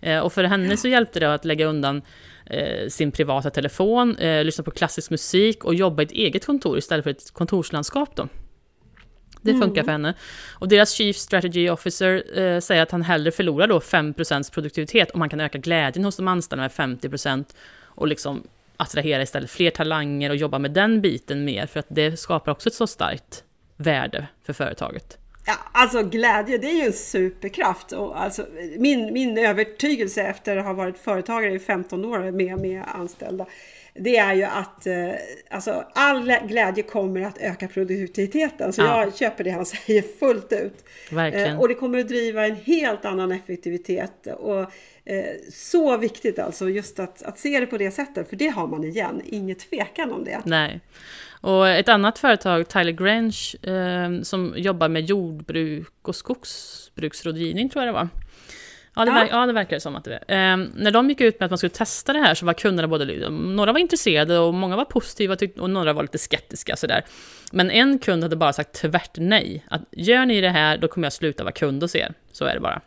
Eh, 0.00 0.18
och 0.18 0.32
för 0.32 0.44
henne 0.44 0.76
så 0.76 0.88
hjälpte 0.88 1.20
det 1.20 1.34
att 1.34 1.44
lägga 1.44 1.66
undan 1.66 2.02
eh, 2.46 2.88
sin 2.88 3.12
privata 3.12 3.50
telefon, 3.50 4.16
eh, 4.16 4.44
lyssna 4.44 4.64
på 4.64 4.70
klassisk 4.70 5.10
musik 5.10 5.64
och 5.64 5.74
jobba 5.74 6.02
i 6.02 6.04
ett 6.04 6.12
eget 6.12 6.46
kontor 6.46 6.78
istället 6.78 7.02
för 7.02 7.10
ett 7.10 7.30
kontorslandskap 7.32 8.16
då. 8.16 8.28
Det 9.42 9.52
funkar 9.52 9.82
mm. 9.82 9.84
för 9.84 9.92
henne. 9.92 10.14
Och 10.50 10.68
deras 10.68 10.92
Chief 10.92 11.16
Strategy 11.16 11.70
Officer 11.70 12.38
eh, 12.38 12.60
säger 12.60 12.82
att 12.82 12.90
han 12.90 13.02
hellre 13.02 13.30
förlorar 13.30 13.66
då 13.66 13.78
5% 13.78 14.52
produktivitet 14.52 15.10
om 15.10 15.20
han 15.20 15.30
kan 15.30 15.40
öka 15.40 15.58
glädjen 15.58 16.04
hos 16.04 16.16
de 16.16 16.28
anställda 16.28 16.62
med 16.62 16.70
50% 16.70 17.44
och 17.82 18.08
liksom 18.08 18.42
attrahera 18.76 19.22
istället 19.22 19.50
fler 19.50 19.70
talanger 19.70 20.30
och 20.30 20.36
jobba 20.36 20.58
med 20.58 20.70
den 20.70 21.00
biten 21.00 21.44
mer, 21.44 21.66
för 21.66 21.80
att 21.80 21.86
det 21.88 22.16
skapar 22.16 22.52
också 22.52 22.68
ett 22.68 22.74
så 22.74 22.86
starkt 22.86 23.44
värde 23.76 24.26
för 24.42 24.52
företaget. 24.52 25.19
Ja, 25.46 25.54
alltså 25.72 26.02
glädje, 26.02 26.58
det 26.58 26.66
är 26.66 26.74
ju 26.74 26.86
en 26.86 26.92
superkraft. 26.92 27.92
Och 27.92 28.22
alltså, 28.22 28.46
min, 28.78 29.12
min 29.12 29.38
övertygelse 29.38 30.22
efter 30.22 30.56
att 30.56 30.64
ha 30.64 30.72
varit 30.72 30.98
företagare 30.98 31.52
i 31.52 31.58
15 31.58 32.04
år 32.04 32.18
med, 32.18 32.58
med 32.58 32.82
anställda, 32.86 33.46
det 33.94 34.16
är 34.16 34.34
ju 34.34 34.44
att 34.44 34.86
eh, 34.86 35.10
alltså, 35.50 35.84
all 35.94 36.32
glädje 36.48 36.82
kommer 36.82 37.20
att 37.20 37.38
öka 37.38 37.68
produktiviteten. 37.68 38.72
Så 38.72 38.82
ja. 38.82 39.04
jag 39.04 39.16
köper 39.16 39.44
det 39.44 39.50
han 39.50 39.66
säger 39.86 40.02
fullt 40.18 40.52
ut. 40.52 40.84
Eh, 41.34 41.60
och 41.60 41.68
det 41.68 41.74
kommer 41.74 41.98
att 42.00 42.08
driva 42.08 42.46
en 42.46 42.56
helt 42.56 43.04
annan 43.04 43.32
effektivitet. 43.32 44.26
Och, 44.26 44.60
eh, 45.04 45.24
så 45.52 45.96
viktigt 45.96 46.38
alltså, 46.38 46.68
just 46.68 46.98
att, 46.98 47.22
att 47.22 47.38
se 47.38 47.60
det 47.60 47.66
på 47.66 47.78
det 47.78 47.90
sättet, 47.90 48.28
för 48.28 48.36
det 48.36 48.48
har 48.48 48.66
man 48.66 48.84
igen, 48.84 49.22
inget 49.24 49.58
tvekan 49.58 50.12
om 50.12 50.24
det. 50.24 50.40
Nej. 50.44 50.80
Och 51.40 51.68
ett 51.68 51.88
annat 51.88 52.18
företag, 52.18 52.68
Tyler 52.68 52.92
Grange, 52.92 53.54
eh, 53.62 54.22
som 54.22 54.54
jobbar 54.56 54.88
med 54.88 55.04
jordbruk 55.04 56.08
och 56.08 56.16
skogsbruksrådgivning, 56.16 57.68
tror 57.68 57.84
jag 57.84 57.94
det 57.94 57.98
var. 57.98 58.08
Ja, 58.96 59.04
det, 59.04 59.10
ja. 59.10 59.14
Ver 59.14 59.28
ja, 59.30 59.46
det 59.46 59.52
verkar 59.52 59.78
som 59.78 59.96
att 59.96 60.04
det 60.04 60.24
är. 60.28 60.52
Eh, 60.52 60.66
när 60.74 60.90
de 60.90 61.08
gick 61.08 61.20
ut 61.20 61.40
med 61.40 61.44
att 61.44 61.50
man 61.50 61.58
skulle 61.58 61.70
testa 61.70 62.12
det 62.12 62.18
här 62.18 62.34
så 62.34 62.46
var 62.46 62.52
kunderna 62.52 62.88
både, 62.88 63.30
några 63.30 63.72
var 63.72 63.80
intresserade 63.80 64.38
och 64.38 64.54
många 64.54 64.76
var 64.76 64.84
positiva 64.84 65.36
och 65.58 65.70
några 65.70 65.92
var 65.92 66.02
lite 66.02 66.18
skeptiska 66.18 66.76
sådär. 66.76 67.04
Men 67.52 67.70
en 67.70 67.98
kund 67.98 68.22
hade 68.22 68.36
bara 68.36 68.52
sagt 68.52 68.72
tvärt 68.72 69.16
nej. 69.16 69.64
Att 69.70 69.82
gör 69.90 70.26
ni 70.26 70.40
det 70.40 70.50
här, 70.50 70.78
då 70.78 70.88
kommer 70.88 71.06
jag 71.06 71.12
sluta 71.12 71.44
vara 71.44 71.52
kund 71.52 71.82
hos 71.82 71.96
er. 71.96 72.14
Så 72.32 72.44
är 72.44 72.54
det 72.54 72.60
bara. 72.60 72.80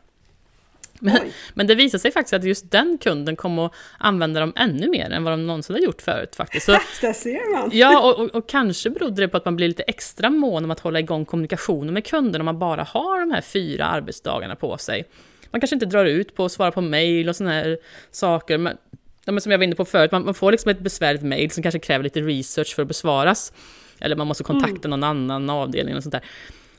Men, 1.03 1.19
men, 1.53 1.67
det 1.67 1.75
visade 1.75 2.01
sig 2.01 2.11
faktiskt 2.11 2.33
att 2.33 2.43
just 2.43 2.71
den 2.71 2.97
kunden 2.97 3.35
kom 3.35 3.59
att 3.59 3.73
använda 3.97 4.39
dem 4.39 4.53
ännu 4.55 4.89
mer 4.89 5.09
än 5.09 5.23
vad 5.23 5.33
de 5.33 5.47
någonsin 5.47 5.75
har 5.75 5.81
gjort 5.81 6.01
förut 6.01 6.35
faktiskt. 6.35 6.65
Så, 6.65 6.71
det 7.01 7.13
ser 7.13 7.51
man! 7.51 7.69
Ja, 7.73 7.99
och, 7.99 8.19
och, 8.19 8.35
och, 8.35 8.49
kanske 8.49 8.89
berodde 8.89 9.21
det 9.21 9.27
på 9.27 9.37
att 9.37 9.45
man 9.45 9.55
blir 9.55 9.67
lite 9.67 9.83
extra 9.83 10.29
mån 10.29 10.63
om 10.63 10.71
att 10.71 10.79
hålla 10.79 10.99
igång 10.99 11.25
kommunikationen 11.25 11.93
med 11.93 12.05
kunden 12.05 12.41
om 12.41 12.45
man 12.45 12.59
bara 12.59 12.83
har 12.83 13.19
de 13.19 13.31
här 13.31 13.41
fyra 13.41 13.85
arbetsdagarna 13.85 14.55
på 14.55 14.77
sig. 14.77 15.05
Man 15.51 15.61
kanske 15.61 15.75
inte 15.75 15.85
drar 15.85 16.05
ut 16.05 16.35
på 16.35 16.45
att 16.45 16.51
svara 16.51 16.71
på 16.71 16.81
mail 16.81 17.29
och 17.29 17.35
sådana 17.35 17.53
här 17.53 17.77
saker. 18.11 18.57
Men, 18.57 18.77
men 19.25 19.41
som 19.41 19.51
jag 19.51 19.59
var 19.59 19.63
inne 19.63 19.75
på 19.75 19.85
förut, 19.85 20.11
man, 20.11 20.25
man 20.25 20.33
får 20.33 20.51
liksom 20.51 20.71
ett 20.71 20.79
besvärligt 20.79 21.23
mail 21.23 21.51
som 21.51 21.63
kanske 21.63 21.79
kräver 21.79 22.03
lite 22.03 22.21
research 22.21 22.75
för 22.75 22.81
att 22.81 22.87
besvaras. 22.87 23.53
Eller 23.99 24.15
man 24.15 24.27
måste 24.27 24.43
kontakta 24.43 24.87
mm. 24.87 24.89
någon 24.89 25.03
annan 25.03 25.49
avdelning 25.49 25.95
och 25.95 26.03
sånt 26.03 26.11
där. 26.11 26.23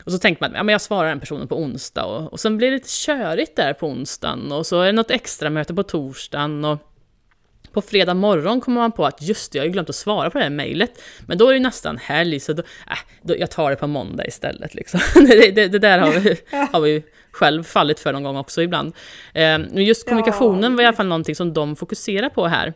Och 0.05 0.11
så 0.11 0.17
tänker 0.17 0.41
man, 0.41 0.51
ja 0.55 0.63
men 0.63 0.73
jag 0.73 0.81
svarar 0.81 1.09
den 1.09 1.19
personen 1.19 1.47
på 1.47 1.57
onsdag 1.59 2.05
och, 2.05 2.33
och 2.33 2.39
sen 2.39 2.57
blir 2.57 2.67
det 2.67 2.73
lite 2.73 2.89
körigt 2.89 3.55
där 3.55 3.73
på 3.73 3.87
onsdagen 3.87 4.51
och 4.51 4.65
så 4.65 4.81
är 4.81 4.85
det 4.85 4.91
något 4.91 5.11
extra 5.11 5.49
möte 5.49 5.73
på 5.73 5.83
torsdagen 5.83 6.65
och 6.65 6.91
på 7.75 7.81
fredag 7.81 8.13
morgon 8.13 8.61
kommer 8.61 8.81
man 8.81 8.91
på 8.91 9.05
att 9.05 9.21
just 9.21 9.51
det, 9.51 9.57
jag 9.57 9.63
har 9.63 9.65
ju 9.65 9.71
glömt 9.71 9.89
att 9.89 9.95
svara 9.95 10.29
på 10.29 10.37
det 10.37 10.43
här 10.43 10.51
mejlet. 10.51 11.01
Men 11.25 11.37
då 11.37 11.49
är 11.49 11.53
det 11.53 11.59
nästan 11.59 11.97
helg, 11.97 12.39
så 12.39 12.53
då, 12.53 12.63
äh, 12.89 12.97
då, 13.21 13.37
jag 13.37 13.51
tar 13.51 13.69
det 13.69 13.75
på 13.75 13.87
måndag 13.87 14.25
istället. 14.25 14.75
Liksom. 14.75 14.99
det, 15.15 15.51
det, 15.51 15.67
det, 15.67 15.79
där 15.79 15.99
har 15.99 16.11
vi, 16.11 16.37
har 16.71 16.79
vi 16.79 17.03
själv 17.31 17.63
fallit 17.63 17.99
för 17.99 18.13
någon 18.13 18.23
gång 18.23 18.37
också 18.37 18.61
ibland. 18.61 18.93
Eh, 19.33 19.59
just 19.73 20.07
kommunikationen 20.07 20.75
var 20.75 20.83
i 20.83 20.85
alla 20.85 20.95
fall 20.95 21.07
någonting 21.07 21.35
som 21.35 21.53
de 21.53 21.75
fokuserar 21.75 22.29
på 22.29 22.47
här. 22.47 22.73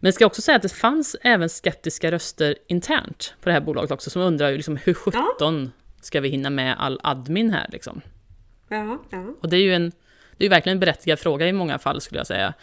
Men 0.00 0.08
jag 0.08 0.14
ska 0.14 0.26
också 0.26 0.42
säga 0.42 0.56
att 0.56 0.62
det 0.62 0.68
fanns 0.68 1.16
även 1.22 1.48
skeptiska 1.48 2.10
röster 2.10 2.54
internt 2.66 3.34
på 3.40 3.48
det 3.48 3.52
här 3.52 3.60
bolaget 3.60 3.90
också, 3.90 4.10
som 4.10 4.22
undrar 4.22 4.52
liksom, 4.52 4.76
hur 4.76 4.94
sjutton 4.94 5.70
ska 6.04 6.20
vi 6.20 6.28
hinna 6.28 6.50
med 6.50 6.76
all 6.78 7.00
admin 7.02 7.50
här 7.50 7.66
liksom? 7.72 8.00
Ja, 8.68 8.98
ja. 9.10 9.34
Och 9.40 9.48
det 9.48 9.56
är 9.56 9.60
ju 9.60 9.74
en, 9.74 9.92
det 10.36 10.46
är 10.46 10.50
verkligen 10.50 10.76
en 10.76 10.80
berättigad 10.80 11.18
fråga 11.18 11.48
i 11.48 11.52
många 11.52 11.78
fall 11.78 12.00
skulle 12.00 12.20
jag 12.20 12.26
säga. 12.26 12.54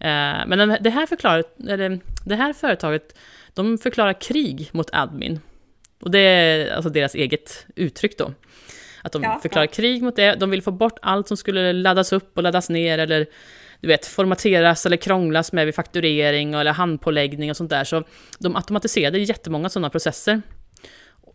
Eh, 0.00 0.46
men 0.46 0.76
det 0.80 0.90
här, 0.90 1.06
förklarar, 1.06 1.44
eller, 1.68 2.00
det 2.24 2.34
här 2.34 2.52
företaget, 2.52 3.18
de 3.54 3.78
förklarar 3.78 4.12
krig 4.12 4.70
mot 4.72 4.90
admin. 4.92 5.40
Och 6.00 6.10
det 6.10 6.18
är 6.18 6.74
alltså 6.74 6.90
deras 6.90 7.14
eget 7.14 7.66
uttryck 7.74 8.18
då. 8.18 8.32
Att 9.02 9.12
de 9.12 9.22
ja, 9.22 9.38
förklarar 9.42 9.66
ja. 9.66 9.72
krig 9.72 10.02
mot 10.02 10.16
det, 10.16 10.34
de 10.34 10.50
vill 10.50 10.62
få 10.62 10.70
bort 10.70 10.98
allt 11.02 11.28
som 11.28 11.36
skulle 11.36 11.72
laddas 11.72 12.12
upp 12.12 12.36
och 12.36 12.42
laddas 12.42 12.70
ner 12.70 12.98
eller 12.98 13.26
du 13.80 13.88
vet, 13.88 14.06
formateras 14.06 14.86
eller 14.86 14.96
krånglas 14.96 15.52
med 15.52 15.66
vid 15.66 15.74
fakturering 15.74 16.54
eller 16.54 16.72
handpåläggning 16.72 17.50
och 17.50 17.56
sånt 17.56 17.70
där. 17.70 17.84
Så 17.84 18.04
de 18.38 18.56
automatiserade 18.56 19.18
jättemånga 19.18 19.68
sådana 19.68 19.90
processer. 19.90 20.42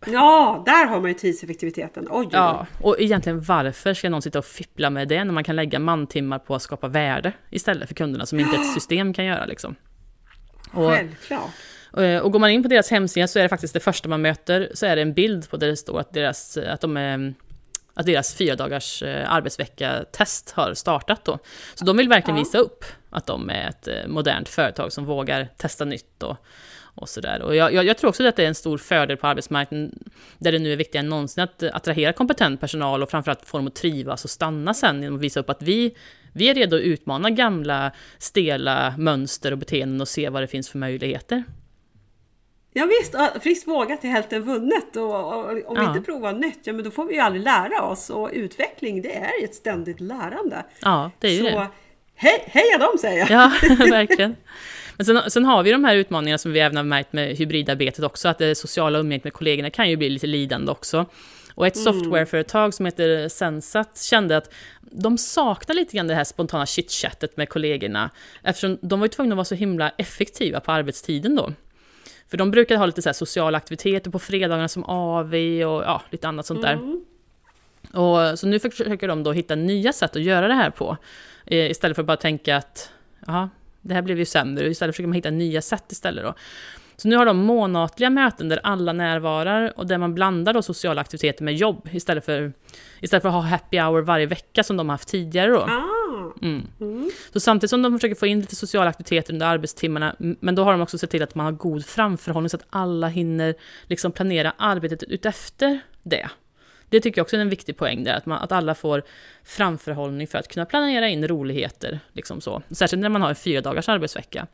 Ja, 0.05 0.63
där 0.65 0.85
har 0.85 0.99
man 1.01 1.09
ju 1.09 1.13
tidseffektiviteten. 1.13 2.07
Oj, 2.09 2.27
ja, 2.31 2.67
och 2.81 2.99
egentligen 2.99 3.41
varför 3.41 3.93
ska 3.93 4.09
någon 4.09 4.21
sitta 4.21 4.39
och 4.39 4.45
fippla 4.45 4.89
med 4.89 5.07
det 5.07 5.23
när 5.23 5.33
man 5.33 5.43
kan 5.43 5.55
lägga 5.55 5.79
mantimmar 5.79 6.39
på 6.39 6.55
att 6.55 6.62
skapa 6.62 6.88
värde 6.88 7.31
istället 7.49 7.88
för 7.88 7.95
kunderna 7.95 8.25
som 8.25 8.39
inte 8.39 8.55
ett 8.55 8.73
system 8.73 9.13
kan 9.13 9.25
göra 9.25 9.45
liksom. 9.45 9.75
Och, 10.71 10.89
Självklart. 10.89 11.51
Och, 11.91 12.03
eh, 12.03 12.21
och 12.21 12.31
går 12.31 12.39
man 12.39 12.49
in 12.49 12.63
på 12.63 12.69
deras 12.69 12.91
hemsida 12.91 13.27
så 13.27 13.39
är 13.39 13.43
det 13.43 13.49
faktiskt 13.49 13.73
det 13.73 13.79
första 13.79 14.09
man 14.09 14.21
möter 14.21 14.71
så 14.73 14.85
är 14.85 14.95
det 14.95 15.01
en 15.01 15.13
bild 15.13 15.49
på 15.49 15.57
där 15.57 15.67
det 15.67 15.77
står 15.77 15.99
att 15.99 16.13
deras, 16.13 16.57
att 16.57 16.81
de 16.81 16.97
är 16.97 17.33
att 17.93 18.05
deras 18.05 18.35
fyra 18.35 18.55
dagars 18.55 19.03
eh, 19.03 19.33
arbetsvecka-test 19.33 20.51
har 20.51 20.73
startat 20.73 21.25
då. 21.25 21.39
Så 21.75 21.85
de 21.85 21.97
vill 21.97 22.09
verkligen 22.09 22.39
visa 22.39 22.57
upp 22.57 22.85
att 23.09 23.25
de 23.25 23.49
är 23.49 23.69
ett 23.69 23.88
eh, 23.88 24.07
modernt 24.07 24.49
företag 24.49 24.93
som 24.93 25.05
vågar 25.05 25.47
testa 25.57 25.85
nytt 25.85 26.23
och, 26.23 26.38
och 26.95 27.10
sådär. 27.10 27.41
Och 27.41 27.56
jag, 27.56 27.73
jag, 27.73 27.86
jag, 27.86 27.97
tror 27.97 28.10
också 28.10 28.28
att 28.28 28.36
det 28.36 28.43
är 28.43 28.47
en 28.47 28.56
stor 28.56 28.78
fördel 28.78 29.17
på 29.17 29.28
arbetsmarknaden, 29.28 29.99
där 30.38 30.52
det 30.52 30.60
nu 30.60 30.73
är 30.73 30.78
viktigare 30.78 31.04
än 31.04 31.10
någonsin 31.10 31.43
att 31.43 31.63
attrahera 31.63 32.13
kompetent 32.13 32.60
personal 32.60 33.04
och 33.04 33.10
framförallt 33.10 33.45
få 33.45 33.58
dem 33.58 33.67
att 33.67 33.75
trivas 33.75 34.23
och 34.23 34.30
stanna 34.30 34.73
sen 34.73 35.02
genom 35.02 35.17
att 35.17 35.23
visa 35.23 35.39
upp 35.39 35.49
att 35.49 35.62
vi, 35.62 35.95
vi 36.34 36.49
är 36.49 36.56
redo 36.56 36.75
att 36.75 36.82
utmana 36.82 37.30
gamla 37.30 37.91
stela 38.17 38.93
mönster 38.97 39.52
och 39.52 39.58
beteenden 39.58 40.02
och 40.02 40.08
se 40.08 40.30
vad 40.30 40.43
det 40.43 40.47
finns 40.47 40.69
för 40.69 40.78
möjligheter. 40.78 41.43
Ja 42.73 42.86
visst, 42.86 43.43
friskt 43.43 43.67
vågat 43.67 44.04
är 44.04 44.08
hälften 44.08 44.43
vunnet 44.43 44.95
och, 44.95 45.34
och 45.34 45.49
om 45.49 45.75
ja. 45.75 45.82
vi 45.82 45.86
inte 45.86 46.02
provar 46.02 46.34
nytt, 46.34 46.60
ja 46.63 46.73
men 46.73 46.84
då 46.84 46.91
får 46.91 47.06
vi 47.06 47.13
ju 47.13 47.19
aldrig 47.19 47.43
lära 47.43 47.82
oss 47.82 48.10
och 48.10 48.30
utveckling 48.34 49.02
det 49.02 49.15
är 49.15 49.43
ett 49.43 49.56
ständigt 49.56 49.99
lärande. 49.99 50.63
Ja, 50.82 51.12
det 51.19 51.28
är 51.28 51.32
ju 51.32 51.38
Så, 51.38 51.43
det. 51.43 51.67
Hej, 52.15 52.43
heja 52.45 52.78
dem 52.78 52.97
säger 53.02 53.19
jag! 53.19 53.30
Ja, 53.30 53.52
verkligen. 53.89 54.36
Men 54.99 55.05
sen, 55.05 55.31
sen, 55.31 55.45
har 55.45 55.63
vi 55.63 55.71
de 55.71 55.83
här 55.83 55.95
utmaningarna 55.95 56.38
som 56.38 56.51
vi 56.51 56.59
även 56.59 56.77
har 56.77 56.83
märkt 56.83 57.13
med 57.13 57.38
hybridarbetet 57.38 58.05
också, 58.05 58.27
att 58.27 58.38
det 58.38 58.55
sociala 58.55 58.99
umgänget 58.99 59.23
med 59.23 59.33
kollegorna 59.33 59.69
kan 59.69 59.89
ju 59.89 59.97
bli 59.97 60.09
lite 60.09 60.27
lidande 60.27 60.71
också. 60.71 61.05
Och 61.55 61.67
ett 61.67 61.75
mm. 61.75 61.93
softwareföretag 61.93 62.73
som 62.73 62.85
heter 62.85 63.29
Sensat 63.29 64.01
kände 64.01 64.38
att 64.38 64.53
de 64.81 65.17
saknar 65.17 65.75
lite 65.75 65.97
grann 65.97 66.07
det 66.07 66.15
här 66.15 66.23
spontana 66.23 66.65
chitchattet 66.65 67.38
med 67.38 67.49
kollegorna, 67.49 68.09
eftersom 68.43 68.77
de 68.81 68.99
var 68.99 69.05
ju 69.05 69.09
tvungna 69.09 69.33
att 69.33 69.38
vara 69.38 69.45
så 69.45 69.55
himla 69.55 69.89
effektiva 69.89 70.59
på 70.59 70.71
arbetstiden 70.71 71.35
då. 71.35 71.53
För 72.27 72.38
de 72.38 72.51
brukar 72.51 72.77
ha 72.77 72.85
lite 72.85 73.01
så 73.01 73.13
sociala 73.13 73.57
aktiviteter 73.57 74.12
på 74.12 74.19
fredagarna 74.19 74.67
som 74.67 74.83
AV 74.83 75.33
och 75.35 75.83
ja, 75.83 76.01
lite 76.09 76.27
annat 76.27 76.45
sånt 76.45 76.62
där. 76.62 76.73
Mm. 76.73 77.05
Och, 77.93 78.39
så 78.39 78.47
nu 78.47 78.59
försöker 78.59 79.07
de 79.07 79.23
då 79.23 79.31
hitta 79.31 79.55
nya 79.55 79.93
sätt 79.93 80.15
att 80.15 80.21
göra 80.21 80.47
det 80.47 80.53
här 80.53 80.69
på. 80.69 80.97
Eh, 81.45 81.71
istället 81.71 81.95
för 81.95 82.01
att 82.01 82.07
bara 82.07 82.17
tänka 82.17 82.57
att 82.57 82.91
ja, 83.27 83.49
det 83.82 83.94
här 83.94 84.02
blev 84.02 84.20
ju 84.20 84.26
sämre. 84.26 84.68
Istället 84.68 84.96
försöker 84.96 85.08
man 85.08 85.15
hitta 85.15 85.30
nya 85.30 85.62
sätt 85.62 85.92
istället 85.92 86.24
då. 86.24 86.34
Så 86.98 87.08
nu 87.08 87.15
har 87.15 87.26
de 87.26 87.38
månatliga 87.38 88.10
möten 88.10 88.50
där 88.50 88.60
alla 88.63 88.94
närvarar 88.94 89.74
och 89.80 89.88
där 89.88 89.98
man 89.98 90.15
blandar 90.15 90.54
då 90.54 90.62
sociala 90.62 91.02
aktiviteter 91.02 91.44
med 91.44 91.56
jobb 91.56 91.89
istället 91.92 92.26
för, 92.26 92.54
istället 93.02 93.22
för 93.22 93.30
att 93.30 93.36
ha 93.36 93.42
happy 93.42 93.80
hour 93.80 94.02
varje 94.02 94.26
vecka 94.26 94.63
som 94.63 94.78
de 94.78 94.89
har 94.89 94.94
haft 94.94 95.10
tidigare 95.10 95.52
då. 95.52 95.60
Ah. 95.60 96.00
Mm. 96.42 96.68
Mm. 96.80 97.10
Så 97.34 97.39
samtidigt 97.39 97.70
som 97.70 97.82
de 97.82 98.00
försöker 98.00 98.15
få 98.15 98.28
in 98.28 98.39
lite 98.39 98.56
sociala 98.56 98.89
aktiviteter 98.89 99.34
under 99.34 99.46
arbetstimmarna, 99.46 100.15
men 100.20 100.56
då 100.56 100.63
har 100.63 100.72
de 100.72 100.82
också 100.82 100.98
sett 100.98 101.10
till 101.10 101.24
att 101.24 101.36
man 101.36 101.46
har 101.46 101.52
god 101.52 101.86
framförhållning 101.86 102.50
så 102.50 102.58
att 102.58 102.65
alla 102.70 103.08
hinner 103.08 103.56
liksom 103.88 104.12
planera 104.12 104.54
arbetet 104.58 105.04
utefter 105.04 105.80
det. 106.04 106.30
Det 106.89 106.99
tycker 106.99 107.19
jag 107.19 107.23
också 107.23 107.36
är 107.36 107.41
en 107.41 107.49
viktig 107.49 107.78
poäng 107.78 108.04
där, 108.04 108.13
att, 108.13 108.25
man, 108.25 108.43
att 108.43 108.52
alla 108.52 108.75
får 108.75 109.04
framförhållning 109.43 110.28
för 110.28 110.38
att 110.38 110.47
kunna 110.47 110.65
planera 110.65 111.08
in 111.08 111.28
roligheter. 111.28 111.99
Liksom 112.13 112.41
så. 112.41 112.62
Särskilt 112.71 113.02
när 113.02 113.10
man 113.10 113.21
har 113.21 113.30
en 113.30 113.36
fyra 113.36 113.62
dagars 113.62 113.89
arbetsvecka. 113.89 114.47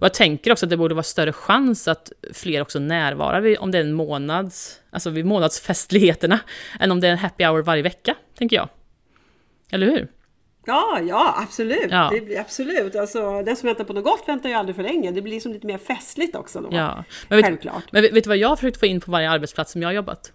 Och 0.00 0.04
jag 0.04 0.14
tänker 0.14 0.52
också 0.52 0.66
att 0.66 0.70
det 0.70 0.76
borde 0.76 0.94
vara 0.94 1.02
större 1.02 1.32
chans 1.32 1.88
att 1.88 2.12
fler 2.32 2.62
också 2.62 2.78
närvarar 2.78 3.40
vid, 3.40 3.58
om 3.58 3.70
det 3.70 3.78
är 3.78 3.82
en 3.82 3.92
månads, 3.92 4.80
alltså 4.90 5.10
vid 5.10 5.26
månadsfestligheterna, 5.26 6.40
än 6.80 6.90
om 6.90 7.00
det 7.00 7.08
är 7.08 7.12
en 7.12 7.18
happy 7.18 7.44
hour 7.44 7.62
varje 7.62 7.82
vecka, 7.82 8.14
tänker 8.38 8.56
jag. 8.56 8.68
Eller 9.70 9.86
hur? 9.86 10.08
Ja, 10.66 11.00
ja 11.08 11.34
absolut. 11.38 11.90
Ja. 11.90 12.10
Det 12.12 12.20
blir 12.20 12.40
absolut. 12.40 12.96
Alltså, 12.96 13.42
den 13.42 13.56
som 13.56 13.66
väntar 13.66 13.84
på 13.84 13.92
något 13.92 14.04
gott 14.04 14.22
väntar 14.26 14.48
ju 14.48 14.54
aldrig 14.54 14.76
för 14.76 14.82
länge. 14.82 15.10
Det 15.10 15.22
blir 15.22 15.32
liksom 15.32 15.52
lite 15.52 15.66
mer 15.66 15.78
festligt 15.78 16.36
också 16.36 16.60
då. 16.60 16.68
Ja. 16.72 17.04
Men 17.28 17.36
vet, 17.36 17.46
Självklart. 17.46 17.84
Men 17.92 18.02
vet, 18.02 18.12
vet 18.12 18.24
du 18.24 18.28
vad 18.28 18.36
jag 18.36 18.48
har 18.48 18.56
försökt 18.56 18.80
få 18.80 18.86
in 18.86 19.00
på 19.00 19.10
varje 19.10 19.30
arbetsplats 19.30 19.72
som 19.72 19.82
jag 19.82 19.88
har 19.88 19.94
jobbat? 19.94 20.32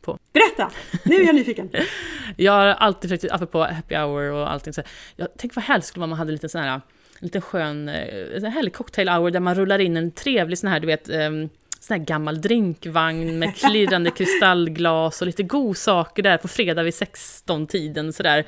På? 0.00 0.18
Berätta! 0.32 0.70
Nu 1.04 1.14
är 1.16 1.26
jag 1.26 1.34
nyfiken. 1.34 1.70
jag 2.36 2.52
har 2.52 2.66
alltid 2.66 3.10
försökt, 3.10 3.32
apropå 3.34 3.62
happy 3.64 3.94
hour 3.94 4.32
och 4.32 4.52
allting 4.52 4.72
så 4.72 4.82
jag 5.16 5.28
tänk 5.38 5.56
vad 5.56 5.64
helst 5.64 5.88
skulle 5.88 6.00
vara 6.00 6.04
om 6.04 6.10
man 6.10 6.18
hade 6.18 6.32
lite 6.32 6.48
sån 6.48 6.60
här, 6.60 6.68
en 6.70 6.80
liten 7.20 7.42
skön, 7.42 7.88
en 7.88 8.44
härlig 8.44 8.74
cocktail 8.74 9.08
hour 9.08 9.30
där 9.30 9.40
man 9.40 9.54
rullar 9.54 9.78
in 9.78 9.96
en 9.96 10.10
trevlig 10.10 10.58
sån 10.58 10.70
här, 10.70 10.80
du 10.80 10.86
vet, 10.86 11.10
um, 11.10 11.48
sån 11.80 11.98
här 11.98 12.04
gammal 12.04 12.40
drinkvagn 12.40 13.38
med 13.38 13.56
klirrande 13.60 14.10
kristallglas 14.10 15.20
och 15.20 15.26
lite 15.26 15.42
godsaker 15.42 16.22
där 16.22 16.36
på 16.36 16.48
fredag 16.48 16.82
vid 16.82 16.94
16-tiden 16.94 18.12
sådär. 18.12 18.44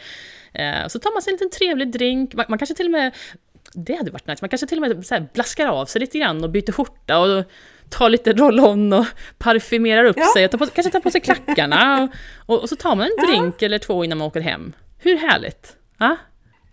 Eh, 0.52 0.88
så 0.88 0.98
tar 0.98 1.12
man 1.12 1.22
sig 1.22 1.30
en 1.30 1.34
liten 1.34 1.50
trevlig 1.50 1.92
drink, 1.92 2.34
man, 2.34 2.46
man 2.48 2.58
kanske 2.58 2.74
till 2.74 2.86
och 2.86 2.92
med 2.92 3.12
det 3.74 3.94
hade 3.94 4.10
varit 4.10 4.26
nice. 4.26 4.38
Man 4.42 4.48
kanske 4.48 4.66
till 4.66 4.84
och 4.84 4.88
med 4.88 5.06
så 5.06 5.26
blaskar 5.32 5.66
av 5.66 5.86
sig 5.86 6.00
lite 6.00 6.18
grann 6.18 6.44
och 6.44 6.50
byter 6.50 6.72
skjorta 6.72 7.18
och 7.18 7.44
tar 7.92 8.08
lite 8.08 8.32
roll-on 8.32 8.92
och 8.92 9.06
parfymerar 9.38 10.04
upp 10.04 10.16
ja. 10.16 10.32
sig 10.34 10.48
tar 10.48 10.58
på, 10.58 10.66
kanske 10.66 10.90
tar 10.92 11.00
på 11.00 11.10
sig 11.10 11.20
klackarna 11.20 12.02
och, 12.02 12.54
och, 12.54 12.62
och 12.62 12.68
så 12.68 12.76
tar 12.76 12.96
man 12.96 13.06
en 13.06 13.26
drink 13.26 13.54
ja. 13.58 13.66
eller 13.66 13.78
två 13.78 14.04
innan 14.04 14.18
man 14.18 14.26
åker 14.26 14.40
hem. 14.40 14.72
Hur 14.98 15.16
härligt? 15.16 15.76
Ah? 15.98 16.16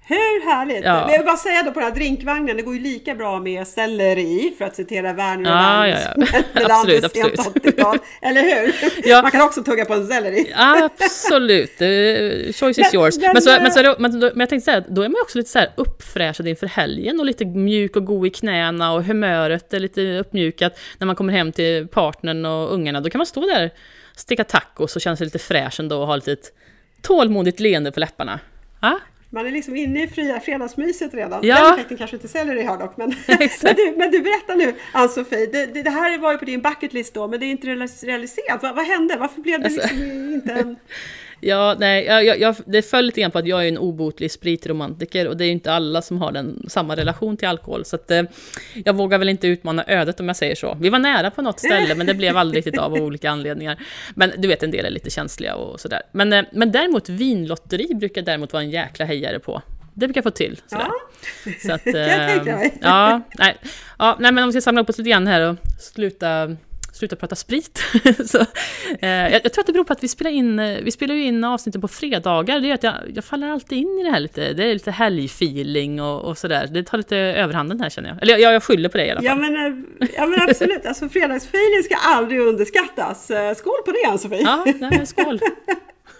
Hur 0.10 0.46
härligt! 0.46 0.86
Ja. 0.86 0.94
Men 0.94 1.12
jag 1.12 1.20
vill 1.20 1.26
bara 1.26 1.38
säga 1.38 1.64
då 1.64 1.72
på 1.72 1.80
den 1.80 1.90
här 1.90 1.96
drinkvagnen, 1.96 2.58
det 2.58 2.64
går 2.64 2.74
ju 2.74 2.82
lika 2.82 3.16
bra 3.16 3.40
med 3.40 3.68
selleri, 3.68 4.54
för 4.58 4.66
att 4.66 4.76
citera 4.76 5.14
Werner 5.14 5.52
och 5.52 5.58
ja, 5.58 5.88
ja, 5.88 5.98
ja. 6.54 6.66
absolut, 6.70 7.04
absolut. 7.04 8.02
Eller 8.22 8.42
hur? 8.42 8.76
Ja. 9.10 9.22
Man 9.22 9.32
kan 9.32 9.42
också 9.42 9.64
tugga 9.64 9.86
på 9.86 9.94
en 9.94 10.08
selleri. 10.08 10.54
absolut, 10.56 11.78
choice 12.56 12.78
is 12.78 12.94
yours. 12.94 13.18
Men, 13.18 13.34
men, 13.34 13.42
så, 13.42 13.50
men, 13.50 13.72
så, 13.72 13.96
men, 14.00 14.20
men 14.20 14.40
jag 14.40 14.50
tänkte 14.50 14.66
säga, 14.72 14.84
då 14.88 15.02
är 15.02 15.10
man 15.10 15.22
också 15.22 15.38
lite 15.38 15.50
så 15.50 15.60
här 15.60 15.70
uppfräschad 15.76 16.48
inför 16.48 16.68
helgen 16.68 17.20
och 17.20 17.26
lite 17.26 17.46
mjuk 17.46 17.96
och 17.96 18.06
god 18.06 18.28
i 18.28 18.30
knäna 18.30 18.94
och 18.94 19.04
humöret 19.04 19.74
är 19.74 19.80
lite 19.80 20.20
uppmjukat 20.20 20.80
när 20.98 21.08
man 21.08 21.16
kommer 21.16 21.34
hem 21.34 21.52
till 21.52 21.88
partnern 21.88 22.46
och 22.46 22.74
ungarna. 22.74 23.02
Då 23.02 23.10
kan 23.10 23.20
man 23.20 23.26
stå 23.26 23.42
där, 23.42 23.72
sticka 24.16 24.44
tacos 24.44 24.96
och 24.96 25.02
känna 25.02 25.16
sig 25.16 25.26
lite 25.26 25.40
fräsch 25.40 25.80
ändå 25.80 26.02
och 26.02 26.08
ha 26.08 26.16
lite 26.16 26.36
tålmodigt 27.02 27.60
leende 27.60 27.92
på 27.92 28.00
läpparna. 28.00 28.40
Ja? 28.82 29.00
Man 29.32 29.48
är 29.48 29.52
liksom 29.52 29.76
inne 29.76 30.04
i 30.04 30.08
fria 30.08 30.40
fredagsmyset 30.40 31.14
redan. 31.14 31.40
Ja. 31.44 31.64
Den 31.64 31.74
effekten 31.74 31.98
kanske 31.98 32.16
inte 32.16 32.28
Sellery 32.28 32.64
har 32.64 32.78
dock. 32.78 32.98
Men, 32.98 33.10
men, 33.64 33.76
du, 33.76 33.94
men 33.98 34.12
du 34.12 34.22
berätta 34.22 34.56
nu 34.56 34.74
Ann-Sofie, 34.92 35.46
det, 35.46 35.66
det, 35.66 35.84
det, 35.84 35.90
här 35.90 36.18
var 36.18 36.32
ju 36.32 36.38
på 36.38 36.46
din 36.46 36.62
bucketlist 36.62 37.14
då 37.14 37.28
men 37.28 37.40
det 37.40 37.46
är 37.46 37.52
inte 37.52 37.68
realiserat. 37.68 38.64
Vad, 38.64 38.76
vad 38.76 38.86
hände? 38.86 39.18
Varför 39.18 39.42
blev 39.42 39.60
det 39.60 39.66
alltså, 39.66 39.82
liksom 39.82 40.34
inte 40.34 40.54
en... 40.54 40.76
Ja, 41.42 41.76
nej, 41.80 42.06
jag, 42.06 42.40
jag, 42.40 42.56
det 42.66 42.82
föll 42.82 43.06
lite 43.06 43.22
grann 43.22 43.32
på 43.32 43.40
att 43.40 43.48
jag 43.48 43.64
är 43.64 43.68
en 43.68 43.78
obotlig 43.78 44.32
spritromantiker 44.32 45.28
och 45.28 45.38
det 45.38 45.44
är 45.44 45.46
ju 45.46 45.52
inte 45.52 45.72
alla 45.72 46.02
som 46.02 46.18
har 46.18 46.32
den, 46.32 46.66
samma 46.68 46.96
relation 46.96 47.38
till 47.38 47.48
alkohol. 47.48 47.86
Så 47.86 47.96
att, 47.96 48.12
eh, 48.12 48.24
jag 48.86 48.94
vågar 48.94 49.18
väl 49.18 49.30
inte 49.30 49.48
utmana 49.48 49.84
ödet 49.88 50.20
om 50.20 50.28
jag 50.28 50.36
säger 50.36 50.56
så. 50.56 50.78
Vi 50.82 50.90
var 50.90 51.00
nära 51.00 51.32
på 51.32 51.42
något 51.42 51.60
ställe 51.60 51.96
men 51.96 52.08
det 52.08 52.14
blev 52.14 52.38
aldrig 52.38 52.58
riktigt 52.58 52.80
av 52.80 52.90
av 52.94 53.04
olika 53.04 53.30
anledningar. 53.30 53.78
Men 54.16 54.34
du 54.38 54.48
vet, 54.48 54.64
en 54.64 54.72
del 54.72 54.86
är 54.86 54.90
lite 54.90 55.10
känsliga 55.10 55.56
och 55.56 55.80
sådär. 55.80 56.02
Men, 56.12 56.34
eh, 56.34 56.46
men 56.52 56.72
däremot 56.72 57.10
vinlotteri 57.10 57.88
brukar 57.96 58.22
däremot 58.22 58.54
vara 58.54 58.64
en 58.64 58.70
jäkla 58.70 59.06
hejare 59.06 59.40
på. 59.40 59.62
Det 59.94 60.08
brukar 60.08 60.18
jag 60.18 60.24
få 60.24 60.32
till. 60.32 60.62
Sådär. 60.68 60.88
Ja, 61.46 61.52
så 61.62 61.74
att, 61.74 61.84
kan 61.94 61.94
jag 61.94 62.30
tänka 62.30 62.56
mig. 62.56 62.66
Eh, 62.66 62.72
ja, 62.82 63.22
nej, 63.38 63.58
ja, 64.00 64.18
nej, 64.20 64.32
men 64.32 64.44
om 64.44 64.50
vi 64.50 64.54
ska 64.54 64.62
samla 64.62 64.82
upp 64.82 64.90
oss 64.90 64.98
lite 64.98 65.10
grann 65.10 65.28
här 65.28 65.50
och 65.50 65.56
sluta 65.80 66.56
sluta 66.94 67.16
prata 67.16 67.36
sprit. 67.36 67.84
så, 68.26 68.38
eh, 69.00 69.10
jag, 69.10 69.42
jag, 69.44 69.54
tror 69.54 69.62
att 69.62 69.68
det 69.68 69.74
beror 69.74 69.84
på 69.84 69.94
att 69.94 70.04
vi 70.04 70.08
spelar 70.08 70.32
in, 70.32 70.60
eh, 70.60 70.80
vi 70.84 70.92
spelar 70.92 71.16
ju 71.16 71.24
in 71.24 71.44
avsnitten 71.44 71.82
på 71.82 71.88
fredagar. 71.88 72.60
Det 72.60 72.68
gör 72.68 72.76
att 72.76 72.84
jag, 72.84 72.96
jag 73.16 73.26
faller 73.26 73.50
alltid 73.50 73.78
in 73.78 74.00
i 74.00 74.04
det 74.04 74.12
här 74.12 74.20
lite, 74.20 74.54
det 74.54 74.64
är 74.64 74.74
lite 74.74 74.92
helgfeeling 74.92 76.02
och, 76.02 76.22
och 76.22 76.38
sådär. 76.38 76.68
Det 76.68 76.84
tar 76.84 76.98
lite 76.98 77.18
överhanden 77.18 77.80
här 77.80 77.90
känner 77.90 78.10
jag. 78.10 78.22
Eller 78.22 78.38
jag, 78.38 78.54
jag 78.54 78.64
skyller 78.64 78.90
på 78.90 78.98
det 78.98 79.06
i 79.06 79.12
alla 79.12 79.20
fall. 79.20 79.26
Ja 79.26 79.36
men, 79.36 79.56
eh, 79.56 80.10
ja, 80.16 80.26
men 80.26 80.42
absolut, 80.50 80.86
alltså 80.86 81.10
fredagsfeeling 81.10 81.84
ska 81.84 81.96
aldrig 81.96 82.40
underskattas. 82.40 83.32
Eh, 83.32 83.56
skål 83.56 83.82
på 83.86 83.92
det 83.92 84.10
Ann-Sofie! 84.10 84.42
Ja, 84.42 84.66
nej, 84.80 85.06
skål! 85.06 85.40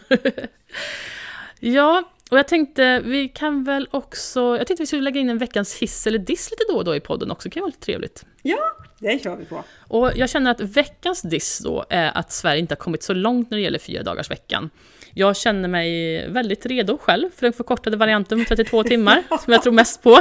ja, 1.60 2.04
och 2.30 2.38
jag 2.38 2.48
tänkte, 2.48 3.00
vi 3.00 3.28
kan 3.28 3.64
väl 3.64 3.88
också... 3.92 4.58
Jag 4.58 4.68
tänkte 4.68 4.84
vi 4.84 4.88
skulle 4.88 5.02
lägga 5.02 5.22
in 5.22 5.30
en 5.30 5.38
veckans 5.38 5.78
hiss 5.78 6.08
eller 6.08 6.20
diss 6.20 6.52
lite 6.52 6.64
då 6.70 6.78
och 6.78 6.86
då 6.86 6.96
i 6.96 7.00
podden 7.00 7.32
också, 7.32 7.50
det 7.50 7.54
kan 7.54 7.62
vara 7.62 7.68
lite 7.68 7.86
trevligt. 7.86 8.26
Ja, 8.42 8.60
det 9.00 9.24
kör 9.24 9.36
vi 9.36 9.46
på. 9.46 9.64
Och 9.88 10.12
jag 10.16 10.30
känner 10.30 10.52
att 10.52 10.62
veckans 10.62 11.22
diss 11.22 11.60
då 11.60 11.86
är 11.90 12.18
att 12.18 12.32
Sverige 12.32 12.60
inte 12.60 12.72
har 12.72 12.78
kommit 12.78 13.04
så 13.04 13.14
långt 13.14 13.52
när 13.52 13.58
det 13.58 13.64
gäller 13.64 13.80
fyra 13.80 14.04
dagars 14.04 14.32
veckan. 14.32 14.70
Jag 15.14 15.38
känner 15.38 15.70
mig 15.70 16.28
väldigt 16.30 16.66
redo 16.66 16.98
själv 16.98 17.30
för 17.36 17.42
den 17.42 17.54
förkortade 17.54 17.98
varianten 17.98 18.46
på 18.46 18.48
32 18.48 18.84
timmar, 18.84 19.24
som 19.44 19.54
jag 19.54 19.64
tror 19.64 19.74
mest 19.74 20.04
på. 20.04 20.20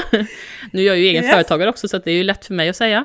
Nu 0.72 0.82
är 0.82 0.86
jag 0.86 0.98
ju 0.98 1.04
egen 1.04 1.24
yes. 1.24 1.32
företagare 1.32 1.70
också, 1.70 1.88
så 1.88 1.98
det 1.98 2.10
är 2.10 2.14
ju 2.14 2.24
lätt 2.24 2.46
för 2.46 2.54
mig 2.54 2.68
att 2.68 2.76
säga. 2.76 3.04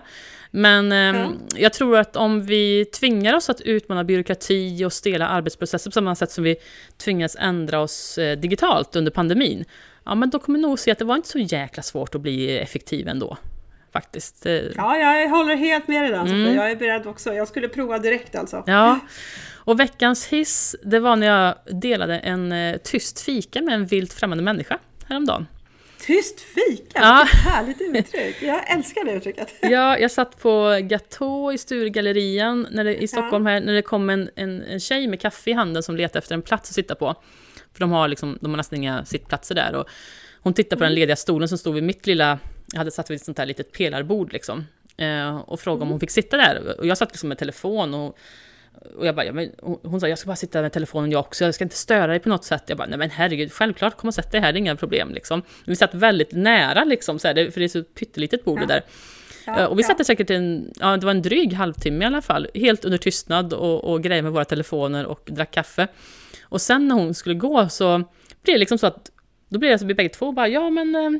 Men 0.56 0.92
eh, 0.92 1.22
ja. 1.22 1.32
jag 1.56 1.74
tror 1.74 1.98
att 1.98 2.16
om 2.16 2.42
vi 2.42 2.86
tvingar 2.86 3.34
oss 3.36 3.50
att 3.50 3.62
utmana 3.62 4.04
byråkrati 4.04 4.86
och 4.86 4.94
stela 4.94 5.28
arbetsprocesser 5.28 5.90
på 5.90 5.94
samma 5.94 6.16
sätt 6.16 6.32
som 6.32 6.44
vi 6.44 6.56
tvingas 6.98 7.36
ändra 7.40 7.80
oss 7.80 8.18
eh, 8.18 8.38
digitalt 8.38 8.96
under 8.96 9.12
pandemin, 9.12 9.66
ja 10.06 10.16
men 10.16 10.30
då 10.30 10.40
kommer 10.40 10.60
vi 10.60 10.64
nog 10.64 10.80
se 10.80 10.92
att 10.92 11.00
det 11.00 11.06
var 11.06 11.16
inte 11.16 11.28
så 11.28 11.40
jäkla 11.40 11.84
svårt 11.84 12.16
att 12.16 12.22
bli 12.22 12.58
effektiv 12.58 13.08
ändå. 13.08 13.38
Faktiskt. 13.94 14.46
Eh, 14.46 14.54
ja, 14.54 14.98
jag 14.98 15.30
håller 15.30 15.56
helt 15.56 15.88
med 15.88 16.04
dig 16.04 16.12
där, 16.12 16.26
mm. 16.26 16.56
Jag 16.56 16.72
är 16.72 16.76
beredd 16.76 17.08
också. 17.08 17.34
Jag 17.34 17.48
skulle 17.48 17.68
prova 17.68 18.00
direkt 18.00 18.36
alltså. 18.36 18.64
Ja. 18.66 19.00
Och 19.54 19.80
veckans 19.80 20.28
hiss, 20.28 20.76
det 20.84 21.00
var 21.00 21.16
när 21.16 21.28
jag 21.28 21.56
delade 21.82 22.20
en 22.20 22.52
eh, 22.52 22.78
tyst 22.78 23.22
fika 23.22 23.62
med 23.62 23.74
en 23.74 23.86
vilt 23.86 24.14
främmande 24.14 24.44
människa 24.44 24.78
häromdagen. 25.08 25.48
Tyst 26.06 26.40
fika, 26.40 27.00
ja. 27.00 27.20
vilket 27.24 27.52
härligt 27.52 27.82
uttryck! 27.82 28.42
Jag 28.42 28.72
älskar 28.72 29.06
det 29.06 29.12
uttrycket. 29.12 29.54
Ja, 29.62 29.98
jag 29.98 30.12
satt 30.12 30.40
på 30.40 30.80
Gatå 30.82 31.52
i 31.54 31.58
Sturegallerian 31.58 32.68
när 32.72 32.84
det, 32.84 32.96
i 33.04 33.08
Stockholm 33.08 33.46
här, 33.46 33.62
när 33.62 33.74
det 33.74 33.82
kom 33.82 34.10
en, 34.10 34.30
en, 34.36 34.64
en 34.64 34.80
tjej 34.80 35.08
med 35.08 35.22
kaffe 35.22 35.50
i 35.50 35.54
handen 35.54 35.84
som 35.84 35.96
letade 35.96 36.20
efter 36.20 36.36
en 36.36 36.42
plats 36.42 36.70
att 36.70 36.76
sitta 36.76 36.96
på. 36.96 37.16
För 37.74 37.80
de 37.80 37.92
har, 37.92 38.08
liksom, 38.08 38.38
de 38.42 38.52
har 38.52 38.58
nästan 38.58 38.80
inga 38.80 39.06
sittplatser 39.06 39.56
där. 39.56 39.76
Och 39.76 39.90
hon 40.42 40.54
tittade 40.54 40.80
på 40.80 40.84
mm. 40.84 40.92
den 40.92 41.00
lediga 41.00 41.16
stolen 41.16 41.50
som 41.50 41.58
stod 41.58 41.74
vid 41.76 41.84
mitt 41.84 42.08
lilla, 42.08 42.40
jag 42.72 42.78
hade 42.78 42.92
satt 42.92 43.10
vid 43.10 43.16
ett 43.16 43.26
sånt 43.26 43.38
här 43.38 43.46
litet 43.46 43.72
pelarbord 43.72 44.34
liksom. 44.34 44.66
Eh, 44.98 45.38
och 45.38 45.60
frågade 45.60 45.78
mm. 45.78 45.88
om 45.88 45.92
hon 45.92 46.00
fick 46.00 46.12
sitta 46.12 46.38
där. 46.38 46.80
Och 46.80 46.88
jag 46.88 46.98
satt 46.98 47.12
liksom 47.12 47.30
med 47.30 47.38
telefon 47.38 47.94
och 47.94 48.18
och 48.98 49.06
jag 49.06 49.16
bara, 49.16 49.26
ja, 49.26 49.34
men, 49.34 49.52
hon, 49.62 49.80
hon 49.84 50.00
sa 50.00 50.08
jag 50.08 50.18
ska 50.18 50.28
bara 50.28 50.36
sitta 50.36 50.62
med 50.62 50.72
telefonen 50.72 51.12
jag 51.12 51.20
också, 51.20 51.46
jag 51.46 51.56
ska 51.56 51.64
inte 51.64 51.76
störa 51.76 52.08
dig 52.08 52.20
på 52.20 52.30
något 52.30 52.46
sätt. 52.46 52.64
Jag 52.68 52.78
bara, 52.78 52.88
nej 52.88 52.98
men 52.98 53.10
herregud, 53.10 53.54
självklart 53.54 53.98
kom 53.98 54.08
och 54.08 54.14
sätt 54.14 54.32
dig 54.32 54.42
här, 54.42 54.54
det 54.54 54.58
är 54.58 54.60
inga 54.60 54.76
problem 54.76 55.14
liksom. 55.14 55.42
Vi 55.66 55.76
satt 55.76 55.94
väldigt 55.94 56.32
nära 56.32 56.84
liksom, 56.84 57.20
så 57.20 57.28
här, 57.28 57.52
för 57.52 57.60
det 57.60 57.66
är 57.66 57.68
så 57.68 57.84
pyttelitet 57.84 58.46
bord 58.46 58.62
ja. 58.62 58.66
där. 58.66 58.84
Ja, 59.46 59.60
eh, 59.60 59.66
och 59.66 59.80
vi 59.80 59.84
satt 59.84 59.96
ja. 60.00 60.06
säkert 60.06 60.30
en, 60.30 60.74
ja 60.80 60.98
det 60.98 61.06
var 61.06 61.12
en 61.12 61.22
dryg 61.22 61.54
halvtimme 61.54 62.04
i 62.04 62.08
alla 62.08 62.22
fall, 62.22 62.48
helt 62.54 62.86
under 62.86 62.98
tystnad 62.98 63.54
och, 63.54 63.84
och 63.84 64.04
grejer 64.04 64.22
med 64.22 64.32
våra 64.32 64.46
telefoner 64.46 65.06
och 65.06 65.30
drack 65.32 65.52
kaffe. 65.52 65.88
Och 66.44 66.62
sen 66.62 66.88
när 66.88 66.96
hon 66.96 67.14
skulle 67.14 67.36
gå 67.36 67.70
så 67.70 67.98
blev 68.44 68.56
det 68.56 68.58
liksom 68.58 68.78
så 68.78 68.88
att, 68.88 69.12
då 69.50 69.60
blev 69.60 69.72
det 69.72 69.80
så 69.80 69.86
vi 69.86 69.94
bägge 69.94 70.10
två 70.10 70.32
bara, 70.32 70.48
ja 70.48 70.70
men 70.70 70.96
eh, 70.96 71.12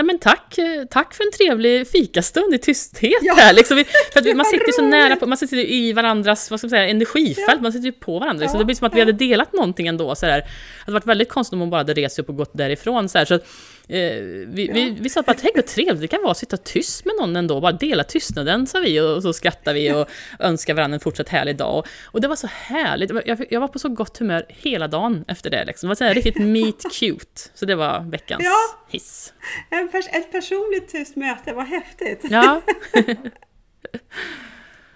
Nej 0.00 0.06
men 0.06 0.18
tack, 0.18 0.58
tack 0.90 1.14
för 1.14 1.24
en 1.24 1.32
trevlig 1.32 1.88
fikastund 1.88 2.54
i 2.54 2.58
tysthet 2.58 3.18
ja. 3.22 3.34
här. 3.34 3.52
Liksom. 3.52 3.84
För 4.12 4.20
att 4.20 4.36
man 4.36 4.46
sitter 4.46 4.66
ju 4.66 4.72
så 4.72 4.82
nära 4.82 5.16
på, 5.16 5.26
man 5.26 5.38
sitter 5.38 5.56
i 5.56 5.92
varandras 5.92 6.50
vad 6.50 6.60
ska 6.60 6.66
man 6.66 6.70
säga, 6.70 6.88
energifält, 6.88 7.48
ja. 7.48 7.62
man 7.62 7.72
sitter 7.72 7.86
ju 7.86 7.92
på 7.92 8.18
varandra. 8.18 8.44
Ja. 8.44 8.50
Så 8.50 8.58
det 8.58 8.64
blir 8.64 8.76
som 8.76 8.86
att 8.86 8.94
vi 8.94 9.00
hade 9.00 9.12
delat 9.12 9.52
någonting 9.52 9.86
ändå. 9.86 10.14
Så 10.14 10.26
där. 10.26 10.38
Det 10.38 10.46
hade 10.84 10.92
varit 10.92 11.06
väldigt 11.06 11.28
konstigt 11.28 11.52
om 11.52 11.60
hon 11.60 11.70
bara 11.70 11.76
hade 11.76 11.94
rest 11.94 12.18
upp 12.18 12.28
och 12.28 12.36
gått 12.36 12.50
därifrån. 12.52 13.08
Så, 13.08 13.18
här. 13.18 13.24
så 13.24 13.38
vi, 13.90 14.66
ja. 14.68 14.74
vi, 14.74 14.96
vi 15.00 15.08
sa 15.08 15.22
bara, 15.22 15.36
tänk 15.36 15.56
vad 15.56 15.66
trevligt 15.66 16.00
det 16.00 16.08
kan 16.08 16.22
vara 16.22 16.30
att 16.30 16.38
sitta 16.38 16.56
tyst 16.56 17.04
med 17.04 17.14
någon 17.20 17.36
ändå, 17.36 17.60
bara 17.60 17.72
dela 17.72 18.04
tystnaden, 18.04 18.66
sa 18.66 18.78
vi, 18.78 19.00
och, 19.00 19.22
så 19.22 19.32
skrattar 19.32 19.74
vi 19.74 19.92
och 19.92 20.08
önskar 20.38 20.74
varandra 20.74 20.94
en 20.94 21.00
fortsatt 21.00 21.28
härlig 21.28 21.56
dag. 21.56 21.86
Och, 22.04 22.20
det 22.20 22.28
var 22.28 22.36
så 22.36 22.46
härligt, 22.46 23.10
jag, 23.26 23.46
jag, 23.50 23.60
var 23.60 23.68
på 23.68 23.78
så 23.78 23.88
gott 23.88 24.18
humör 24.18 24.44
hela 24.48 24.88
dagen 24.88 25.24
efter 25.28 25.50
det, 25.50 25.64
liksom. 25.64 25.86
det 25.86 25.88
var 25.88 25.94
så 25.94 26.04
här 26.04 26.14
riktigt 26.14 26.36
meet 26.40 26.92
cute. 26.92 27.40
Så 27.54 27.66
det 27.66 27.74
var 27.74 28.10
veckans 28.10 28.44
ja. 28.44 28.86
hiss. 28.88 29.32
En 29.70 29.88
pers 29.88 30.06
ett 30.12 30.32
personligt 30.32 30.88
tyst 30.88 31.16
möte, 31.16 31.52
vad 31.52 31.66
häftigt! 31.66 32.24
Ja. 32.30 32.62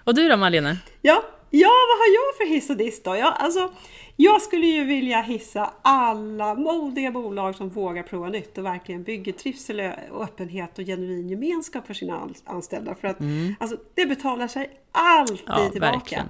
och 0.04 0.14
du 0.14 0.28
då 0.28 0.36
Malena? 0.36 0.76
Ja, 1.02 1.24
ja 1.60 1.72
vad 1.88 1.98
har 1.98 2.14
jag 2.14 2.36
för 2.36 2.54
hiss 2.54 2.70
och 2.70 2.76
diss 2.76 3.02
då? 3.02 3.16
Ja, 3.16 3.30
alltså, 3.30 3.70
jag 4.16 4.42
skulle 4.42 4.66
ju 4.66 4.84
vilja 4.84 5.22
hissa 5.22 5.72
alla 5.82 6.54
modiga 6.54 7.10
bolag 7.10 7.54
som 7.54 7.68
vågar 7.68 8.02
prova 8.02 8.28
nytt 8.28 8.58
och 8.58 8.64
verkligen 8.64 9.02
bygger 9.02 9.32
trivsel 9.32 9.92
och 10.10 10.24
öppenhet 10.24 10.78
och 10.78 10.84
genuin 10.84 11.28
gemenskap 11.28 11.86
för 11.86 11.94
sina 11.94 12.28
anställda. 12.44 12.94
För 12.94 13.08
att 13.08 13.20
mm. 13.20 13.54
alltså, 13.60 13.76
det 13.94 14.06
betalar 14.06 14.48
sig 14.48 14.70
alltid 14.92 15.42
ja, 15.46 15.68
tillbaka. 15.72 16.28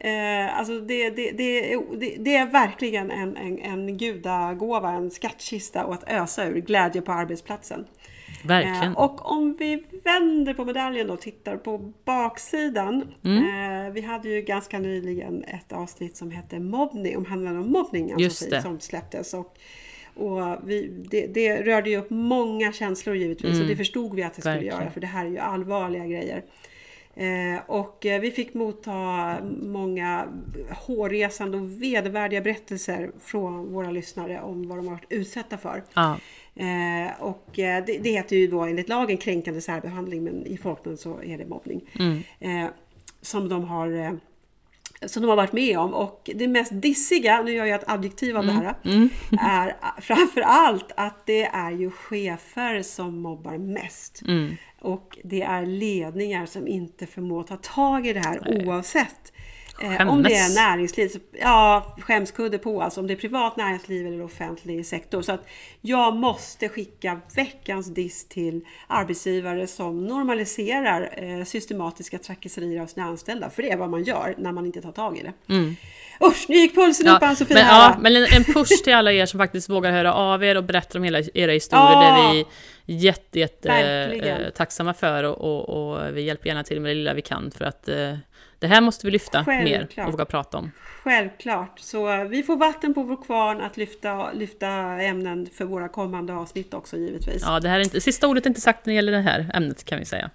Eh, 0.00 0.58
alltså 0.58 0.80
det, 0.80 1.10
det, 1.10 1.30
det, 1.30 1.76
det, 2.18 2.36
är 2.36 2.46
verkligen 2.46 3.10
en, 3.10 3.36
en, 3.36 3.58
en 3.58 3.96
gudagåva, 3.96 4.90
en 4.90 5.10
skattkista 5.10 5.84
och 5.84 5.94
att 5.94 6.08
ösa 6.08 6.44
ur 6.44 6.60
glädje 6.60 7.02
på 7.02 7.12
arbetsplatsen. 7.12 7.86
Verkligen. 8.44 8.92
Eh, 8.92 8.98
och 8.98 9.32
om 9.32 9.56
vi 9.58 9.84
vänder 10.04 10.54
på 10.54 10.64
medaljen 10.64 11.10
och 11.10 11.20
tittar 11.20 11.56
på 11.56 11.92
baksidan. 12.04 13.14
Mm. 13.24 13.86
Eh, 13.86 13.92
vi 13.92 14.00
hade 14.00 14.28
ju 14.28 14.42
ganska 14.42 14.78
nyligen 14.78 15.44
ett 15.44 15.72
avsnitt 15.72 16.16
som 16.16 16.30
hette 16.30 16.58
Mobbning, 16.58 17.16
om 17.16 17.24
handlade 17.24 17.58
om 17.58 17.72
mobbning, 17.72 18.12
alltså, 18.12 18.60
som 18.60 18.80
släpptes. 18.80 19.34
Och, 19.34 19.58
och 20.14 20.58
vi, 20.64 21.04
det, 21.10 21.26
det, 21.26 21.62
rörde 21.62 21.90
ju 21.90 21.96
upp 21.96 22.10
många 22.10 22.72
känslor 22.72 23.16
givetvis 23.16 23.52
mm. 23.52 23.62
och 23.62 23.68
det 23.68 23.76
förstod 23.76 24.14
vi 24.14 24.22
att 24.22 24.34
det 24.34 24.40
skulle 24.40 24.54
Verkligen. 24.54 24.78
göra 24.78 24.90
för 24.90 25.00
det 25.00 25.06
här 25.06 25.26
är 25.26 25.30
ju 25.30 25.38
allvarliga 25.38 26.06
grejer. 26.06 26.42
Eh, 27.18 27.60
och 27.66 28.06
eh, 28.06 28.20
vi 28.20 28.30
fick 28.30 28.54
motta 28.54 29.36
många 29.62 30.26
hårresande 30.70 31.56
och 31.56 31.82
vedervärdiga 31.82 32.40
berättelser 32.40 33.10
från 33.20 33.72
våra 33.72 33.90
lyssnare 33.90 34.40
om 34.40 34.68
vad 34.68 34.78
de 34.78 34.86
har 34.86 34.94
varit 34.94 35.12
utsatta 35.12 35.58
för. 35.58 35.84
Ja. 35.94 36.18
Eh, 36.58 37.22
och 37.22 37.58
eh, 37.58 37.84
det, 37.84 37.98
det, 37.98 38.10
heter 38.10 38.36
ju 38.36 38.46
då 38.46 38.60
enligt 38.60 38.88
lagen 38.88 39.16
kränkande 39.16 39.60
särbehandling 39.60 40.24
men 40.24 40.46
i 40.46 40.56
folkmun 40.56 40.96
så 40.96 41.22
är 41.22 41.38
det 41.38 41.46
mobbning. 41.46 41.90
Mm. 41.98 42.22
Eh, 42.40 42.70
som 43.22 43.48
de 43.48 43.64
har 43.64 43.92
eh, 43.92 44.12
som 45.06 45.22
de 45.22 45.28
har 45.28 45.36
varit 45.36 45.52
med 45.52 45.78
om. 45.78 45.94
Och 45.94 46.30
det 46.34 46.48
mest 46.48 46.70
dissiga, 46.74 47.42
nu 47.42 47.52
gör 47.52 47.64
jag 47.64 47.80
ett 47.80 47.88
adjektiv 47.88 48.36
av 48.36 48.44
mm. 48.44 48.56
det 48.56 48.62
här, 48.62 48.74
mm. 48.84 49.08
är 49.40 49.76
framför 50.00 50.40
allt 50.40 50.92
att 50.96 51.26
det 51.26 51.44
är 51.44 51.70
ju 51.70 51.90
chefer 51.90 52.82
som 52.82 53.20
mobbar 53.20 53.58
mest. 53.58 54.22
Mm. 54.26 54.56
Och 54.80 55.18
det 55.24 55.42
är 55.42 55.66
ledningar 55.66 56.46
som 56.46 56.68
inte 56.68 57.06
förmår 57.06 57.42
ta 57.42 57.56
tag 57.56 58.06
i 58.06 58.12
det 58.12 58.20
här 58.20 58.42
Nej. 58.44 58.66
oavsett 58.66 59.32
Eh, 59.80 60.08
om 60.08 60.22
det 60.22 60.34
är 60.34 60.54
näringsliv, 60.54 61.08
så, 61.08 61.18
ja 61.40 61.96
skämskudde 62.00 62.58
på 62.58 62.82
alltså 62.82 63.00
om 63.00 63.06
det 63.06 63.14
är 63.14 63.16
privat 63.16 63.56
näringsliv 63.56 64.06
eller 64.06 64.22
offentlig 64.22 64.86
sektor. 64.86 65.22
Så 65.22 65.32
att 65.32 65.46
jag 65.80 66.16
måste 66.16 66.68
skicka 66.68 67.20
veckans 67.34 67.94
diss 67.94 68.28
till 68.28 68.60
arbetsgivare 68.86 69.66
som 69.66 70.06
normaliserar 70.06 71.10
eh, 71.16 71.44
systematiska 71.44 72.18
trakasserier 72.18 72.82
av 72.82 72.86
sina 72.86 73.06
anställda. 73.06 73.50
För 73.50 73.62
det 73.62 73.70
är 73.70 73.76
vad 73.76 73.90
man 73.90 74.04
gör 74.04 74.34
när 74.38 74.52
man 74.52 74.66
inte 74.66 74.82
tar 74.82 74.92
tag 74.92 75.18
i 75.18 75.22
det. 75.22 75.54
Mm. 75.54 75.76
Usch, 76.24 76.46
nu 76.48 76.56
gick 76.56 76.74
pulsen 76.74 77.06
ja, 77.06 77.16
upp 77.16 77.22
Ann-Sofie 77.22 77.54
men, 77.54 77.66
Ja, 77.66 77.96
men 78.00 78.16
en, 78.16 78.26
en 78.32 78.44
push 78.44 78.82
till 78.84 78.94
alla 78.94 79.12
er 79.12 79.26
som 79.26 79.38
faktiskt 79.38 79.68
vågar 79.68 79.92
höra 79.92 80.14
av 80.14 80.44
er 80.44 80.56
och 80.56 80.64
berätta 80.64 80.98
om 80.98 81.04
hela 81.04 81.22
era 81.34 81.52
historier. 81.52 81.92
Ja. 81.92 82.00
Där 82.00 82.32
vi 82.32 82.46
jätte, 82.94 83.38
jätte 83.38 83.72
eh, 83.72 84.50
tacksamma 84.50 84.94
för 84.94 85.24
och, 85.24 85.38
och, 85.40 85.68
och, 85.68 86.16
vi 86.16 86.22
hjälper 86.22 86.48
gärna 86.48 86.64
till 86.64 86.80
med 86.80 86.90
det 86.90 86.94
lilla 86.94 87.14
vi 87.14 87.22
kan 87.22 87.50
för 87.50 87.64
att 87.64 87.88
eh, 87.88 88.14
det 88.58 88.66
här 88.66 88.80
måste 88.80 89.06
vi 89.06 89.10
lyfta 89.10 89.44
Självklart. 89.44 89.96
mer 89.96 90.06
och 90.06 90.12
våga 90.12 90.24
prata 90.24 90.58
om. 90.58 90.70
Självklart, 91.02 91.78
så 91.78 92.24
vi 92.24 92.42
får 92.42 92.56
vatten 92.56 92.94
på 92.94 93.02
vår 93.02 93.22
kvarn 93.24 93.60
att 93.60 93.76
lyfta, 93.76 94.32
lyfta 94.32 94.68
ämnen 95.00 95.48
för 95.54 95.64
våra 95.64 95.88
kommande 95.88 96.34
avsnitt 96.34 96.74
också 96.74 96.96
givetvis. 96.96 97.42
Ja, 97.46 97.60
det 97.60 97.68
här 97.68 97.80
är 97.80 97.84
inte, 97.84 98.00
sista 98.00 98.28
ordet 98.28 98.46
är 98.46 98.50
inte 98.50 98.60
sagt 98.60 98.86
när 98.86 98.92
det 98.92 98.96
gäller 98.96 99.12
det 99.12 99.20
här 99.20 99.50
ämnet 99.54 99.84
kan 99.84 99.98
vi 99.98 100.04
säga. 100.04 100.30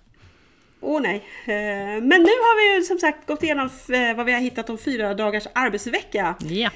Åh 0.85 0.97
oh, 0.97 1.01
nej. 1.01 1.15
Eh, 1.45 2.01
men 2.01 2.21
nu 2.21 2.29
har 2.29 2.77
vi 2.79 2.85
som 2.85 2.97
sagt 2.97 3.27
gått 3.27 3.43
igenom 3.43 3.69
eh, 3.89 4.15
vad 4.15 4.25
vi 4.25 4.33
har 4.33 4.39
hittat 4.39 4.69
om 4.69 4.77
fyra 4.77 5.13
dagars 5.13 5.47
arbetsvecka. 5.53 6.35
Ja. 6.39 6.69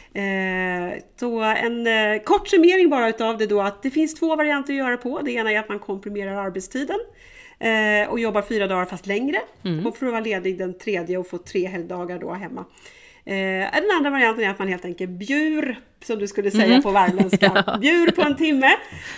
Så 1.19 1.41
en 1.41 1.87
kort 2.19 2.47
summering 2.47 2.89
bara 2.89 3.09
utav 3.09 3.37
det 3.37 3.45
då 3.45 3.61
att 3.61 3.83
det 3.83 3.91
finns 3.91 4.15
två 4.15 4.35
varianter 4.35 4.73
att 4.73 4.77
göra 4.77 4.97
på. 4.97 5.21
Det 5.21 5.31
ena 5.31 5.51
är 5.51 5.59
att 5.59 5.69
man 5.69 5.79
komprimerar 5.79 6.45
arbetstiden 6.45 6.97
och 8.09 8.19
jobbar 8.19 8.41
fyra 8.41 8.67
dagar 8.67 8.85
fast 8.85 9.07
längre. 9.07 9.37
Mm. 9.63 9.87
Och 9.87 9.97
får 9.97 10.05
vara 10.05 10.19
ledig 10.19 10.57
den 10.57 10.77
tredje 10.77 11.17
och 11.17 11.27
få 11.27 11.37
tre 11.37 11.67
helgdagar 11.67 12.19
då 12.19 12.33
hemma. 12.33 12.65
Eh, 13.27 13.71
den 13.73 13.91
andra 13.97 14.09
varianten 14.09 14.43
är 14.43 14.49
att 14.49 14.59
man 14.59 14.67
helt 14.67 14.85
enkelt 14.85 15.11
bjur, 15.11 15.79
som 16.03 16.19
du 16.19 16.27
skulle 16.27 16.51
säga 16.51 16.65
mm. 16.65 16.81
på 16.81 16.91
värmländska, 16.91 17.63
ja. 17.67 17.77
bjur 17.77 18.11
på 18.11 18.21
en 18.21 18.35
timme, 18.35 18.75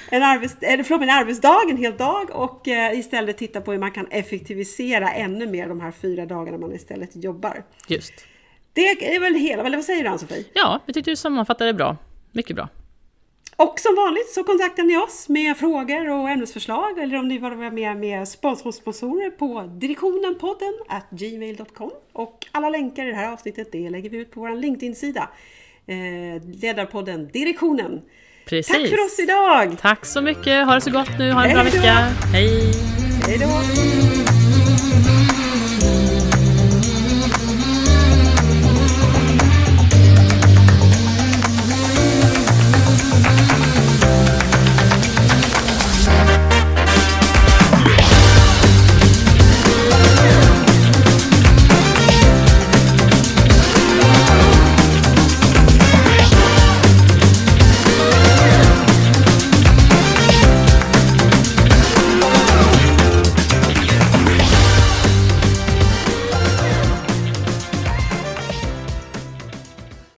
en, 0.10 0.24
arbets, 0.24 0.56
eller 0.62 0.84
förlåt, 0.84 1.04
en 1.04 1.10
arbetsdag, 1.10 1.62
en 1.70 1.78
hel 1.78 1.98
dag 1.98 2.30
och 2.32 2.68
eh, 2.68 3.00
istället 3.00 3.38
titta 3.38 3.62
på 3.62 3.72
hur 3.72 3.80
man 3.80 3.92
kan 3.92 4.08
effektivisera 4.12 5.12
ännu 5.12 5.48
mer 5.48 5.68
de 5.68 5.82
här 5.82 5.92
fyra 5.92 6.26
dagarna 6.26 6.58
man 6.58 6.74
istället 6.74 7.10
jobbar. 7.16 7.64
Just. 7.88 8.14
Det 8.74 8.82
är 8.82 9.20
väl 9.20 9.36
hela, 9.36 9.64
eller 9.64 9.78
vad 9.78 9.86
säger 9.86 10.04
du 10.04 10.10
Ann-Sofie? 10.10 10.46
Ja, 10.54 10.80
jag 10.86 10.94
tyckte 10.94 11.12
du 11.12 11.16
sammanfattade 11.16 11.70
det 11.70 11.74
bra. 11.74 11.98
Mycket 12.32 12.56
bra. 12.56 12.70
Och 13.60 13.80
som 13.80 13.96
vanligt 13.96 14.30
så 14.30 14.44
kontaktar 14.44 14.84
ni 14.84 14.98
oss 14.98 15.30
med 15.30 15.58
frågor 15.58 16.10
och 16.10 16.30
ämnesförslag 16.30 17.00
eller 17.00 17.18
om 17.18 17.28
ni 17.28 17.34
vill 17.34 17.42
vara 17.42 17.72
med 17.72 17.98
med 17.98 18.28
sponsorer 18.28 19.30
på 19.30 19.62
direktionenpodden 19.62 20.74
at 20.88 21.10
gmail.com 21.10 21.92
och 22.14 22.46
alla 22.52 22.70
länkar 22.70 23.06
i 23.06 23.10
det 23.10 23.16
här 23.16 23.34
avsnittet 23.34 23.72
det 23.72 23.90
lägger 23.90 24.10
vi 24.10 24.18
ut 24.18 24.32
på 24.32 24.40
vår 24.40 24.56
LinkedIn-sida. 24.56 25.30
Eh, 25.88 26.42
ledarpodden 26.62 27.30
Direktionen. 27.34 28.02
Precis. 28.46 28.76
Tack 28.76 28.90
för 28.90 29.06
oss 29.06 29.20
idag! 29.20 29.78
Tack 29.82 30.06
så 30.06 30.22
mycket, 30.22 30.66
ha 30.66 30.76
det 30.76 30.82
så 30.82 30.92
gott 30.92 31.20
nu, 31.20 31.32
ha 31.32 31.44
en 31.44 31.50
Hej 31.50 31.54
bra 31.54 31.64
vecka. 31.64 31.94
Hej! 32.34 32.74
Hej 33.28 33.38
då! 33.38 34.29